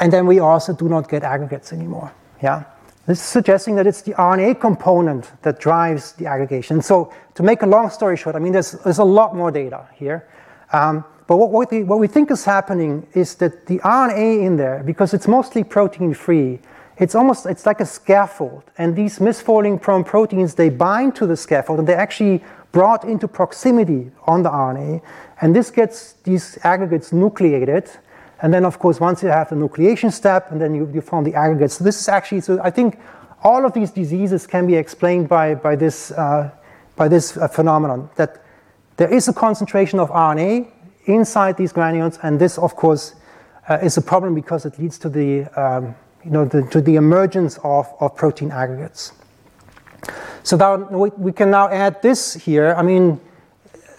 and 0.00 0.12
then 0.12 0.26
we 0.26 0.40
also 0.40 0.74
do 0.74 0.88
not 0.88 1.08
get 1.08 1.22
aggregates 1.22 1.72
anymore. 1.72 2.12
Yeah? 2.42 2.64
This 3.06 3.20
is 3.20 3.24
suggesting 3.24 3.76
that 3.76 3.86
it's 3.86 4.02
the 4.02 4.14
RNA 4.14 4.60
component 4.60 5.30
that 5.42 5.60
drives 5.60 6.12
the 6.12 6.26
aggregation. 6.26 6.80
So 6.82 7.12
to 7.34 7.42
make 7.42 7.62
a 7.62 7.66
long 7.66 7.90
story 7.90 8.16
short, 8.16 8.34
I 8.34 8.38
mean, 8.38 8.52
there's, 8.52 8.72
there's 8.72 8.98
a 8.98 9.04
lot 9.04 9.36
more 9.36 9.50
data 9.50 9.86
here. 9.94 10.26
Um, 10.74 11.04
but 11.28 11.36
what, 11.36 11.50
what, 11.52 11.70
we, 11.70 11.84
what 11.84 12.00
we 12.00 12.08
think 12.08 12.30
is 12.32 12.44
happening 12.44 13.06
is 13.14 13.36
that 13.36 13.66
the 13.66 13.78
RNA 13.78 14.44
in 14.44 14.56
there, 14.56 14.82
because 14.84 15.14
it's 15.14 15.28
mostly 15.28 15.62
protein 15.62 16.12
free, 16.14 16.58
it's 16.98 17.14
almost 17.14 17.46
it's 17.46 17.64
like 17.64 17.80
a 17.80 17.86
scaffold. 17.86 18.64
And 18.76 18.96
these 18.96 19.20
misfolding 19.20 19.80
prone 19.80 20.04
proteins, 20.04 20.54
they 20.54 20.68
bind 20.68 21.14
to 21.16 21.26
the 21.26 21.36
scaffold 21.36 21.78
and 21.78 21.88
they're 21.88 21.96
actually 21.96 22.42
brought 22.72 23.04
into 23.04 23.28
proximity 23.28 24.10
on 24.26 24.42
the 24.42 24.50
RNA. 24.50 25.00
And 25.40 25.54
this 25.54 25.70
gets 25.70 26.14
these 26.24 26.58
aggregates 26.64 27.12
nucleated. 27.12 27.88
And 28.42 28.52
then, 28.52 28.64
of 28.64 28.80
course, 28.80 28.98
once 28.98 29.22
you 29.22 29.28
have 29.28 29.50
the 29.50 29.56
nucleation 29.56 30.12
step, 30.12 30.50
and 30.50 30.60
then 30.60 30.74
you, 30.74 30.90
you 30.92 31.00
form 31.00 31.24
the 31.24 31.34
aggregates. 31.34 31.78
So 31.78 31.84
this 31.84 32.00
is 32.00 32.08
actually, 32.08 32.40
so 32.40 32.60
I 32.62 32.70
think 32.70 32.98
all 33.44 33.64
of 33.64 33.72
these 33.74 33.92
diseases 33.92 34.46
can 34.46 34.66
be 34.66 34.74
explained 34.74 35.28
by, 35.28 35.54
by 35.54 35.76
this, 35.76 36.10
uh, 36.10 36.50
by 36.96 37.06
this 37.06 37.36
uh, 37.36 37.46
phenomenon 37.46 38.10
that 38.16 38.43
there 38.96 39.12
is 39.12 39.28
a 39.28 39.32
concentration 39.32 39.98
of 39.98 40.10
RNA 40.10 40.68
inside 41.06 41.56
these 41.56 41.72
granules, 41.72 42.18
and 42.22 42.40
this, 42.40 42.58
of 42.58 42.76
course, 42.76 43.14
uh, 43.68 43.78
is 43.82 43.96
a 43.96 44.02
problem 44.02 44.34
because 44.34 44.64
it 44.64 44.78
leads 44.78 44.98
to 44.98 45.08
the, 45.08 45.44
um, 45.60 45.94
you 46.24 46.30
know, 46.30 46.44
the, 46.44 46.62
to 46.68 46.80
the 46.80 46.96
emergence 46.96 47.58
of, 47.64 47.92
of 48.00 48.14
protein 48.14 48.50
aggregates. 48.50 49.12
So 50.42 50.56
now 50.56 50.76
we, 50.76 51.10
we 51.16 51.32
can 51.32 51.50
now 51.50 51.68
add 51.68 52.02
this 52.02 52.34
here. 52.34 52.74
I 52.76 52.82
mean, 52.82 53.20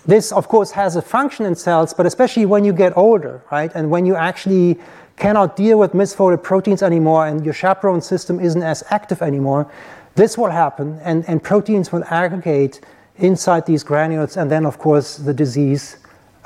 this, 0.06 0.32
of 0.32 0.48
course, 0.48 0.72
has 0.72 0.96
a 0.96 1.02
function 1.02 1.46
in 1.46 1.56
cells, 1.56 1.94
but 1.94 2.06
especially 2.06 2.46
when 2.46 2.64
you 2.64 2.74
get 2.74 2.96
older, 2.96 3.44
right? 3.52 3.72
And 3.74 3.90
when 3.90 4.06
you 4.06 4.16
actually 4.16 4.80
cannot 5.18 5.56
deal 5.56 5.80
with 5.80 5.94
misfolded 5.94 6.44
proteins 6.44 6.84
anymore 6.84 7.26
and 7.26 7.44
your 7.44 7.54
chaperone 7.54 8.02
system 8.02 8.40
isn't 8.40 8.62
as 8.62 8.84
active 8.90 9.22
anymore, 9.22 9.72
this 10.16 10.38
will 10.38 10.52
happen 10.52 11.00
and, 11.04 11.28
and 11.28 11.42
proteins 11.42 11.92
will 11.92 12.04
aggregate 12.06 12.82
inside 13.18 13.66
these 13.66 13.84
granules, 13.84 14.38
and 14.38 14.50
then, 14.50 14.66
of 14.66 14.78
course, 14.78 15.18
the 15.18 15.34
disease 15.34 15.98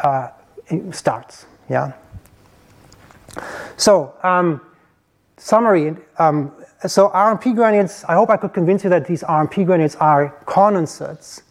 uh, 0.03 0.29
starts. 0.91 1.45
Yeah. 1.69 1.93
So, 3.77 4.13
um, 4.23 4.61
summary. 5.37 5.95
Um, 6.17 6.51
so 6.87 7.09
RNP 7.09 7.55
granules. 7.55 8.03
I 8.07 8.13
hope 8.13 8.29
I 8.29 8.37
could 8.37 8.53
convince 8.53 8.83
you 8.83 8.89
that 8.89 9.05
these 9.05 9.23
RNP 9.23 9.65
granules 9.65 9.95
are 9.95 10.35
condensates. 10.45 11.41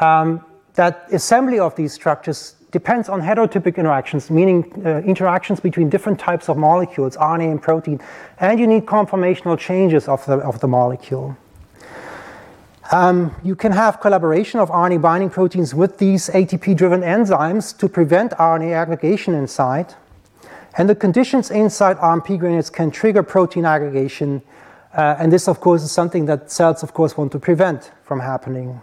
Um, 0.00 0.44
that 0.74 1.06
assembly 1.12 1.58
of 1.58 1.74
these 1.76 1.92
structures 1.92 2.54
depends 2.70 3.08
on 3.08 3.20
heterotypic 3.20 3.76
interactions, 3.76 4.30
meaning 4.30 4.64
uh, 4.84 4.98
interactions 5.00 5.60
between 5.60 5.88
different 5.88 6.18
types 6.18 6.48
of 6.48 6.56
molecules, 6.56 7.16
RNA 7.16 7.50
and 7.52 7.62
protein, 7.62 8.00
and 8.40 8.58
you 8.58 8.66
need 8.66 8.84
conformational 8.84 9.56
changes 9.56 10.08
of 10.08 10.24
the, 10.26 10.38
of 10.38 10.58
the 10.60 10.66
molecule. 10.66 11.36
Um, 12.94 13.34
you 13.42 13.56
can 13.56 13.72
have 13.72 14.00
collaboration 14.00 14.60
of 14.60 14.68
RNA 14.68 15.02
binding 15.02 15.28
proteins 15.28 15.74
with 15.74 15.98
these 15.98 16.28
ATP 16.28 16.76
driven 16.76 17.00
enzymes 17.00 17.76
to 17.78 17.88
prevent 17.88 18.30
RNA 18.34 18.72
aggregation 18.72 19.34
inside. 19.34 19.94
And 20.78 20.88
the 20.88 20.94
conditions 20.94 21.50
inside 21.50 21.96
RNP 21.96 22.38
granules 22.38 22.70
can 22.70 22.92
trigger 22.92 23.24
protein 23.24 23.64
aggregation. 23.64 24.42
Uh, 24.96 25.16
and 25.18 25.32
this, 25.32 25.48
of 25.48 25.58
course, 25.58 25.82
is 25.82 25.90
something 25.90 26.26
that 26.26 26.52
cells, 26.52 26.84
of 26.84 26.94
course, 26.94 27.16
want 27.16 27.32
to 27.32 27.40
prevent 27.40 27.90
from 28.04 28.20
happening. 28.20 28.80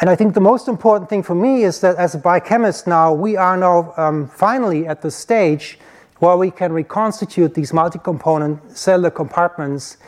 And 0.00 0.10
I 0.10 0.16
think 0.16 0.34
the 0.34 0.40
most 0.40 0.66
important 0.66 1.08
thing 1.08 1.22
for 1.22 1.36
me 1.36 1.62
is 1.62 1.80
that 1.82 1.94
as 1.94 2.16
a 2.16 2.18
biochemist 2.18 2.88
now, 2.88 3.12
we 3.12 3.36
are 3.36 3.56
now 3.56 3.94
um, 3.96 4.26
finally 4.26 4.88
at 4.88 5.02
the 5.02 5.12
stage 5.12 5.78
where 6.18 6.36
we 6.36 6.50
can 6.50 6.72
reconstitute 6.72 7.54
these 7.54 7.72
multi 7.72 8.00
component 8.00 8.76
cellular 8.76 9.12
compartments 9.12 9.98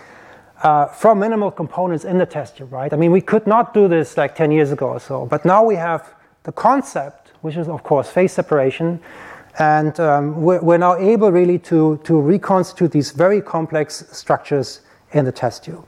uh, 0.63 0.87
from 0.87 1.21
minimal 1.21 1.51
components 1.51 2.05
in 2.05 2.19
the 2.19 2.27
test 2.27 2.57
tube, 2.57 2.73
right? 2.73 2.93
I 2.93 2.97
mean, 2.97 3.13
we 3.13 3.21
could 3.21 3.47
not 3.47 3.75
do 3.75 3.89
this 3.89 4.17
like 4.17 4.35
10 4.35 4.51
years 4.51 4.73
ago 4.73 4.89
or 4.89 5.01
so, 5.01 5.27
but 5.27 5.45
now 5.45 5.65
we 5.65 5.77
have 5.77 6.15
the 6.43 6.53
concept, 6.53 7.33
which 7.43 7.57
is, 7.57 7.69
of 7.69 7.83
course, 7.83 8.11
phase 8.11 8.33
separation, 8.33 9.01
and 9.59 9.99
um, 10.01 10.41
we're, 10.41 10.61
we're, 10.61 10.79
now 10.79 10.97
able 10.97 11.33
really 11.33 11.59
to, 11.59 12.01
to 12.05 12.21
reconstitute 12.21 12.93
these 12.93 13.11
very 13.11 13.41
complex 13.41 14.05
structures 14.11 14.81
in 15.13 15.25
the 15.25 15.33
test 15.33 15.65
tube. 15.65 15.85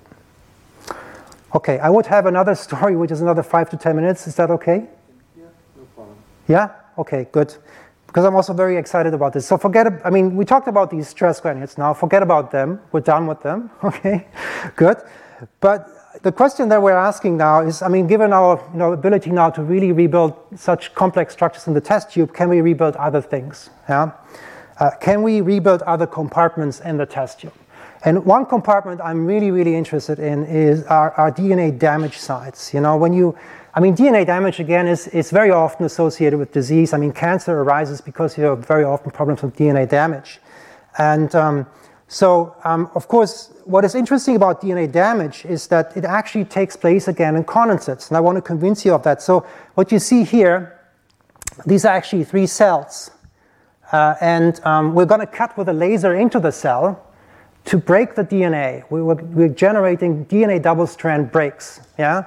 Okay, 1.55 1.79
I 1.79 1.91
would 1.91 2.07
have 2.07 2.27
another 2.27 2.55
story, 2.66 2.97
which 2.97 3.11
is 3.11 3.21
another 3.21 3.43
five 3.43 3.71
to 3.71 3.77
10 3.77 3.97
minutes. 3.97 4.27
Is 4.27 4.37
that 4.37 4.51
okay? 4.51 4.87
Yeah, 5.37 5.45
no 5.77 5.85
problem. 5.95 6.16
Yeah? 6.49 6.71
Okay, 6.99 7.27
good 7.33 7.57
because 8.11 8.24
I'm 8.24 8.34
also 8.34 8.52
very 8.52 8.76
excited 8.76 9.14
about 9.14 9.32
this. 9.32 9.46
So 9.46 9.56
forget, 9.56 9.86
I 10.04 10.11
mean, 10.11 10.34
we 10.34 10.44
talked 10.44 10.66
about 10.66 10.90
these 10.90 11.06
stress 11.06 11.40
granules 11.40 11.78
now. 11.78 11.94
Forget 11.94 12.24
about 12.24 12.50
them. 12.50 12.80
We're 12.90 13.02
done 13.02 13.28
with 13.28 13.40
them. 13.40 13.70
Okay, 13.84 14.26
good. 14.74 14.96
But 15.61 15.88
the 16.22 16.32
question 16.32 16.68
that 16.70 16.82
we're 16.82 16.96
asking 16.96 17.36
now 17.36 17.61
is, 17.61 17.82
I 17.82 17.88
mean, 17.88 18.08
given 18.08 18.32
our 18.32 18.61
you 18.72 18.78
know, 18.80 18.92
ability 18.92 19.30
now 19.30 19.48
to 19.50 19.62
really 19.62 19.92
rebuild 19.92 20.34
such 20.56 20.92
complex 20.94 21.32
structures 21.34 21.68
in 21.68 21.74
the 21.74 21.80
test 21.80 22.11
tube, 22.11 22.34
can 22.34 22.48
we 22.48 22.61
rebuild 22.61 22.96
other 22.96 23.20
things? 23.20 23.70
Yeah? 23.88 24.11
Uh, 24.80 24.90
can 25.00 25.22
we 25.22 25.40
rebuild 25.40 25.82
other 25.82 26.06
compartments 26.08 26.80
in 26.80 26.96
the 26.96 27.06
test 27.06 27.40
tube? 27.40 27.52
And 28.05 28.24
one 28.24 28.46
compartment 28.46 29.01
I'm 29.03 29.26
really, 29.26 29.51
really 29.51 29.74
interested 29.74 30.18
in 30.18 30.44
is 30.44 30.84
our, 30.84 31.12
our 31.12 31.30
DNA 31.30 31.78
damage 31.78 32.16
sites. 32.16 32.72
You 32.72 32.80
know, 32.80 32.96
when 32.96 33.12
you 33.12 33.36
I 33.72 33.78
mean, 33.78 33.94
DNA 33.94 34.26
damage, 34.26 34.59
again, 34.59 34.88
is, 34.88 35.07
is 35.09 35.30
very 35.30 35.51
often 35.51 35.86
associated 35.86 36.38
with 36.38 36.53
disease. 36.53 36.92
I 36.92 36.96
mean, 36.96 37.12
cancer 37.12 37.61
arises 37.61 38.01
because 38.01 38.36
you 38.36 38.44
have 38.44 38.66
very 38.66 38.82
often 38.82 39.12
problems 39.12 39.42
with 39.42 39.55
DNA 39.57 39.88
damage. 39.88 40.40
And 40.98 41.32
um, 41.36 41.66
so, 42.09 42.57
um, 42.64 42.90
of 42.96 43.07
course, 43.07 43.53
what 43.64 43.84
is 43.84 43.94
interesting 43.94 44.34
about 44.34 44.61
DNA 44.61 44.90
damage 44.90 45.44
is 45.44 45.68
that 45.68 45.96
it 45.96 46.05
actually 46.05 46.46
takes 46.46 46.74
place 46.74 47.07
again 47.07 47.36
in 47.36 47.44
condensates. 47.44 48.09
And 48.09 48.16
I 48.16 48.20
want 48.20 48.36
to 48.36 48.42
convince 48.42 48.84
you 48.84 48.92
of 48.92 49.05
that. 49.05 49.22
So, 49.22 49.46
what 49.74 49.92
you 49.92 50.01
see 50.01 50.24
here, 50.24 50.80
these 51.64 51.84
are 51.84 51.94
actually 51.94 52.24
three 52.24 52.48
cells. 52.48 53.12
Uh, 53.92 54.14
and 54.20 54.61
um, 54.64 54.94
we're 54.94 55.07
going 55.07 55.20
to 55.20 55.26
cut 55.26 55.57
with 55.57 55.68
a 55.68 55.72
laser 55.72 56.14
into 56.16 56.40
the 56.40 56.51
cell 56.51 57.07
to 57.71 57.77
break 57.77 58.16
the 58.16 58.25
DNA. 58.25 58.83
We 58.91 59.01
were, 59.01 59.14
we're 59.14 59.49
generating 59.49 60.27
DNA 60.27 60.61
double 60.61 60.89
strand 60.89 61.31
breaks. 61.31 61.81
Yeah? 61.97 62.25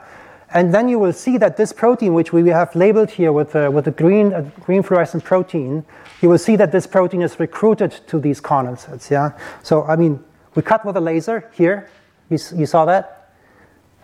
And 0.53 0.73
then 0.73 0.87
you 0.87 0.97
will 0.97 1.11
see 1.11 1.37
that 1.37 1.57
this 1.57 1.73
protein, 1.73 2.13
which 2.13 2.31
we 2.31 2.47
have 2.47 2.73
labeled 2.77 3.09
here 3.09 3.33
with, 3.33 3.53
uh, 3.53 3.69
with 3.69 3.85
a 3.89 3.91
green, 3.91 4.53
green 4.61 4.83
fluorescent 4.83 5.25
protein, 5.25 5.83
you 6.21 6.29
will 6.29 6.37
see 6.37 6.55
that 6.55 6.71
this 6.71 6.87
protein 6.87 7.21
is 7.21 7.41
recruited 7.41 7.91
to 8.07 8.21
these 8.21 8.39
condensates. 8.39 9.09
Yeah? 9.09 9.37
So, 9.63 9.83
I 9.83 9.97
mean, 9.97 10.23
we 10.55 10.61
cut 10.61 10.85
with 10.85 10.95
a 10.95 11.01
laser 11.01 11.51
here. 11.53 11.89
You, 12.29 12.37
you 12.55 12.65
saw 12.65 12.85
that? 12.85 13.33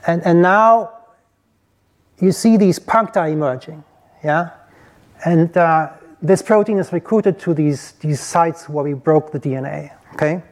And, 0.06 0.22
and 0.26 0.42
now 0.42 0.92
you 2.20 2.34
see 2.34 2.58
these 2.58 2.80
puncta 2.80 3.26
emerging. 3.28 3.82
Yeah? 4.26 4.50
And 5.24 5.56
uh, 5.56 5.92
this 6.22 6.42
protein 6.42 6.80
is 6.80 6.92
recruited 6.92 7.40
to 7.40 7.54
these, 7.54 7.94
these 8.02 8.20
sites 8.20 8.68
where 8.68 8.84
we 8.84 8.92
broke 8.92 9.32
the 9.32 9.40
DNA. 9.40 9.94
Okay? 10.16 10.44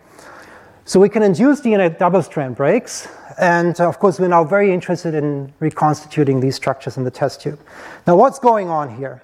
So 0.88 1.02
we 1.02 1.10
can 1.10 1.22
induce 1.22 1.60
DNA 1.60 1.98
double 1.98 2.24
strand 2.24 2.56
breaks. 2.56 3.10
And 3.38 3.78
of 3.82 4.00
course, 4.00 4.22
we're 4.22 4.30
now 4.30 4.46
very 4.46 4.74
interested 4.74 5.14
in 5.16 5.52
reconstituting 5.60 6.40
these 6.40 6.56
structures 6.56 6.96
in 6.96 7.04
the 7.04 7.12
test 7.12 7.42
tube. 7.42 7.60
Now, 8.08 8.16
what's 8.16 8.40
going 8.40 8.70
on 8.70 8.96
here? 8.96 9.22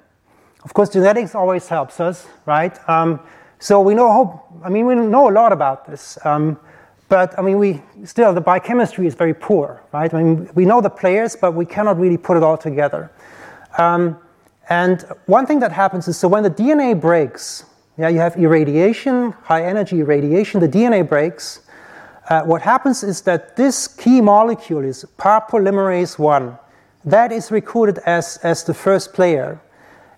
Of 0.65 0.73
course, 0.73 0.89
genetics 0.89 1.35
always 1.35 1.69
helps 1.69 2.01
us, 2.01 2.27
right? 2.45 2.77
Um, 2.89 3.21
so 3.59 3.79
we 3.79 3.95
know, 3.95 4.43
I 4.61 4.67
mean, 4.67 4.85
we 4.85 4.95
know 4.95 5.29
a 5.29 5.31
lot 5.31 5.53
about 5.53 5.87
this. 5.87 6.17
Um, 6.25 6.59
but 7.07 7.33
I 7.39 7.41
mean, 7.41 7.57
we 7.57 7.81
still, 8.03 8.33
the 8.33 8.41
biochemistry 8.41 9.07
is 9.07 9.15
very 9.15 9.33
poor, 9.33 9.81
right? 9.93 10.13
I 10.13 10.21
mean, 10.21 10.49
we 10.55 10.65
know 10.65 10.81
the 10.81 10.89
players, 10.89 11.37
but 11.37 11.53
we 11.53 11.65
cannot 11.65 11.97
really 11.97 12.17
put 12.17 12.35
it 12.35 12.43
all 12.43 12.57
together. 12.57 13.09
Um, 13.77 14.19
and 14.67 15.05
one 15.27 15.45
thing 15.45 15.59
that 15.59 15.71
happens 15.71 16.09
is 16.09 16.17
so 16.17 16.27
when 16.27 16.43
the 16.43 16.51
DNA 16.51 16.99
breaks, 16.99 17.63
yeah, 17.97 18.09
you 18.09 18.19
have 18.19 18.35
irradiation, 18.37 19.33
high 19.43 19.63
energy 19.63 19.99
irradiation, 19.99 20.59
the 20.59 20.67
DNA 20.67 21.07
breaks. 21.07 21.61
Uh, 22.29 22.41
what 22.43 22.61
happens 22.61 23.03
is 23.03 23.21
that 23.21 23.55
this 23.55 23.87
key 23.87 24.21
molecule 24.21 24.83
is 24.83 25.05
PAR 25.17 25.45
polymerase 25.47 26.17
1. 26.17 26.57
That 27.05 27.31
is 27.31 27.51
recruited 27.51 27.99
as, 28.05 28.37
as 28.43 28.63
the 28.63 28.73
first 28.73 29.13
player. 29.13 29.59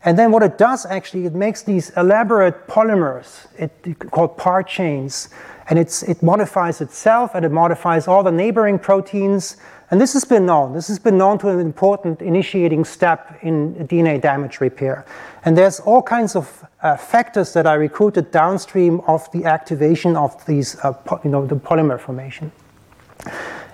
And 0.05 0.17
then 0.17 0.31
what 0.31 0.43
it 0.43 0.57
does 0.57 0.85
actually, 0.85 1.25
it 1.25 1.33
makes 1.33 1.63
these 1.63 1.89
elaborate 1.97 2.67
polymers 2.67 3.47
it, 3.57 3.71
called 4.11 4.37
PAR 4.37 4.63
chains. 4.63 5.29
And 5.67 5.79
it 5.79 6.21
modifies 6.21 6.79
itself 6.79 7.31
and 7.33 7.43
it 7.43 7.51
modifies 7.51 8.07
all 8.07 8.21
the 8.21 8.31
neighboring 8.31 8.77
proteins 8.77 9.57
and 9.91 10.01
this 10.01 10.13
has 10.13 10.25
been 10.25 10.45
known. 10.45 10.73
This 10.73 10.87
has 10.87 10.97
been 10.97 11.17
known 11.17 11.37
to 11.39 11.49
an 11.49 11.59
important 11.59 12.21
initiating 12.21 12.85
step 12.85 13.37
in 13.43 13.75
DNA 13.87 14.19
damage 14.19 14.59
repair. 14.59 15.05
And 15.43 15.55
there's 15.55 15.79
all 15.79 16.01
kinds 16.01 16.35
of 16.35 16.65
uh, 16.81 16.97
factors 16.97 17.53
that 17.53 17.67
are 17.67 17.77
recruited 17.77 18.31
downstream 18.31 19.01
of 19.01 19.31
the 19.31 19.45
activation 19.45 20.15
of 20.15 20.43
these, 20.47 20.75
uh, 20.79 20.93
you 21.23 21.29
know, 21.29 21.45
the 21.45 21.55
polymer 21.55 21.99
formation. 21.99 22.51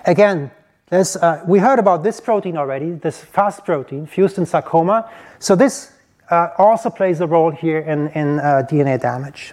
Again, 0.04 0.50
uh, 0.90 1.40
we 1.46 1.58
heard 1.58 1.78
about 1.78 2.02
this 2.02 2.20
protein 2.20 2.58
already, 2.58 2.90
this 2.90 3.18
FUS 3.18 3.60
protein, 3.60 4.06
fused 4.06 4.36
in 4.36 4.44
sarcoma. 4.44 5.10
So 5.38 5.56
this 5.56 5.92
uh, 6.30 6.48
also 6.58 6.90
plays 6.90 7.20
a 7.20 7.26
role 7.26 7.50
here 7.50 7.80
in, 7.80 8.08
in 8.08 8.38
uh, 8.38 8.66
DNA 8.68 9.00
damage. 9.00 9.52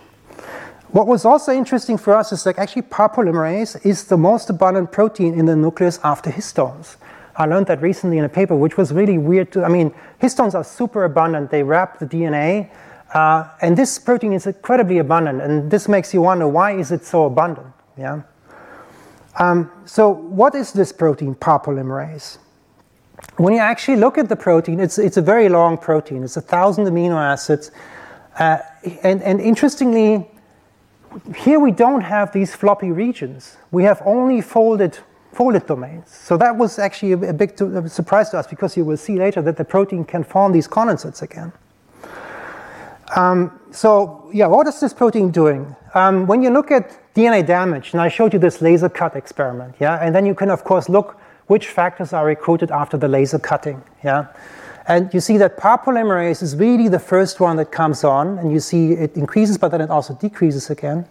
What 0.91 1.05
was 1.05 1.23
also 1.23 1.51
interesting 1.51 1.97
for 1.97 2.15
us 2.15 2.31
is 2.31 2.43
that 2.45 2.57
actually 2.57 2.81
PAR 2.83 3.09
polymerase 3.09 3.85
is 3.85 4.05
the 4.05 4.17
most 4.17 4.49
abundant 4.49 4.91
protein 4.91 5.33
in 5.33 5.45
the 5.45 5.55
nucleus 5.55 5.99
after 6.03 6.31
histones. 6.31 6.95
I 7.35 7.45
learned 7.45 7.67
that 7.67 7.81
recently 7.81 8.17
in 8.17 8.25
a 8.25 8.29
paper, 8.29 8.55
which 8.55 8.75
was 8.75 8.91
really 8.91 9.17
weird. 9.17 9.51
To, 9.53 9.63
I 9.63 9.69
mean, 9.69 9.93
histones 10.21 10.55
are 10.55 10.63
super 10.63 11.05
abundant. 11.05 11.51
They 11.51 11.63
wrap 11.63 11.99
the 11.99 12.05
DNA, 12.05 12.69
uh, 13.13 13.47
and 13.61 13.77
this 13.77 13.99
protein 13.99 14.33
is 14.33 14.47
incredibly 14.47 14.97
abundant. 14.97 15.41
And 15.41 15.69
this 15.69 15.87
makes 15.87 16.13
you 16.13 16.21
wonder 16.21 16.47
why 16.47 16.71
is 16.71 16.91
it 16.91 17.05
so 17.05 17.25
abundant? 17.25 17.67
Yeah. 17.97 18.23
Um, 19.37 19.71
so, 19.85 20.09
what 20.09 20.55
is 20.55 20.73
this 20.73 20.91
protein, 20.91 21.35
PAR 21.35 21.61
polymerase? 21.61 22.39
When 23.39 23.53
you 23.53 23.61
actually 23.61 23.95
look 23.95 24.17
at 24.17 24.27
the 24.27 24.35
protein, 24.35 24.81
it's, 24.81 24.99
it's 24.99 25.15
a 25.15 25.21
very 25.21 25.47
long 25.47 25.77
protein. 25.77 26.25
It's 26.25 26.35
a 26.35 26.41
thousand 26.41 26.83
amino 26.87 27.15
acids, 27.15 27.71
uh, 28.37 28.57
and, 29.01 29.23
and 29.23 29.39
interestingly, 29.39 30.29
here 31.37 31.57
we 31.57 31.71
don't 31.71 32.01
have 32.01 32.33
these 32.33 32.53
floppy 32.53 32.91
regions. 32.91 33.55
We 33.71 33.83
have 33.83 34.01
only 34.05 34.41
folded, 34.41 34.99
folded 35.31 35.65
domains. 35.67 36.11
So 36.11 36.35
that 36.35 36.57
was 36.57 36.79
actually 36.79 37.13
a, 37.13 37.29
a 37.29 37.33
big 37.33 37.57
surprise 37.87 38.29
to 38.31 38.39
us 38.39 38.45
because 38.45 38.75
you 38.75 38.83
will 38.83 38.97
see 38.97 39.17
later 39.17 39.41
that 39.43 39.55
the 39.55 39.63
protein 39.63 40.03
can 40.03 40.25
form 40.25 40.51
these 40.51 40.67
condensates 40.67 41.21
again. 41.21 41.53
Um, 43.15 43.57
so 43.71 44.29
yeah, 44.33 44.47
what 44.47 44.67
is 44.67 44.81
this 44.81 44.93
protein 44.93 45.31
doing? 45.31 45.77
Um, 45.93 46.27
when 46.27 46.41
you 46.41 46.49
look 46.49 46.71
at 46.71 47.13
DNA 47.15 47.47
damage, 47.47 47.93
and 47.93 48.01
I 48.01 48.09
showed 48.09 48.33
you 48.33 48.39
this 48.39 48.61
laser 48.61 48.89
cut 48.89 49.15
experiment, 49.15 49.75
yeah, 49.79 49.95
and 49.95 50.13
then 50.13 50.25
you 50.25 50.35
can 50.35 50.49
of 50.49 50.65
course 50.65 50.89
look 50.89 51.17
which 51.49 51.67
factors 51.67 52.13
are 52.13 52.25
recruited 52.25 52.69
after 52.69 52.95
the 52.95 53.07
laser 53.07 53.39
cutting, 53.39 53.81
yeah. 54.03 54.27
And 54.87 55.11
you 55.13 55.19
see 55.19 55.37
that 55.37 55.57
PAR 55.57 55.79
polymerase 55.83 56.43
is 56.43 56.55
really 56.55 56.87
the 56.87 56.99
first 56.99 57.39
one 57.39 57.57
that 57.57 57.71
comes 57.71 58.03
on, 58.03 58.37
and 58.37 58.51
you 58.51 58.59
see 58.59 58.93
it 58.93 59.15
increases, 59.15 59.57
but 59.57 59.69
then 59.69 59.81
it 59.81 59.89
also 59.89 60.13
decreases 60.13 60.69
again. 60.69 61.07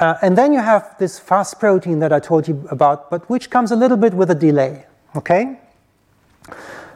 Uh, 0.00 0.14
and 0.22 0.36
then 0.36 0.52
you 0.52 0.60
have 0.60 0.96
this 0.98 1.18
FUS 1.18 1.54
protein 1.54 2.00
that 2.00 2.12
I 2.12 2.18
told 2.18 2.48
you 2.48 2.66
about, 2.70 3.10
but 3.10 3.28
which 3.30 3.48
comes 3.48 3.70
a 3.70 3.76
little 3.76 3.96
bit 3.96 4.12
with 4.12 4.30
a 4.30 4.34
delay. 4.34 4.86
Okay? 5.14 5.58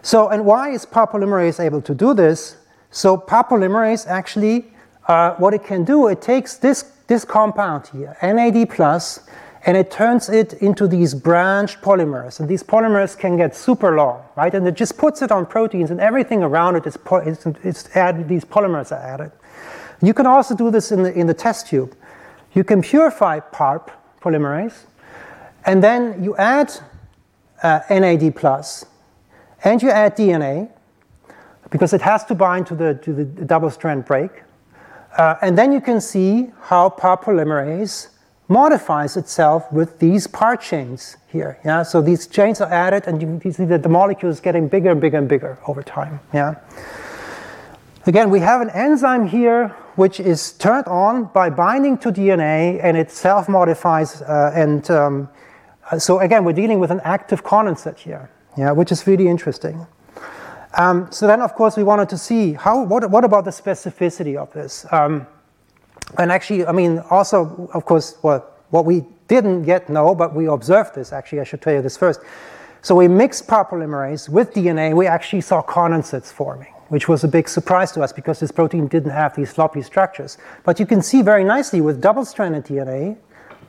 So, 0.03 0.29
and 0.29 0.45
why 0.45 0.70
is 0.70 0.85
PAR 0.85 1.07
polymerase 1.07 1.62
able 1.62 1.83
to 1.83 1.95
do 1.95 2.12
this? 2.12 2.57
So, 2.91 3.16
PAR 3.16 3.45
polymerase 3.45 4.07
actually, 4.09 4.64
uh, 5.07 5.35
what 5.35 5.55
it 5.55 5.64
can 5.64 5.85
do, 5.85 6.09
it 6.09 6.22
takes 6.22 6.57
this, 6.57 6.83
this 7.07 7.25
compound 7.25 7.89
here, 7.89 8.16
NAD 8.20 8.70
plus, 8.70 9.20
and 9.67 9.77
it 9.77 9.91
turns 9.91 10.29
it 10.29 10.53
into 10.55 10.87
these 10.87 11.15
branched 11.15 11.81
polymers. 11.81 12.39
And 12.39 12.49
these 12.49 12.62
polymers 12.62 13.19
can 13.19 13.37
get 13.37 13.57
super 13.57 13.97
long, 13.97 14.23
right? 14.37 14.55
And 14.55 14.67
it 14.69 14.75
just 14.75 14.99
puts 14.99 15.23
it 15.23 15.33
on 15.33 15.47
proteins, 15.47 15.91
and 15.91 16.01
everything 16.01 16.43
around 16.43 16.77
it 16.77 16.87
is 16.87 16.97
po- 16.97 17.17
it's, 17.17 17.47
it's 17.62 17.97
added, 17.97 18.29
these 18.29 18.45
polymers 18.45 18.93
are 18.93 19.01
added. 19.01 19.33
You 20.03 20.12
can 20.12 20.27
also 20.27 20.55
do 20.55 20.71
this 20.71 20.93
in 20.93 21.03
the, 21.03 21.12
in 21.15 21.27
the 21.27 21.35
test 21.35 21.69
tube. 21.69 21.97
You 22.53 22.62
can 22.62 22.83
purify 22.83 23.41
PARP 23.41 23.91
polymerase, 24.21 24.85
and 25.65 25.83
then 25.83 26.23
you 26.23 26.37
add 26.37 26.73
uh, 27.62 27.81
NAD 27.89 28.37
plus, 28.37 28.85
and 29.65 29.83
you 29.83 29.91
add 29.91 30.17
DNA 30.17 30.71
because 31.71 31.95
it 31.95 32.03
has 32.03 32.23
to 32.27 32.35
bind 32.35 32.67
to 32.67 32.75
the, 32.75 32.95
to 33.03 33.12
the 33.15 33.25
double 33.25 33.71
strand 33.71 34.05
break. 34.05 34.31
Uh, 35.17 35.37
and 35.41 35.57
then 35.57 35.73
you 35.73 35.81
can 35.81 36.01
see 36.01 36.53
how 36.61 36.91
PARP 36.91 37.25
polymerase 37.25 38.09
modifies 38.49 39.17
itself 39.17 39.71
with 39.73 39.99
these 39.99 40.27
PAR 40.27 40.57
chains 40.57 41.17
here. 41.29 41.59
Yeah, 41.65 41.83
so 41.83 42.03
these 42.03 42.27
chains 42.27 42.61
are 42.61 42.71
added, 42.71 43.05
and 43.07 43.21
you, 43.23 43.53
see 43.53 43.65
that 43.65 43.83
the 43.83 43.89
molecule 43.89 44.31
is 44.31 44.41
getting 44.41 44.69
bigger 44.69 44.91
and 44.91 45.01
bigger 45.01 45.19
and 45.19 45.29
bigger 45.29 45.59
over 45.67 45.83
time. 45.83 46.21
Yeah. 46.33 46.57
Again, 48.07 48.29
we 48.29 48.41
have 48.41 48.61
an 48.61 48.71
enzyme 48.71 49.27
here 49.27 49.75
which 49.97 50.21
is 50.21 50.53
turned 50.53 50.87
on 50.89 51.25
by 51.27 51.49
binding 51.49 51.97
to 51.99 52.11
DNA, 52.11 52.81
and 52.83 52.97
it 52.97 53.11
self-modifies. 53.11 54.23
Uh, 54.23 54.51
and 54.55 54.91
um, 54.91 55.29
so 55.99 56.19
again, 56.19 56.45
we're 56.45 56.53
dealing 56.53 56.81
with 56.81 56.91
an 56.91 57.01
active 57.05 57.45
condensate 57.45 57.99
here. 57.99 58.29
Yeah, 58.57 58.73
which 58.73 58.93
is 58.93 59.07
really 59.07 59.27
interesting. 59.27 59.87
Um, 60.77 61.11
so 61.11 61.27
then, 61.27 61.41
of 61.41 61.55
course, 61.55 61.77
we 61.77 61.83
wanted 61.83 62.09
to 62.11 62.19
see 62.19 62.53
how. 62.53 62.83
What, 62.85 63.09
what 63.11 63.25
about 63.25 63.45
the 63.45 63.51
specificity 63.51 64.37
of 64.37 64.53
this? 64.53 64.87
Um, 64.93 65.27
and 66.19 66.31
actually, 66.31 66.67
I 66.67 66.73
mean, 66.73 67.03
also, 67.11 67.69
of 67.75 67.85
course, 67.85 68.17
what, 68.21 68.63
what 68.71 68.85
we 68.85 69.05
didn't 69.29 69.65
yet 69.65 69.89
know, 69.89 70.15
but 70.15 70.35
we 70.35 70.47
observed 70.47 70.95
this, 70.95 71.13
actually, 71.13 71.41
I 71.41 71.45
should 71.45 71.63
tell 71.63 71.75
you 71.75 71.83
this 71.83 71.97
first. 71.97 72.21
So 72.83 72.95
we 72.95 73.09
mixed 73.09 73.49
PAR 73.49 73.65
polymerase 73.65 74.29
with 74.29 74.53
DNA, 74.53 74.95
we 74.95 75.07
actually 75.07 75.41
saw 75.41 75.63
condensates 75.63 76.31
forming, 76.31 76.73
which 76.89 77.09
was 77.09 77.25
a 77.25 77.29
big 77.29 77.49
surprise 77.49 77.93
to 77.93 78.03
us 78.03 78.13
because 78.13 78.41
this 78.41 78.53
protein 78.53 78.87
didn't 78.89 79.13
have 79.13 79.35
these 79.35 79.53
floppy 79.53 79.81
structures. 79.81 80.37
But 80.65 80.79
you 80.79 80.87
can 80.87 81.01
see 81.01 81.23
very 81.23 81.45
nicely 81.45 81.81
with 81.81 82.01
double-stranded 82.01 82.65
DNA, 82.65 83.17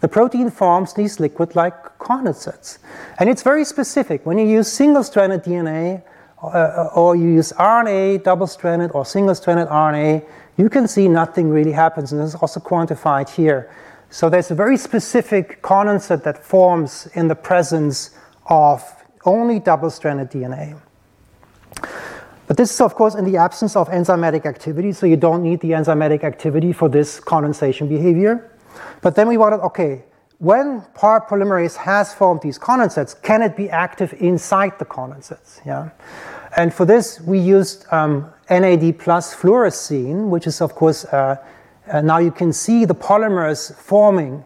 the 0.02 0.10
protein 0.10 0.52
forms 0.52 0.94
these 0.94 1.22
liquid-like 1.22 1.98
condensates. 1.98 2.80
And 3.18 3.30
it's 3.30 3.42
very 3.42 3.64
specific. 3.64 4.26
When 4.26 4.38
you 4.38 4.46
use 4.46 4.70
single-stranded 4.70 5.44
DNA, 5.44 6.04
uh, 6.44 6.90
or 6.94 7.16
you 7.16 7.30
use 7.30 7.54
RNA, 7.54 8.24
double-stranded 8.24 8.92
or 8.92 9.06
single-stranded 9.06 9.68
RNA, 9.68 10.26
you 10.58 10.70
can 10.70 10.88
see 10.88 11.08
nothing 11.08 11.50
really 11.50 11.72
happens, 11.72 12.12
and 12.12 12.22
this 12.22 12.30
is 12.30 12.36
also 12.36 12.60
quantified 12.60 13.30
here. 13.30 13.70
So 14.10 14.30
there's 14.30 14.52
a 14.52 14.56
very 14.56 14.78
specific 14.78 15.62
condensate 15.62 16.24
that 16.24 16.44
forms 16.44 17.08
in 17.14 17.28
the 17.28 17.36
presence 17.36 18.12
of 18.46 18.84
only 19.26 19.60
double-stranded 19.60 20.32
DNA. 20.32 20.80
But 22.48 22.58
this 22.58 22.72
is, 22.72 22.80
of 22.80 22.94
course, 22.96 23.16
in 23.16 23.26
the 23.26 23.38
absence 23.38 23.76
of 23.76 23.90
enzymatic 23.90 24.46
activity, 24.46 24.92
so 24.92 25.06
you 25.06 25.18
don't 25.18 25.42
need 25.42 25.62
the 25.62 25.72
enzymatic 25.72 26.24
activity 26.24 26.72
for 26.72 26.88
this 26.88 27.20
condensation 27.20 27.88
behavior. 27.88 28.52
But 29.02 29.16
then 29.16 29.28
we 29.28 29.38
wanted, 29.38 29.62
okay, 29.62 30.04
when 30.38 30.82
PAR 30.94 31.26
polymerase 31.26 31.76
has 31.78 32.14
formed 32.14 32.42
these 32.42 32.60
condensates, 32.60 33.20
can 33.22 33.42
it 33.42 33.56
be 33.56 33.70
active 33.70 34.14
inside 34.20 34.78
the 34.80 34.86
condensates? 34.86 35.66
Yeah. 35.66 35.90
And 36.56 36.74
for 36.74 36.86
this, 36.86 37.20
we 37.22 37.40
used 37.40 37.86
um, 37.92 38.32
NAD 38.50 39.00
plus 39.00 39.36
fluorescein, 39.36 40.30
which 40.30 40.48
is, 40.48 40.62
of 40.62 40.76
course, 40.76 41.06
uh, 41.06 41.38
uh, 41.92 42.02
now 42.02 42.18
you 42.18 42.32
can 42.32 42.52
see 42.54 42.86
the 42.86 42.96
polymers 42.96 43.76
forming 43.76 44.44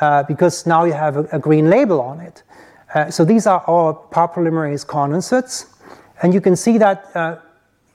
uh, 0.00 0.22
because 0.24 0.66
now 0.66 0.84
you 0.84 0.92
have 0.92 1.16
a, 1.16 1.24
a 1.32 1.38
green 1.38 1.70
label 1.70 2.00
on 2.00 2.20
it. 2.20 2.42
Uh, 2.94 3.10
so 3.10 3.24
these 3.24 3.46
are 3.46 3.62
our 3.66 3.94
polymerase 4.12 4.86
condensates. 4.86 5.66
And 6.22 6.32
you 6.32 6.40
can 6.40 6.56
see 6.56 6.78
that 6.78 7.14
uh, 7.14 7.36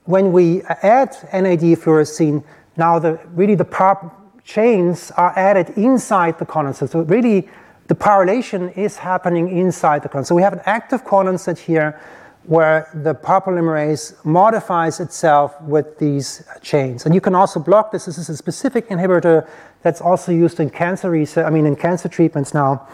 when 0.05 0.31
we 0.31 0.61
add 0.63 1.15
NAD 1.33 1.61
fluorescein, 1.79 2.43
now 2.77 2.99
the, 2.99 3.19
really 3.33 3.55
the 3.55 3.65
PAR 3.65 4.11
chains 4.43 5.11
are 5.11 5.37
added 5.37 5.69
inside 5.77 6.37
the 6.39 6.45
condensate. 6.45 6.89
So 6.89 7.01
really, 7.01 7.47
the 7.87 7.95
PARylation 7.95 8.77
is 8.77 8.97
happening 8.97 9.57
inside 9.57 10.03
the 10.03 10.09
condensate. 10.09 10.27
So 10.27 10.35
we 10.35 10.41
have 10.41 10.53
an 10.53 10.61
active 10.65 11.03
condensate 11.05 11.57
here 11.57 11.99
where 12.43 12.89
the 12.93 13.13
polymerase 13.13 14.13
modifies 14.25 14.99
itself 14.99 15.59
with 15.61 15.99
these 15.99 16.43
chains. 16.61 17.05
And 17.05 17.13
you 17.13 17.21
can 17.21 17.35
also 17.35 17.59
block 17.59 17.91
this. 17.91 18.05
This 18.05 18.17
is 18.17 18.29
a 18.29 18.37
specific 18.37 18.89
inhibitor 18.89 19.47
that's 19.83 20.01
also 20.01 20.31
used 20.31 20.59
in 20.59 20.69
cancer 20.69 21.09
research, 21.09 21.45
I 21.45 21.49
mean, 21.49 21.65
in 21.65 21.75
cancer 21.75 22.09
treatments 22.09 22.53
now, 22.53 22.87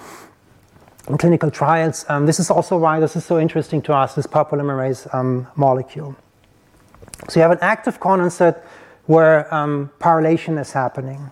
in 1.07 1.17
clinical 1.17 1.49
trials. 1.49 2.05
Um, 2.09 2.25
this 2.25 2.39
is 2.39 2.49
also 2.49 2.77
why 2.77 2.99
this 2.99 3.15
is 3.15 3.25
so 3.25 3.39
interesting 3.39 3.81
to 3.83 3.93
us, 3.93 4.15
this 4.15 4.27
polymerase 4.27 5.13
um, 5.13 5.47
molecule. 5.55 6.15
So 7.29 7.39
you 7.39 7.41
have 7.41 7.51
an 7.51 7.59
active 7.61 7.99
condensate 7.99 8.61
where 9.05 9.53
um, 9.53 9.89
is 10.03 10.71
happening. 10.73 11.31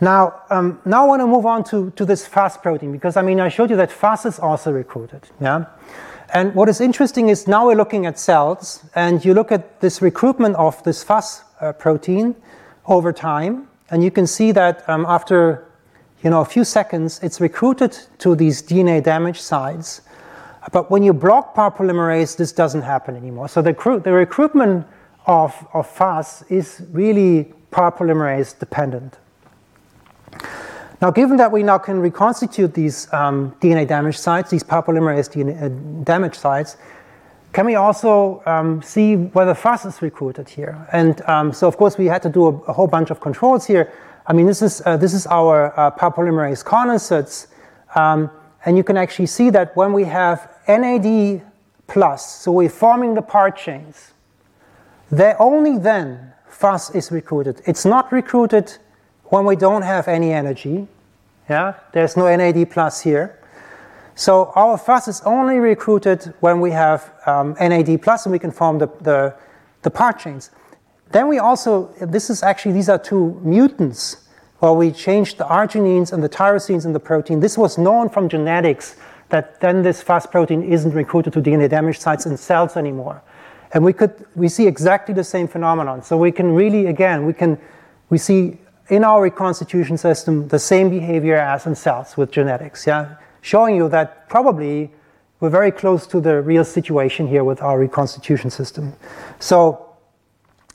Now, 0.00 0.42
um, 0.50 0.80
now 0.84 1.04
I 1.04 1.06
want 1.06 1.20
to 1.20 1.26
move 1.26 1.44
on 1.44 1.64
to, 1.64 1.90
to 1.96 2.04
this 2.04 2.26
FUS 2.26 2.56
protein 2.56 2.92
because 2.92 3.16
I 3.16 3.22
mean 3.22 3.40
I 3.40 3.48
showed 3.48 3.70
you 3.70 3.76
that 3.76 3.90
FUS 3.90 4.26
is 4.26 4.38
also 4.38 4.72
recruited. 4.72 5.22
Yeah, 5.40 5.64
and 6.34 6.54
what 6.54 6.68
is 6.68 6.80
interesting 6.80 7.28
is 7.28 7.46
now 7.46 7.66
we're 7.66 7.76
looking 7.76 8.06
at 8.06 8.18
cells, 8.18 8.84
and 8.94 9.24
you 9.24 9.34
look 9.34 9.50
at 9.50 9.80
this 9.80 10.02
recruitment 10.02 10.56
of 10.56 10.82
this 10.82 11.02
FUS 11.02 11.42
uh, 11.60 11.72
protein 11.72 12.34
over 12.86 13.12
time, 13.12 13.68
and 13.90 14.02
you 14.04 14.10
can 14.10 14.26
see 14.26 14.52
that 14.52 14.88
um, 14.88 15.06
after 15.06 15.66
you 16.22 16.30
know 16.30 16.40
a 16.40 16.44
few 16.44 16.64
seconds, 16.64 17.20
it's 17.22 17.40
recruited 17.40 17.96
to 18.18 18.34
these 18.34 18.62
DNA 18.62 19.02
damage 19.02 19.40
sites. 19.40 20.02
But 20.72 20.90
when 20.90 21.02
you 21.02 21.14
block 21.14 21.54
PAR 21.54 21.70
polymerase, 21.70 22.36
this 22.36 22.52
doesn't 22.52 22.82
happen 22.82 23.16
anymore. 23.16 23.48
So 23.48 23.62
the, 23.62 23.72
the 24.04 24.12
recruitment 24.12 24.86
of, 25.26 25.54
of 25.72 25.88
FUS 25.88 26.42
is 26.50 26.82
really 26.92 27.52
PAR 27.70 27.92
polymerase 27.92 28.58
dependent. 28.58 29.16
Now, 31.00 31.12
given 31.12 31.36
that 31.36 31.52
we 31.52 31.62
now 31.62 31.78
can 31.78 32.00
reconstitute 32.00 32.74
these 32.74 33.12
um, 33.12 33.54
DNA 33.60 33.86
damage 33.86 34.18
sites, 34.18 34.50
these 34.50 34.64
polymerase 34.64 35.30
DNA 35.30 35.62
uh, 35.62 36.04
damage 36.04 36.34
sites, 36.34 36.76
can 37.52 37.66
we 37.66 37.76
also 37.76 38.42
um, 38.46 38.82
see 38.82 39.14
whether 39.16 39.54
FUS 39.54 39.84
is 39.84 40.02
recruited 40.02 40.48
here? 40.48 40.86
And 40.92 41.22
um, 41.22 41.52
so, 41.52 41.68
of 41.68 41.76
course, 41.76 41.96
we 41.96 42.06
had 42.06 42.22
to 42.22 42.28
do 42.28 42.46
a, 42.46 42.54
a, 42.68 42.72
whole 42.72 42.88
bunch 42.88 43.10
of 43.10 43.20
controls 43.20 43.64
here. 43.64 43.92
I 44.26 44.32
mean, 44.32 44.46
this 44.46 44.60
is, 44.60 44.82
uh, 44.84 44.96
this 44.96 45.14
is 45.14 45.26
our 45.28 45.72
uh, 45.78 45.90
polymerase 45.92 46.64
condensates. 46.64 47.46
Um, 47.94 48.30
and 48.64 48.76
you 48.76 48.84
can 48.84 48.96
actually 48.96 49.26
see 49.26 49.50
that 49.50 49.74
when 49.76 49.92
we 49.92 50.04
have 50.04 50.52
NAD 50.66 51.42
plus, 51.86 52.42
so 52.42 52.52
we're 52.52 52.68
forming 52.68 53.14
the 53.14 53.22
PAR 53.22 53.50
chains, 53.50 54.12
they 55.10 55.34
only 55.38 55.78
then 55.78 56.32
FUS 56.48 56.90
is 56.90 57.10
recruited. 57.10 57.62
It's 57.66 57.84
not 57.84 58.12
recruited 58.12 58.76
when 59.30 59.44
we 59.44 59.56
don't 59.56 59.82
have 59.82 60.08
any 60.08 60.32
energy. 60.32 60.86
Yeah, 61.48 61.74
there's 61.92 62.16
no 62.16 62.34
NAD 62.34 62.70
plus 62.70 63.00
here. 63.00 63.38
So 64.14 64.52
our 64.56 64.76
FUS 64.76 65.08
is 65.08 65.20
only 65.22 65.58
recruited 65.58 66.34
when 66.40 66.60
we 66.60 66.72
have 66.72 67.12
um, 67.26 67.54
NAD 67.60 68.02
plus 68.02 68.26
and 68.26 68.32
we 68.32 68.38
can 68.38 68.50
form 68.50 68.78
the, 68.78 68.88
the, 69.00 69.34
the 69.82 69.90
PAR 69.90 70.12
chains. 70.12 70.50
Then 71.12 71.28
we 71.28 71.38
also, 71.38 71.86
this 72.00 72.28
is 72.28 72.42
actually, 72.42 72.72
these 72.72 72.88
are 72.88 72.98
two 72.98 73.40
mutants 73.44 74.28
where 74.58 74.72
we 74.72 74.90
changed 74.90 75.38
the 75.38 75.44
arginines 75.44 76.12
and 76.12 76.22
the 76.22 76.28
tyrosines 76.28 76.84
in 76.84 76.92
the 76.92 77.00
protein. 77.00 77.40
This 77.40 77.56
was 77.56 77.78
known 77.78 78.08
from 78.08 78.28
genetics 78.28 78.96
that 79.28 79.60
then 79.60 79.82
this 79.82 80.02
FUS 80.02 80.26
protein 80.26 80.62
isn't 80.62 80.92
recruited 80.92 81.32
to 81.34 81.40
DNA 81.40 81.68
damage 81.68 81.98
sites 81.98 82.26
in 82.26 82.36
cells 82.36 82.76
anymore. 82.76 83.22
And 83.72 83.84
we 83.84 83.92
could, 83.92 84.26
we 84.34 84.48
see 84.48 84.66
exactly 84.66 85.14
the 85.14 85.24
same 85.24 85.46
phenomenon. 85.46 86.02
So 86.02 86.16
we 86.16 86.32
can 86.32 86.54
really, 86.54 86.86
again, 86.86 87.24
we 87.24 87.34
can, 87.34 87.58
we 88.10 88.18
see 88.18 88.58
in 88.88 89.04
our 89.04 89.22
reconstitution 89.22 89.98
system 89.98 90.48
the 90.48 90.58
same 90.58 90.90
behavior 90.90 91.36
as 91.36 91.66
in 91.66 91.74
cells 91.74 92.16
with 92.16 92.30
genetics, 92.30 92.86
yeah? 92.86 93.16
Showing 93.40 93.76
you 93.76 93.88
that 93.90 94.28
probably 94.28 94.90
we're 95.40 95.50
very 95.50 95.70
close 95.70 96.06
to 96.08 96.20
the 96.20 96.42
real 96.42 96.64
situation 96.64 97.28
here 97.28 97.44
with 97.44 97.62
our 97.62 97.78
reconstitution 97.78 98.50
system. 98.50 98.94
So 99.38 99.94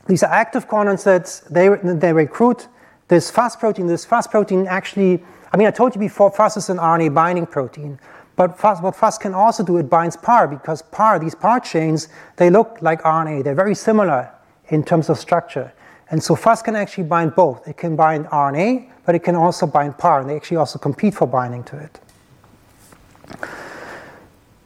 these 0.07 0.23
are 0.23 0.31
active 0.31 0.67
condensates, 0.67 1.47
they, 1.49 1.69
they 1.93 2.13
recruit 2.13 2.67
this 3.07 3.29
FUS 3.29 3.55
protein. 3.55 3.87
This 3.87 4.05
FUS 4.05 4.27
protein 4.27 4.67
actually, 4.67 5.23
I 5.51 5.57
mean, 5.57 5.67
I 5.67 5.71
told 5.71 5.95
you 5.95 5.99
before, 5.99 6.31
FUS 6.31 6.57
is 6.57 6.69
an 6.69 6.77
RNA 6.77 7.13
binding 7.13 7.45
protein. 7.45 7.99
But 8.35 8.57
FUS, 8.57 8.81
what 8.81 8.95
FUS 8.95 9.17
can 9.17 9.33
also 9.33 9.63
do, 9.63 9.77
it 9.77 9.89
binds 9.89 10.17
PAR 10.17 10.47
because 10.47 10.81
PAR, 10.81 11.19
these 11.19 11.35
PAR 11.35 11.59
chains, 11.59 12.07
they 12.37 12.49
look 12.49 12.77
like 12.81 13.01
RNA. 13.03 13.43
They're 13.43 13.53
very 13.53 13.75
similar 13.75 14.31
in 14.69 14.83
terms 14.83 15.09
of 15.09 15.19
structure. 15.19 15.71
And 16.13 16.21
so 16.21 16.35
FUS 16.35 16.61
can 16.61 16.75
actually 16.75 17.05
bind 17.05 17.33
both. 17.33 17.67
It 17.67 17.75
can 17.75 17.95
bind 17.95 18.27
RNA, 18.27 18.87
but 19.03 19.15
it 19.15 19.23
can 19.23 19.35
also 19.35 19.65
bind 19.65 19.97
PAR, 19.97 20.19
and 20.19 20.29
they 20.29 20.35
actually 20.35 20.57
also 20.57 20.77
compete 20.77 21.15
for 21.15 21.25
binding 21.25 21.63
to 21.63 21.77
it. 21.79 21.99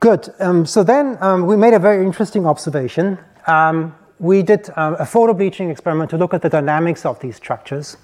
Good. 0.02 0.28
Um, 0.42 0.66
so 0.66 0.84
then 0.84 1.18
um, 1.22 1.46
we 1.46 1.56
made 1.56 1.74
a 1.74 1.80
very 1.80 2.06
interesting 2.06 2.46
observation. 2.46 3.18
Um, 3.48 3.96
we 4.20 4.44
did 4.44 4.70
um, 4.76 4.96
a 4.96 5.06
photobleaching 5.06 5.72
experiment 5.72 6.10
to 6.10 6.18
look 6.18 6.34
at 6.34 6.42
the 6.42 6.50
dynamics 6.50 7.06
of 7.06 7.18
these 7.22 7.38
structures. 7.38 7.96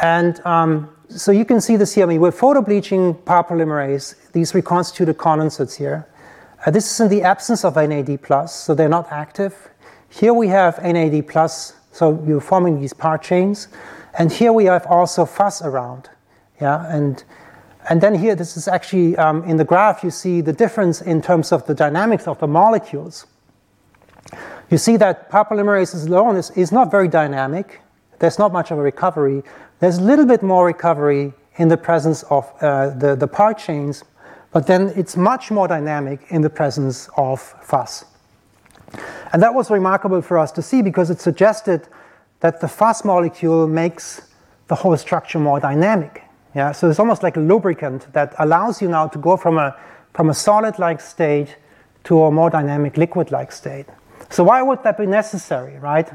And 0.00 0.40
um, 0.46 0.96
so 1.10 1.30
you 1.30 1.44
can 1.44 1.60
see 1.60 1.76
this 1.76 1.94
here. 1.94 2.06
I 2.06 2.08
mean, 2.08 2.22
we're 2.22 2.30
photobleaching 2.30 3.22
PAR 3.26 3.44
polymerase, 3.44 4.32
these 4.32 4.54
reconstituted 4.54 5.18
condensates 5.18 5.76
here. 5.76 6.08
Uh, 6.64 6.70
this 6.70 6.90
is 6.90 7.00
in 7.00 7.10
the 7.10 7.20
absence 7.20 7.66
of 7.66 7.76
NAD+, 7.76 8.48
so 8.48 8.74
they're 8.74 8.88
not 8.88 9.12
active. 9.12 9.68
Here 10.08 10.32
we 10.32 10.48
have 10.48 10.82
NAD+, 10.82 11.28
so 11.92 12.22
you're 12.26 12.40
forming 12.40 12.80
these 12.80 12.92
PAR 12.92 13.18
chains. 13.18 13.68
And 14.18 14.32
here 14.32 14.52
we 14.52 14.64
have 14.64 14.86
also 14.86 15.24
FUS 15.24 15.62
around. 15.62 16.10
Yeah, 16.60 16.86
and, 16.94 17.22
and 17.88 18.00
then 18.00 18.14
here, 18.14 18.34
this 18.34 18.56
is 18.56 18.68
actually 18.68 19.16
um, 19.16 19.44
in 19.44 19.56
the 19.56 19.64
graph, 19.64 20.02
you 20.02 20.10
see 20.10 20.40
the 20.40 20.52
difference 20.52 21.00
in 21.00 21.22
terms 21.22 21.52
of 21.52 21.66
the 21.66 21.74
dynamics 21.74 22.26
of 22.26 22.38
the 22.38 22.46
molecules. 22.46 23.26
You 24.70 24.78
see 24.78 24.96
that 24.96 25.28
PAR 25.28 25.46
polymerase 25.46 26.06
alone 26.06 26.36
is, 26.36 26.50
is 26.52 26.72
not 26.72 26.90
very 26.90 27.08
dynamic. 27.08 27.80
There's 28.20 28.38
not 28.38 28.52
much 28.52 28.70
of 28.70 28.78
a 28.78 28.82
recovery. 28.82 29.42
There's 29.80 29.98
a 29.98 30.02
little 30.02 30.26
bit 30.26 30.42
more 30.42 30.64
recovery 30.64 31.32
in 31.56 31.68
the 31.68 31.76
presence 31.76 32.22
of 32.24 32.50
uh, 32.62 32.90
the, 32.90 33.14
the 33.14 33.26
PAR 33.26 33.52
chains, 33.52 34.04
but 34.52 34.66
then 34.66 34.92
it's 34.96 35.16
much 35.16 35.50
more 35.50 35.68
dynamic 35.68 36.20
in 36.28 36.40
the 36.42 36.50
presence 36.50 37.08
of 37.16 37.40
FUS. 37.62 38.04
And 39.32 39.42
that 39.42 39.54
was 39.54 39.70
remarkable 39.70 40.22
for 40.22 40.38
us 40.38 40.52
to 40.52 40.62
see 40.62 40.82
because 40.82 41.10
it 41.10 41.20
suggested 41.20 41.88
that 42.40 42.60
the 42.60 42.68
FUS 42.68 43.04
molecule 43.04 43.66
makes 43.66 44.22
the 44.68 44.74
whole 44.74 44.96
structure 44.96 45.38
more 45.38 45.60
dynamic. 45.60 46.22
Yeah, 46.54 46.72
so 46.72 46.90
it's 46.90 46.98
almost 46.98 47.22
like 47.22 47.36
a 47.36 47.40
lubricant 47.40 48.12
that 48.12 48.34
allows 48.38 48.82
you 48.82 48.88
now 48.88 49.06
to 49.08 49.18
go 49.18 49.36
from 49.36 49.56
a, 49.56 49.74
from 50.12 50.28
a 50.28 50.34
solid-like 50.34 51.00
state 51.00 51.56
to 52.04 52.24
a 52.24 52.30
more 52.30 52.50
dynamic 52.50 52.96
liquid-like 52.96 53.52
state. 53.52 53.86
So 54.28 54.44
why 54.44 54.62
would 54.62 54.82
that 54.82 54.98
be 54.98 55.06
necessary, 55.06 55.78
right? 55.78 56.10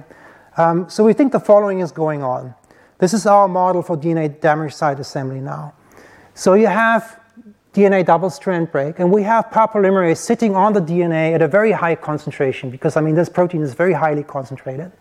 Um, 0.57 0.89
so 0.89 1.03
we 1.03 1.13
think 1.13 1.31
the 1.31 1.39
following 1.39 1.79
is 1.79 1.91
going 1.91 2.23
on. 2.23 2.53
This 2.99 3.13
is 3.13 3.25
our 3.25 3.47
model 3.47 3.81
for 3.81 3.95
DNA 3.95 4.39
damage 4.41 4.73
site 4.73 4.99
assembly 4.99 5.39
now. 5.39 5.73
So 6.33 6.53
you 6.53 6.67
have 6.67 7.19
DNA 7.77 8.03
double 8.03 8.31
strand 8.31 8.71
break, 8.71 8.97
and 8.97 9.11
we 9.11 9.21
have 9.21 9.45
polymerase 9.51 10.17
sitting 10.17 10.55
on 10.55 10.73
the 10.73 10.81
DNA 10.81 11.35
at 11.35 11.43
a 11.43 11.47
very 11.47 11.71
high 11.71 11.93
concentration 11.93 12.71
because, 12.71 12.97
I 12.97 13.01
mean, 13.01 13.13
this 13.13 13.29
protein 13.29 13.61
is 13.61 13.75
very 13.75 13.93
highly 13.93 14.23
concentrated. 14.23 14.91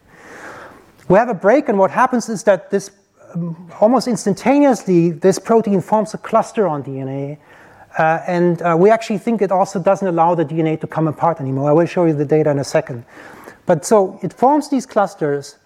We 1.09 1.17
have 1.19 1.31
a 1.31 1.35
break, 1.35 1.71
and 1.71 1.79
what 1.79 1.91
happens 1.91 2.29
is 2.29 2.43
that 2.43 2.71
this 2.71 2.91
um, 3.35 3.71
almost 3.81 4.09
instantaneously, 4.09 5.11
this 5.11 5.39
protein 5.39 5.81
forms 5.81 6.13
a 6.13 6.19
cluster 6.19 6.69
on 6.69 6.85
DNA. 6.85 7.39
Uh, 7.99 8.21
and 8.27 8.61
uh, 8.61 8.77
we 8.79 8.91
actually 8.91 9.19
think 9.19 9.41
it 9.41 9.51
also 9.51 9.81
doesn't 9.81 10.07
allow 10.07 10.35
the 10.35 10.45
DNA 10.45 10.79
to 10.79 10.87
come 10.87 11.09
apart 11.09 11.41
anymore. 11.41 11.71
I 11.71 11.73
will 11.73 11.87
show 11.87 12.05
you 12.05 12.13
the 12.13 12.27
data 12.27 12.51
in 12.51 12.59
a 12.59 12.65
second. 12.65 13.07
But 13.65 13.87
so 13.87 14.19
it 14.23 14.35
forms 14.35 14.69
these 14.69 14.85
clusters, 14.85 15.57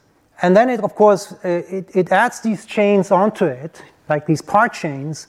and 0.42 0.56
then 0.56 0.70
it, 0.70 0.80
of 0.80 0.94
course, 0.94 1.32
uh, 1.44 1.62
it, 1.68 1.90
it 1.92 2.12
adds 2.12 2.40
these 2.40 2.64
chains 2.66 3.10
onto 3.10 3.46
it, 3.46 3.82
like 4.08 4.26
these 4.26 4.40
PAR 4.40 4.68
chains. 4.68 5.26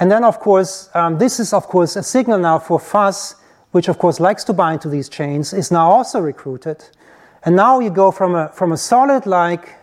And 0.00 0.10
then, 0.10 0.24
of 0.24 0.38
course, 0.38 0.90
um, 0.94 1.18
this 1.18 1.40
is, 1.40 1.52
of 1.52 1.66
course, 1.66 1.96
a 1.96 2.02
signal 2.02 2.38
now 2.38 2.58
for 2.58 2.78
FUS, 2.78 3.34
which, 3.72 3.88
of 3.88 3.98
course, 3.98 4.20
likes 4.20 4.44
to 4.44 4.52
bind 4.52 4.80
to 4.82 4.88
these 4.88 5.08
chains, 5.08 5.52
is 5.52 5.70
now 5.70 5.90
also 5.90 6.20
recruited. 6.20 6.84
And 7.44 7.56
now 7.56 7.80
you 7.80 7.90
go 7.90 8.10
from 8.10 8.34
a, 8.34 8.48
from 8.50 8.72
a 8.72 8.76
solid-like, 8.76 9.74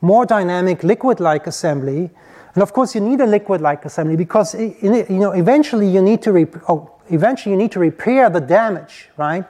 more 0.00 0.24
dynamic 0.24 0.82
liquid-like 0.82 1.46
assembly. 1.46 2.10
And 2.54 2.62
of 2.62 2.72
course, 2.72 2.94
you 2.94 3.00
need 3.00 3.20
a 3.20 3.26
liquid-like 3.26 3.84
assembly 3.84 4.16
because 4.16 4.54
you 4.54 5.04
know, 5.10 5.32
eventually 5.32 5.88
you 5.88 6.02
need 6.02 6.22
to 6.22 6.32
rep- 6.32 6.62
oh, 6.68 6.90
eventually 7.08 7.52
you 7.52 7.58
need 7.58 7.72
to 7.72 7.78
repair 7.78 8.28
the 8.30 8.40
damage, 8.40 9.10
right? 9.16 9.44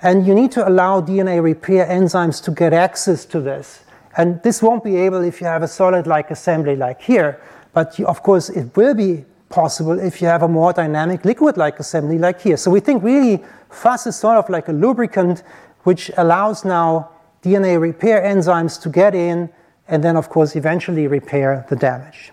And 0.00 0.26
you 0.26 0.34
need 0.34 0.52
to 0.52 0.68
allow 0.68 1.00
DNA 1.00 1.42
repair 1.42 1.86
enzymes 1.86 2.42
to 2.44 2.50
get 2.50 2.72
access 2.72 3.24
to 3.26 3.40
this. 3.40 3.84
And 4.16 4.42
this 4.42 4.62
won't 4.62 4.84
be 4.84 4.96
able 4.96 5.22
if 5.22 5.40
you 5.40 5.46
have 5.46 5.62
a 5.62 5.68
solid-like 5.68 6.30
assembly 6.30 6.76
like 6.76 7.00
here. 7.00 7.40
But 7.72 7.98
of 8.00 8.22
course, 8.22 8.48
it 8.48 8.76
will 8.76 8.94
be 8.94 9.24
possible 9.48 9.98
if 9.98 10.20
you 10.20 10.28
have 10.28 10.42
a 10.42 10.48
more 10.48 10.72
dynamic 10.72 11.24
liquid-like 11.24 11.78
assembly 11.78 12.18
like 12.18 12.40
here. 12.40 12.56
So 12.56 12.70
we 12.70 12.80
think 12.80 13.02
really 13.02 13.42
FUS 13.70 14.06
is 14.06 14.16
sort 14.16 14.38
of 14.38 14.48
like 14.48 14.68
a 14.68 14.72
lubricant 14.72 15.42
which 15.84 16.10
allows 16.16 16.64
now 16.64 17.10
DNA 17.42 17.80
repair 17.80 18.22
enzymes 18.22 18.80
to 18.82 18.88
get 18.88 19.14
in 19.14 19.50
and 19.88 20.02
then, 20.02 20.16
of 20.16 20.28
course, 20.28 20.56
eventually 20.56 21.06
repair 21.06 21.66
the 21.68 21.76
damage. 21.76 22.32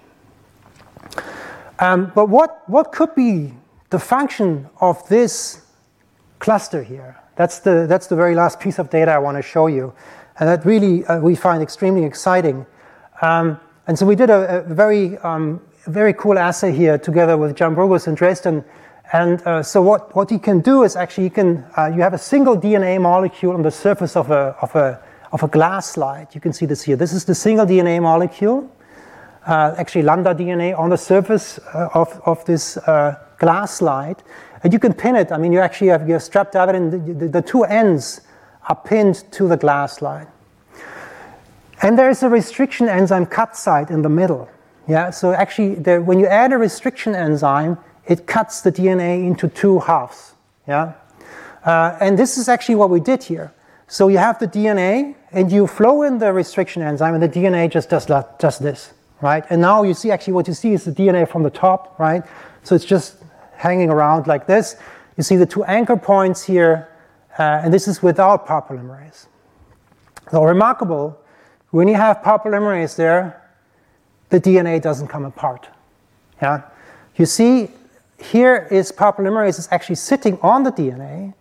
Um, 1.79 2.11
but 2.13 2.29
what, 2.29 2.69
what 2.69 2.91
could 2.91 3.15
be 3.15 3.53
the 3.89 3.99
function 3.99 4.69
of 4.81 5.07
this 5.09 5.61
cluster 6.39 6.83
here. 6.83 7.17
That's 7.35 7.59
the, 7.59 7.85
that's 7.87 8.07
the 8.07 8.15
very 8.15 8.35
last 8.35 8.59
piece 8.59 8.79
of 8.79 8.89
data 8.89 9.11
I 9.11 9.17
want 9.17 9.37
to 9.37 9.41
show 9.41 9.67
you. 9.67 9.93
And 10.39 10.47
that 10.49 10.65
really 10.65 11.05
uh, 11.05 11.19
we 11.19 11.35
find 11.35 11.61
extremely 11.61 12.05
exciting. 12.05 12.65
Um, 13.21 13.59
and 13.89 13.97
so 13.97 14.05
we 14.05 14.15
did 14.15 14.29
a, 14.29 14.59
a 14.59 14.61
very, 14.71 15.17
um, 15.17 15.59
very 15.87 16.13
cool 16.13 16.37
assay 16.37 16.71
here 16.71 16.99
together 16.99 17.35
with 17.37 17.55
Jan 17.55 17.75
Brugués 17.75 18.07
in 18.07 18.13
Dresden. 18.13 18.63
And 19.13 19.41
uh, 19.47 19.63
so 19.63 19.81
what, 19.81 20.15
what 20.15 20.29
you 20.29 20.37
can 20.37 20.59
do 20.59 20.83
is 20.83 20.95
actually 20.95 21.23
you 21.23 21.31
can, 21.31 21.65
uh, 21.75 21.87
you 21.87 22.03
have 22.03 22.13
a 22.13 22.19
single 22.19 22.55
DNA 22.55 23.01
molecule 23.01 23.55
on 23.55 23.63
the 23.63 23.71
surface 23.71 24.15
of 24.15 24.29
a, 24.29 24.55
of, 24.61 24.75
a, 24.75 25.01
of 25.31 25.41
a 25.41 25.47
glass 25.47 25.89
slide. 25.89 26.27
You 26.35 26.39
can 26.39 26.53
see 26.53 26.67
this 26.67 26.83
here. 26.83 26.97
This 26.97 27.13
is 27.13 27.25
the 27.25 27.33
single 27.33 27.65
DNA 27.65 27.99
molecule, 27.99 28.71
uh, 29.47 29.73
actually 29.75 30.03
lambda 30.03 30.35
DNA 30.35 30.77
on 30.77 30.91
the 30.91 30.97
surface 30.97 31.57
uh, 31.73 31.89
of, 31.95 32.21
of 32.27 32.45
this 32.45 32.77
uh, 32.77 33.15
glass 33.39 33.73
slide. 33.73 34.21
And 34.63 34.71
you 34.71 34.77
can 34.77 34.93
pin 34.93 35.15
it. 35.15 35.31
I 35.31 35.39
mean, 35.39 35.51
you 35.51 35.61
actually 35.61 35.87
have 35.87 36.07
your 36.07 36.19
strapped 36.19 36.53
it 36.53 36.75
and 36.75 36.93
the, 36.93 37.13
the, 37.15 37.27
the 37.27 37.41
two 37.41 37.63
ends 37.63 38.21
are 38.67 38.75
pinned 38.75 39.23
to 39.31 39.47
the 39.47 39.57
glass 39.57 39.99
line. 40.03 40.27
And 41.81 41.97
there 41.97 42.09
is 42.09 42.23
a 42.23 42.29
restriction 42.29 42.89
enzyme 42.89 43.25
cut 43.25 43.55
site 43.55 43.89
in 43.89 44.01
the 44.01 44.09
middle. 44.09 44.49
Yeah, 44.87 45.11
so 45.11 45.33
actually, 45.33 45.75
there, 45.75 46.01
when 46.01 46.19
you 46.19 46.25
add 46.25 46.51
a 46.51 46.57
restriction 46.57 47.15
enzyme, 47.15 47.77
it 48.05 48.25
cuts 48.25 48.61
the 48.61 48.71
DNA 48.71 49.25
into 49.25 49.47
two 49.47 49.79
halves. 49.79 50.33
Yeah, 50.67 50.93
uh, 51.63 51.97
and 52.01 52.17
this 52.17 52.37
is 52.37 52.49
actually 52.49 52.75
what 52.75 52.89
we 52.89 52.99
did 52.99 53.23
here. 53.23 53.53
So 53.87 54.07
you 54.07 54.17
have 54.17 54.39
the 54.39 54.47
DNA, 54.47 55.15
and 55.31 55.51
you 55.51 55.67
flow 55.67 56.01
in 56.03 56.17
the 56.17 56.33
restriction 56.33 56.81
enzyme, 56.81 57.13
and 57.13 57.23
the 57.23 57.29
DNA 57.29 57.71
just 57.71 57.89
does 57.89 58.07
just 58.39 58.61
this, 58.61 58.93
right? 59.21 59.43
And 59.49 59.61
now 59.61 59.83
you 59.83 59.93
see 59.93 60.11
actually 60.11 60.33
what 60.33 60.47
you 60.47 60.53
see 60.53 60.73
is 60.73 60.85
the 60.85 60.91
DNA 60.91 61.27
from 61.29 61.43
the 61.43 61.49
top, 61.49 61.99
right? 61.99 62.23
So 62.63 62.75
it's 62.75 62.85
just 62.85 63.15
hanging 63.55 63.89
around 63.89 64.27
like 64.27 64.47
this. 64.47 64.75
You 65.17 65.23
see 65.23 65.35
the 65.35 65.45
two 65.45 65.63
anchor 65.65 65.97
points 65.97 66.43
here, 66.43 66.89
uh, 67.37 67.61
and 67.63 67.73
this 67.73 67.87
is 67.87 68.01
without 68.01 68.47
polymerase. 68.47 69.27
So 70.31 70.43
remarkable, 70.43 71.19
when 71.71 71.87
you 71.87 71.95
have 71.95 72.17
polymerase 72.17 72.95
there, 72.95 73.41
the 74.29 74.39
DNA 74.39 74.81
doesn't 74.81 75.07
come 75.07 75.25
apart. 75.25 75.67
Yeah, 76.41 76.61
you 77.15 77.25
see 77.25 77.69
here 78.17 78.67
is 78.71 78.91
polymerase 78.91 79.59
is 79.59 79.67
actually 79.71 79.95
sitting 79.95 80.39
on 80.41 80.63
the 80.63 80.71
DNA, 80.71 81.33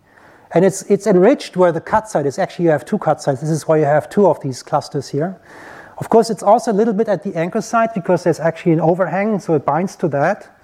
and 0.51 0.65
it's 0.65 0.83
it's 0.83 1.07
enriched 1.07 1.57
where 1.57 1.71
the 1.71 1.81
cut 1.81 2.09
site 2.09 2.25
is. 2.25 2.37
Actually, 2.37 2.65
you 2.65 2.71
have 2.71 2.85
two 2.85 2.97
cut 2.97 3.21
sites. 3.21 3.41
This 3.41 3.49
is 3.49 3.67
why 3.67 3.77
you 3.77 3.85
have 3.85 4.09
two 4.09 4.27
of 4.27 4.39
these 4.41 4.63
clusters 4.63 5.09
here. 5.09 5.39
Of 5.97 6.09
course, 6.09 6.29
it's 6.29 6.43
also 6.43 6.71
a 6.71 6.77
little 6.77 6.93
bit 6.93 7.09
at 7.09 7.23
the 7.23 7.35
anchor 7.35 7.61
site 7.61 7.93
because 7.93 8.23
there's 8.23 8.39
actually 8.39 8.71
an 8.71 8.79
overhang, 8.79 9.39
so 9.39 9.53
it 9.55 9.65
binds 9.65 9.97
to 9.97 10.07
that. 10.09 10.55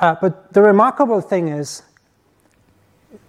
Uh, 0.00 0.14
but 0.20 0.52
the 0.52 0.62
remarkable 0.62 1.20
thing 1.20 1.48
is, 1.48 1.82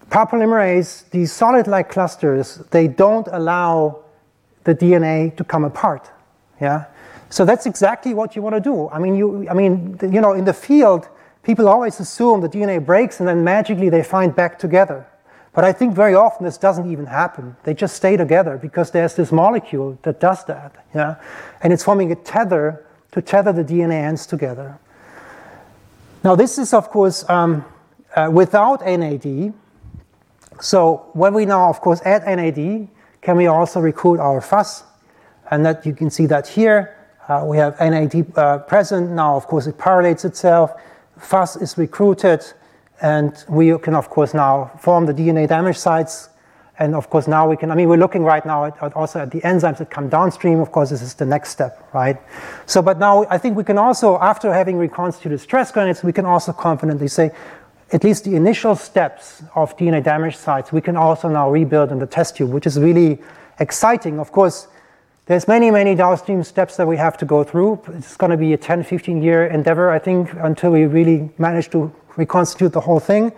polymerase, 0.09 1.09
these 1.09 1.31
solid-like 1.31 1.89
clusters, 1.89 2.57
they 2.69 2.87
don't 2.87 3.27
allow 3.31 4.03
the 4.67 4.75
DNA 4.75 5.35
to 5.37 5.43
come 5.43 5.63
apart. 5.63 6.11
Yeah, 6.59 6.85
so 7.29 7.45
that's 7.45 7.65
exactly 7.65 8.13
what 8.13 8.35
you 8.35 8.41
want 8.41 8.55
to 8.55 8.61
do. 8.61 8.89
I 8.89 8.99
mean, 8.99 9.15
you, 9.15 9.47
I 9.49 9.53
mean, 9.53 9.97
you 10.01 10.21
know, 10.21 10.33
in 10.33 10.43
the 10.43 10.53
field, 10.53 11.07
people 11.43 11.67
always 11.67 11.99
assume 11.99 12.41
the 12.41 12.49
DNA 12.49 12.85
breaks 12.85 13.19
and 13.19 13.27
then 13.27 13.43
magically 13.43 13.89
they 13.89 14.03
find 14.03 14.35
back 14.35 14.59
together. 14.59 15.07
But 15.53 15.63
I 15.63 15.71
think 15.71 15.95
very 15.95 16.13
often 16.13 16.45
this 16.45 16.57
doesn't 16.57 16.91
even 16.91 17.05
happen. 17.05 17.55
They 17.63 17.73
just 17.73 17.95
stay 17.95 18.17
together 18.17 18.57
because 18.57 18.91
there's 18.91 19.15
this 19.15 19.31
molecule 19.31 19.97
that 20.03 20.19
does 20.19 20.43
that. 20.45 20.75
Yeah, 20.93 21.15
and 21.61 21.71
it's 21.71 21.83
forming 21.83 22.11
a 22.11 22.15
tether 22.15 22.85
to 23.13 23.21
tether 23.21 23.53
the 23.53 23.63
DNA 23.63 24.03
ends 24.03 24.27
together. 24.27 24.77
Now, 26.23 26.35
this 26.35 26.57
is, 26.57 26.73
of 26.73 26.89
course, 26.89 27.27
um, 27.29 27.63
uh, 28.15 28.29
without 28.31 28.85
NAD. 28.85 29.53
So, 30.59 31.09
when 31.13 31.33
we 31.33 31.45
now, 31.45 31.69
of 31.69 31.79
course, 31.79 32.01
add 32.03 32.25
NAD, 32.25 32.87
can 33.27 33.35
we 33.35 33.47
also 33.47 33.81
recruit 33.81 34.21
our 34.21 34.39
FUS? 34.39 34.85
And 35.51 35.65
that 35.65 35.85
you 35.85 35.93
can 35.93 36.09
see 36.09 36.27
that 36.27 36.47
here. 36.47 36.95
Uh, 37.27 37.43
we 37.45 37.57
have 37.57 37.77
NAD 37.77 38.15
uh, 38.37 38.59
present. 38.59 39.11
Now, 39.11 39.35
of 39.35 39.47
course, 39.47 39.67
it 39.67 39.77
PARylates 39.77 40.23
itself. 40.23 40.71
FUS 41.19 41.57
is 41.57 41.77
recruited. 41.77 42.41
And 43.01 43.33
we 43.49 43.77
can, 43.79 43.95
of 43.95 44.09
course, 44.09 44.33
now 44.33 44.71
form 44.79 45.07
the 45.07 45.13
DNA 45.13 45.45
damage 45.45 45.75
sites 45.75 46.29
and 46.79 46.93
of 46.93 47.09
course, 47.09 47.27
now 47.27 47.49
we 47.49 47.57
can, 47.57 47.71
I 47.71 47.75
mean, 47.75 47.89
we're 47.89 47.97
looking 47.97 48.23
right 48.23 48.45
now 48.45 48.65
at, 48.65 48.81
at 48.83 48.95
also 48.95 49.19
at 49.19 49.31
the 49.31 49.41
enzymes 49.41 49.79
that 49.79 49.89
come 49.89 50.09
downstream. 50.09 50.59
Of 50.59 50.71
course, 50.71 50.91
this 50.91 51.01
is 51.01 51.15
the 51.15 51.25
next 51.25 51.49
step, 51.49 51.89
right? 51.93 52.17
So, 52.67 52.83
but 52.83 52.99
now 52.99 53.25
I 53.31 53.39
think 53.39 53.57
we 53.57 53.63
can 53.63 53.79
also, 53.79 54.19
after 54.19 54.53
having 54.53 54.77
reconstituted 54.77 55.39
stress 55.39 55.71
granites, 55.71 56.03
we 56.03 56.13
can 56.13 56.25
also 56.25 56.53
confidently 56.53 57.07
say, 57.07 57.31
at 57.91 58.03
least 58.03 58.25
the 58.25 58.35
initial 58.35 58.75
steps 58.75 59.43
of 59.55 59.77
DNA 59.77 60.03
damage 60.03 60.35
sites, 60.35 60.71
we 60.71 60.81
can 60.81 60.97
also 60.97 61.29
now 61.29 61.49
rebuild 61.49 61.91
in 61.91 61.99
the 61.99 62.05
test 62.05 62.35
tube, 62.35 62.51
which 62.51 62.67
is 62.67 62.77
really 62.79 63.19
exciting. 63.59 64.19
Of 64.19 64.31
course, 64.31 64.67
there's 65.27 65.47
many, 65.47 65.71
many 65.71 65.95
downstream 65.95 66.43
steps 66.43 66.77
that 66.77 66.87
we 66.87 66.97
have 66.97 67.17
to 67.17 67.25
go 67.25 67.43
through. 67.43 67.81
It's 67.89 68.17
going 68.17 68.31
to 68.31 68.37
be 68.37 68.53
a 68.53 68.57
10, 68.57 68.83
15 68.83 69.21
year 69.21 69.45
endeavor, 69.47 69.89
I 69.89 69.99
think, 69.99 70.31
until 70.33 70.71
we 70.71 70.85
really 70.85 71.29
manage 71.37 71.69
to 71.71 71.93
reconstitute 72.15 72.73
the 72.73 72.81
whole 72.81 72.99
thing. 72.99 73.31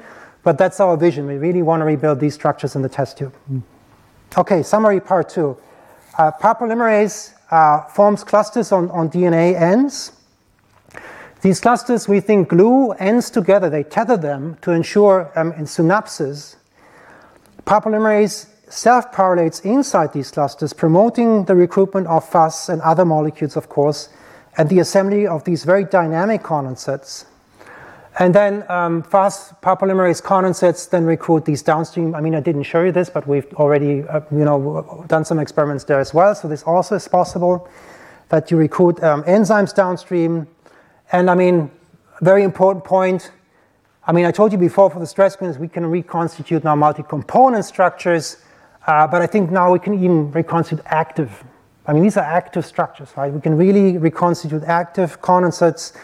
But 0.44 0.58
that's 0.58 0.80
our 0.80 0.96
vision. 0.98 1.28
We 1.28 1.36
really 1.36 1.62
want 1.62 1.82
to 1.82 1.86
rebuild 1.86 2.20
these 2.20 2.34
structures 2.34 2.76
in 2.76 2.82
the 2.82 2.90
test 2.90 3.18
tube. 3.18 3.34
Okay, 4.38 4.64
summary 4.64 5.00
part 5.00 5.30
two. 5.30 5.58
Uh, 6.18 6.32
polymerase 6.32 7.34
uh, 7.52 7.86
forms 7.86 8.24
clusters 8.24 8.72
on, 8.72 8.90
on 8.92 9.10
DNA 9.10 9.60
ends. 9.60 10.12
These 11.42 11.62
clusters, 11.62 12.08
we 12.08 12.20
think, 12.20 12.50
glue 12.50 12.92
ends 12.94 13.30
together. 13.30 13.70
They 13.70 13.84
tether 13.84 14.18
them 14.18 14.58
to 14.62 14.72
ensure 14.72 15.32
um, 15.36 15.54
in 15.54 15.66
synapses. 15.66 16.58
Polymerase 17.66 18.48
self-PARylates 18.68 19.64
inside 19.64 20.14
these 20.14 20.32
clusters, 20.32 20.74
promoting 20.74 21.46
the 21.46 21.56
recruitment 21.56 22.08
of 22.08 22.28
FUS 22.28 22.70
and 22.70 22.82
other 22.82 23.06
molecules, 23.06 23.56
of 23.56 23.70
course, 23.70 24.10
and 24.58 24.70
the 24.70 24.80
assembly 24.80 25.26
of 25.26 25.44
these 25.46 25.64
very 25.64 25.86
dynamic 25.86 26.44
condensates. 26.44 27.26
And 28.18 28.36
then 28.36 28.70
um, 28.70 29.02
fast 29.04 29.62
polymerase 29.62 30.22
condensates 30.22 30.90
then 30.90 31.06
recruit 31.06 31.46
these 31.46 31.62
downstream. 31.62 32.16
I 32.16 32.22
mean, 32.22 32.36
I 32.36 32.42
didn't 32.42 32.64
show 32.64 32.84
you 32.84 32.92
this, 32.92 33.10
but 33.10 33.26
we've 33.26 33.52
already, 33.54 34.04
uh, 34.04 34.22
you 34.32 34.44
know, 34.44 35.06
done 35.08 35.24
some 35.24 35.40
experiments 35.40 35.86
there 35.86 36.00
as 36.00 36.14
well. 36.14 36.36
So 36.36 36.50
this 36.50 36.64
also 36.64 36.96
is 36.96 37.08
possible 37.08 37.70
that 38.28 38.52
you 38.52 38.58
recruit 38.58 39.02
um, 39.04 39.24
enzymes 39.24 39.74
downstream. 39.74 40.48
And 41.12 41.30
I 41.30 41.36
mean, 41.36 41.72
very 42.22 42.44
important 42.44 42.86
point. 42.86 43.32
I 44.06 44.12
mean, 44.12 44.26
I 44.26 44.32
told 44.32 44.52
you 44.52 44.58
before 44.58 44.90
for 44.90 45.00
the 45.00 45.08
stress 45.08 45.36
granules, 45.36 45.60
we 45.60 45.68
can 45.68 45.86
reconstitute 45.86 46.64
now 46.64 46.76
multi-component 46.76 47.66
structures, 47.66 48.38
uh, 48.88 49.08
but 49.08 49.22
I 49.22 49.28
think 49.28 49.52
now 49.52 49.72
we 49.72 49.80
can 49.80 49.94
even 49.94 50.32
reconstitute 50.32 50.86
active. 50.88 51.44
I 51.86 51.94
mean, 51.94 52.04
these 52.04 52.18
are 52.18 52.26
active 52.26 52.66
structures, 52.66 53.10
right? 53.18 53.32
We 53.32 53.42
can 53.42 53.58
really 53.58 53.98
reconstitute 53.98 54.64
active 54.64 55.22
condensates 55.22 55.96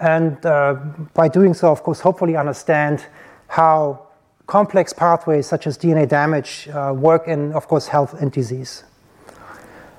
and 0.00 0.44
uh, 0.44 0.74
by 1.14 1.28
doing 1.28 1.54
so, 1.54 1.70
of 1.70 1.82
course, 1.82 2.00
hopefully 2.00 2.36
understand 2.36 3.06
how 3.48 4.08
complex 4.46 4.92
pathways 4.92 5.46
such 5.46 5.66
as 5.66 5.78
DNA 5.78 6.08
damage 6.08 6.68
uh, 6.68 6.92
work 6.94 7.28
in, 7.28 7.52
of 7.52 7.68
course, 7.68 7.86
health 7.88 8.20
and 8.20 8.32
disease. 8.32 8.84